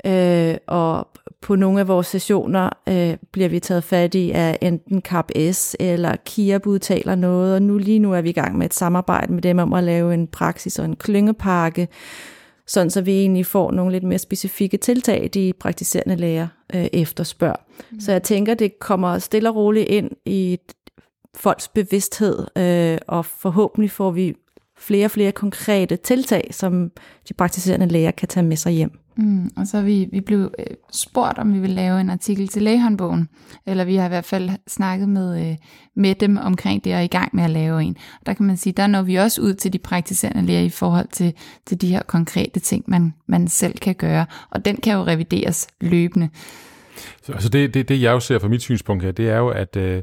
øh, 0.07 0.55
og 0.67 1.09
på 1.45 1.57
nogle 1.57 1.81
af 1.81 1.89
vores 1.89 2.07
sessioner 2.07 2.71
øh, 2.89 3.17
bliver 3.33 3.49
vi 3.49 3.61
taget 3.61 3.85
fat 3.85 4.15
i 4.15 4.31
af 4.31 4.59
enten 4.63 5.03
CAP 5.03 5.31
S 5.53 5.77
eller 5.81 6.17
KIAB 6.17 6.67
udtaler 6.67 7.15
noget, 7.15 7.55
og 7.55 7.63
nu 7.63 7.79
lige 7.79 7.99
nu 7.99 8.13
er 8.13 8.21
vi 8.21 8.29
i 8.29 8.33
gang 8.33 8.59
med 8.59 8.67
et 8.67 8.75
samarbejde 8.75 9.33
med 9.33 9.43
dem 9.43 9.59
om 9.59 9.73
at 9.73 9.85
lave 9.85 10.15
en 10.15 10.27
praksis 10.27 10.79
og 10.79 10.85
en 10.85 10.97
klyngepakke, 10.97 11.89
sådan 12.67 12.91
så 12.91 13.01
vi 13.01 13.13
egentlig 13.13 13.47
får 13.47 13.71
nogle 13.71 13.93
lidt 13.93 14.05
mere 14.05 14.19
specifikke 14.19 14.77
tiltag, 14.77 15.31
de 15.35 15.53
praktiserende 15.61 16.17
læger 16.17 16.49
øh, 16.75 16.87
efterspørger. 16.93 17.57
Mm. 17.91 18.01
Så 18.01 18.13
jeg 18.13 18.23
tænker, 18.23 18.55
det 18.55 18.79
kommer 18.79 19.19
stille 19.19 19.49
og 19.49 19.57
roligt 19.57 19.89
ind 19.89 20.11
i 20.27 20.59
folks 21.35 21.69
bevidsthed, 21.69 22.47
øh, 22.59 22.99
og 23.07 23.25
forhåbentlig 23.25 23.91
får 23.91 24.11
vi 24.11 24.35
flere 24.79 25.05
og 25.05 25.11
flere 25.11 25.33
konkrete 25.33 25.97
tiltag, 25.97 26.49
som 26.51 26.91
de 27.29 27.35
praktiserende 27.35 27.87
læger 27.87 28.11
kan 28.11 28.29
tage 28.29 28.47
med 28.47 28.57
sig 28.57 28.73
hjem. 28.73 29.04
Mm, 29.17 29.51
og 29.57 29.67
så 29.67 29.79
er 29.79 29.83
vi, 29.83 30.09
vi 30.13 30.21
blev 30.21 30.55
øh, 30.59 30.67
spurgt, 30.93 31.39
om 31.39 31.55
vi 31.55 31.59
vil 31.59 31.71
lave 31.71 32.01
en 32.01 32.11
artikel 32.11 32.49
til 32.49 32.63
lægehåndbogen, 32.63 33.29
eller 33.67 33.85
vi 33.85 33.97
har 33.97 34.07
i 34.07 34.09
hvert 34.09 34.25
fald 34.25 34.51
snakket 34.67 35.09
med, 35.09 35.51
øh, 35.51 35.57
med 35.95 36.15
dem 36.15 36.37
omkring 36.37 36.85
det 36.85 36.93
og 36.93 36.99
er 36.99 37.03
i 37.03 37.07
gang 37.07 37.37
med 37.37 37.45
at 37.45 37.51
lave 37.51 37.83
en. 37.83 37.97
Og 38.21 38.27
der 38.27 38.35
kan 38.35 38.47
man 38.47 38.57
sige, 38.57 38.73
der 38.73 38.87
når 38.87 39.03
vi 39.03 39.15
også 39.15 39.43
ud 39.43 39.55
til 39.55 39.73
de 39.73 39.79
praktiserende 39.79 40.43
læger 40.43 40.61
i 40.61 40.69
forhold 40.69 41.09
til, 41.09 41.33
til 41.67 41.81
de 41.81 41.89
her 41.89 42.03
konkrete 42.03 42.61
ting, 42.61 42.85
man, 42.87 43.15
man 43.27 43.49
selv 43.49 43.79
kan 43.79 43.95
gøre, 43.95 44.27
og 44.51 44.65
den 44.65 44.77
kan 44.77 44.95
jo 44.95 45.05
revideres 45.05 45.69
løbende. 45.81 46.29
Så 47.23 47.33
altså 47.33 47.49
det, 47.49 47.75
det, 47.75 47.89
det 47.89 48.03
jeg 48.03 48.13
jo 48.13 48.21
ser 48.21 48.39
fra 48.39 48.49
mit 48.49 48.63
synspunkt 48.63 49.05
her, 49.05 49.13
det 49.13 49.31
er 49.31 49.37
jo, 49.37 49.49
at 49.49 49.77
øh, 49.77 50.03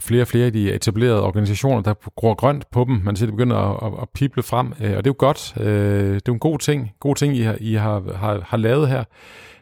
flere 0.00 0.22
og 0.22 0.28
flere 0.28 0.46
af 0.46 0.52
de 0.52 0.72
etablerede 0.72 1.22
organisationer, 1.22 1.82
der 1.82 1.94
gror 2.16 2.34
grønt 2.34 2.70
på 2.70 2.84
dem. 2.84 3.00
Man 3.04 3.16
ser, 3.16 3.26
det 3.26 3.34
begynder 3.34 3.56
at, 3.56 3.92
at, 3.92 4.02
at 4.02 4.08
pible 4.14 4.42
frem, 4.42 4.72
øh, 4.80 4.96
og 4.96 5.04
det 5.04 5.10
er 5.10 5.10
jo 5.10 5.14
godt. 5.18 5.54
Øh, 5.60 5.66
det 6.14 6.14
er 6.14 6.20
jo 6.28 6.32
en 6.32 6.38
god 6.38 6.58
ting, 6.58 6.90
god 7.00 7.14
ting 7.14 7.36
I, 7.36 7.40
har, 7.42 7.56
I 7.60 7.74
har, 7.74 8.02
har, 8.16 8.40
har 8.46 8.56
lavet 8.56 8.88
her. 8.88 9.04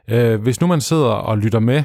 Øh, 0.09 0.43
hvis 0.43 0.61
nu 0.61 0.66
man 0.66 0.81
sidder 0.81 1.11
og 1.11 1.39
lytter 1.39 1.59
med, 1.59 1.85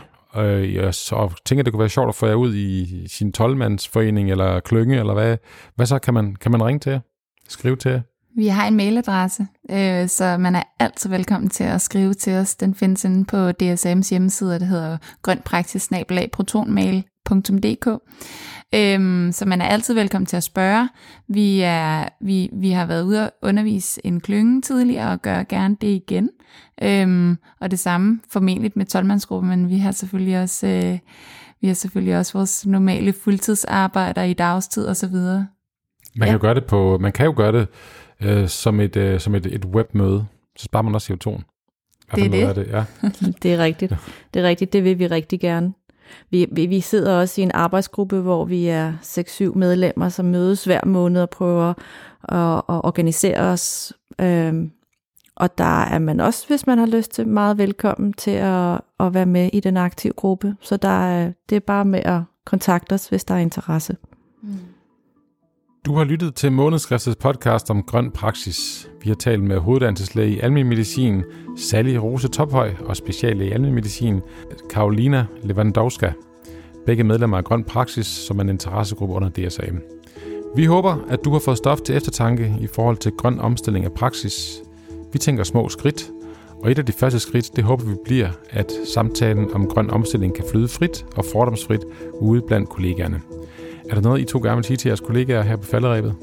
og 1.12 1.32
tænker, 1.46 1.64
det 1.64 1.74
kunne 1.74 1.80
være 1.80 1.90
sjovt 1.90 2.10
at 2.10 2.16
få 2.16 2.28
jer 2.28 2.34
ud 2.34 2.56
i 2.56 3.04
sin 3.08 3.32
12 3.32 3.62
eller 3.62 4.60
klynge, 4.60 5.00
eller 5.00 5.14
hvad, 5.14 5.38
hvad 5.76 5.86
så 5.86 6.00
kan 6.00 6.14
man, 6.14 6.36
kan 6.36 6.52
man 6.52 6.64
ringe 6.64 6.80
til 6.80 6.92
jer? 6.92 7.00
Skrive 7.48 7.76
til 7.76 7.92
jer? 7.92 8.02
Vi 8.36 8.48
har 8.48 8.68
en 8.68 8.76
mailadresse, 8.76 9.48
øh, 9.72 10.08
så 10.08 10.38
man 10.40 10.56
er 10.56 10.64
altid 10.80 11.10
velkommen 11.10 11.50
til 11.50 11.64
at 11.64 11.82
skrive 11.82 12.14
til 12.14 12.34
os. 12.34 12.56
Den 12.56 12.76
findes 12.76 13.06
inde 13.06 13.26
på 13.26 13.50
DSM's 13.50 14.10
hjemmeside, 14.10 14.60
det 14.60 14.68
hedder 14.68 14.98
grønpraksisnabelagprotonmail.dk. 15.22 17.88
Øhm, 18.76 19.32
så 19.32 19.46
man 19.46 19.62
er 19.62 19.66
altid 19.66 19.94
velkommen 19.94 20.26
til 20.26 20.38
at 20.38 20.44
spørge. 20.44 20.90
Vi, 21.28 21.62
er, 21.62 22.06
vi, 22.22 22.50
vi 22.54 22.72
har 22.72 22.86
været 22.86 23.04
ude 23.04 23.24
og 23.24 23.32
undervise 23.42 24.02
en 24.04 24.20
klynge 24.20 24.62
tidligere 24.62 25.12
og 25.12 25.22
gør 25.22 25.44
gerne 25.50 25.78
det 25.82 25.88
igen. 25.88 26.30
Øhm, 26.84 27.38
og 27.62 27.72
det 27.72 27.80
samme 27.80 28.20
formentlig 28.32 28.72
med 28.76 28.86
12 28.86 29.44
men 29.44 29.70
vi 29.70 29.78
har 29.78 29.92
selvfølgelig 29.92 30.42
også, 30.42 30.68
øh, 30.68 31.00
vi 31.62 31.68
har 31.68 31.74
selvfølgelig 31.74 32.18
også 32.18 32.34
vores 32.34 32.66
normale 32.66 33.14
fuldtidsarbejder 33.14 34.24
i 34.24 34.34
dagstid 34.34 34.86
og 34.86 34.96
så 34.96 35.08
videre. 35.08 35.48
Man 36.16 36.28
kan 36.28 36.34
jo 36.34 36.42
gøre 36.42 36.56
det 36.56 36.66
på, 36.66 36.98
man 37.02 37.12
kan 37.12 37.26
jo 37.26 37.34
gøre 37.38 37.52
det 37.52 37.68
øh, 38.24 38.48
som 38.48 38.80
et, 38.80 38.96
øh, 38.96 39.20
som 39.20 39.36
et, 39.36 39.46
et 39.46 39.66
webmøde. 39.66 40.26
Så 40.58 40.64
sparer 40.64 40.84
man 40.84 40.96
også 40.96 41.14
CO2'en. 41.14 41.44
Det 42.16 42.26
er 42.26 42.30
det. 42.30 42.44
Er 42.44 42.54
det, 42.54 42.68
ja. 42.68 42.86
det 43.44 43.54
er 43.54 43.58
rigtigt. 43.58 43.94
Det 44.34 44.40
er 44.40 44.48
rigtigt. 44.48 44.74
Det 44.74 44.84
vil 44.84 45.00
vi 45.00 45.08
rigtig 45.08 45.40
gerne. 45.40 45.74
Vi, 46.30 46.48
vi, 46.52 46.66
vi 46.66 46.80
sidder 46.80 47.20
også 47.20 47.42
i 47.42 47.44
en 47.44 47.52
arbejdsgruppe, 47.54 48.20
hvor 48.20 48.46
vi 48.46 48.68
er 48.68 48.94
6-7 49.02 49.58
medlemmer, 49.58 50.10
som 50.10 50.26
mødes 50.26 50.66
hver 50.66 50.86
måned 50.86 51.22
og 51.22 51.30
prøver 51.30 51.74
at, 52.24 52.58
at 52.58 52.86
organisere 52.86 53.40
os. 53.40 53.94
Øhm, 54.22 54.72
og 55.36 55.58
der 55.58 55.84
er 55.84 56.00
man 56.00 56.20
også, 56.20 56.48
hvis 56.48 56.68
man 56.68 56.78
har 56.78 56.86
lyst 56.86 57.12
til, 57.12 57.28
meget 57.28 57.58
velkommen 57.58 58.14
til 58.14 58.32
at, 58.32 58.82
at 59.00 59.14
være 59.14 59.26
med 59.26 59.50
i 59.54 59.60
den 59.60 59.78
aktive 59.78 60.14
gruppe. 60.14 60.56
Så 60.62 60.78
der 60.78 61.06
er, 61.06 61.32
det 61.50 61.56
er 61.56 61.60
bare 61.60 61.86
med 61.86 62.00
at 62.00 62.22
kontakte 62.46 62.94
os, 62.94 63.08
hvis 63.08 63.24
der 63.24 63.36
er 63.36 63.40
interesse. 63.40 63.98
Mm. 64.42 64.50
Du 65.86 65.96
har 65.96 66.04
lyttet 66.04 66.36
til 66.36 66.52
Månedskriftets 66.52 67.16
podcast 67.16 67.70
om 67.70 67.84
grøn 67.84 68.12
praksis. 68.12 68.90
Vi 69.04 69.10
har 69.10 69.16
talt 69.16 69.44
med 69.44 69.58
hoveduddannelseslæge 69.58 70.36
i 70.36 70.40
almen 70.40 70.68
medicin, 70.68 71.24
Sally 71.58 71.96
Rose 71.96 72.28
Tophøj, 72.28 72.72
og 72.86 72.98
speciallæge 72.98 73.50
i 73.50 73.54
almen 73.54 73.74
medicin, 73.74 74.22
Karolina 74.70 75.26
Lewandowska. 75.44 76.12
Begge 76.86 77.04
medlemmer 77.04 77.38
af 77.38 77.44
Grøn 77.44 77.64
Praksis, 77.64 78.08
som 78.08 78.40
er 78.40 78.44
en 78.44 78.50
interessegruppe 78.50 79.16
under 79.16 79.30
DSAM. 79.30 79.82
Vi 80.56 80.66
håber, 80.66 81.06
at 81.10 81.20
du 81.26 81.32
har 81.32 81.40
fået 81.40 81.58
stof 81.58 81.82
til 81.82 81.96
eftertanke 81.96 82.56
i 82.60 82.68
forhold 82.68 82.98
til 82.98 83.12
grøn 83.12 83.40
omstilling 83.40 83.86
af 83.86 83.92
praksis. 83.92 84.62
Vi 85.14 85.20
tænker 85.20 85.44
små 85.44 85.70
skridt, 85.70 86.12
og 86.64 86.72
et 86.72 86.80
af 86.80 86.86
de 86.86 86.92
første 86.92 87.20
skridt, 87.20 87.56
det 87.56 87.64
håber 87.64 87.86
vi 87.86 87.96
bliver, 88.06 88.30
at 88.50 88.72
samtalen 88.94 89.54
om 89.54 89.68
grøn 89.68 89.90
omstilling 89.90 90.36
kan 90.36 90.46
flyde 90.52 90.68
frit 90.68 91.06
og 91.16 91.26
fordomsfrit 91.26 91.82
ude 92.20 92.42
blandt 92.48 92.70
kollegaerne. 92.70 93.22
Er 93.90 93.96
der 93.96 94.02
noget, 94.02 94.22
I 94.22 94.24
to 94.24 94.40
gerne 94.40 94.56
vil 94.56 94.64
sige 94.64 94.78
til 94.78 94.90
jeres 94.90 95.00
kollegaer 95.00 95.42
her 95.42 95.56
på 95.56 95.64
falderæbet? 95.64 96.16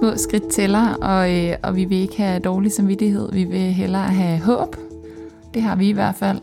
Små 0.00 0.16
skridt 0.16 0.48
tæller, 0.48 0.94
og, 0.94 1.38
øh, 1.38 1.54
og 1.62 1.76
vi 1.76 1.84
vil 1.84 1.98
ikke 1.98 2.16
have 2.16 2.40
dårlig 2.40 2.72
samvittighed. 2.72 3.32
Vi 3.32 3.44
vil 3.44 3.60
hellere 3.60 4.02
have 4.02 4.38
håb. 4.38 4.76
Det 5.54 5.62
har 5.62 5.76
vi 5.76 5.88
i 5.88 5.92
hvert 5.92 6.14
fald. 6.14 6.38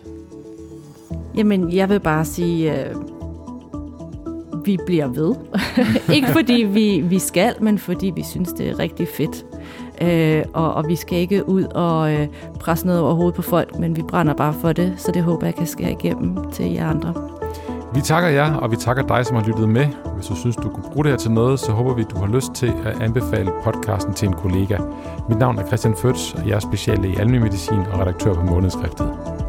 Jamen, 1.35 1.73
jeg 1.73 1.89
vil 1.89 1.99
bare 1.99 2.25
sige, 2.25 2.79
øh, 2.79 2.95
vi 4.65 4.77
bliver 4.85 5.07
ved. 5.07 5.35
ikke 6.15 6.27
fordi 6.27 6.53
vi, 6.53 6.99
vi 6.99 7.19
skal, 7.19 7.55
men 7.61 7.77
fordi 7.77 8.11
vi 8.15 8.23
synes, 8.23 8.53
det 8.53 8.69
er 8.69 8.79
rigtig 8.79 9.07
fedt. 9.07 9.45
Øh, 10.01 10.43
og, 10.53 10.73
og 10.73 10.87
vi 10.87 10.95
skal 10.95 11.19
ikke 11.19 11.49
ud 11.49 11.63
og 11.63 12.13
øh, 12.13 12.27
presse 12.59 12.85
noget 12.85 13.01
over 13.01 13.13
hovedet 13.13 13.35
på 13.35 13.41
folk, 13.41 13.79
men 13.79 13.95
vi 13.95 14.01
brænder 14.01 14.33
bare 14.33 14.53
for 14.53 14.73
det, 14.73 14.93
så 14.97 15.11
det 15.11 15.23
håber 15.23 15.45
jeg 15.47 15.55
kan 15.55 15.67
skære 15.67 15.91
igennem 15.91 16.51
til 16.51 16.73
jer 16.73 16.87
andre. 16.87 17.38
Vi 17.93 18.01
takker 18.01 18.29
jer, 18.29 18.53
og 18.53 18.71
vi 18.71 18.75
takker 18.75 19.03
dig, 19.03 19.25
som 19.25 19.35
har 19.35 19.43
lyttet 19.43 19.69
med. 19.69 19.85
Hvis 20.15 20.27
du 20.27 20.35
synes, 20.35 20.55
du 20.55 20.69
kunne 20.69 20.83
bruge 20.91 21.03
det 21.03 21.11
her 21.11 21.17
til 21.17 21.31
noget, 21.31 21.59
så 21.59 21.71
håber 21.71 21.93
vi, 21.93 22.03
du 22.03 22.17
har 22.17 22.27
lyst 22.27 22.53
til 22.53 22.73
at 22.85 23.01
anbefale 23.01 23.51
podcasten 23.63 24.13
til 24.13 24.27
en 24.27 24.33
kollega. 24.33 24.77
Mit 25.29 25.37
navn 25.37 25.57
er 25.57 25.67
Christian 25.67 25.95
Føtz, 25.95 26.33
og 26.33 26.47
jeg 26.47 26.55
er 26.55 26.59
speciallæge 26.59 27.13
i 27.13 27.17
almindelig 27.17 27.41
medicin 27.41 27.79
og 27.91 27.99
redaktør 27.99 28.33
på 28.33 28.43
Månedskriftet. 28.43 29.48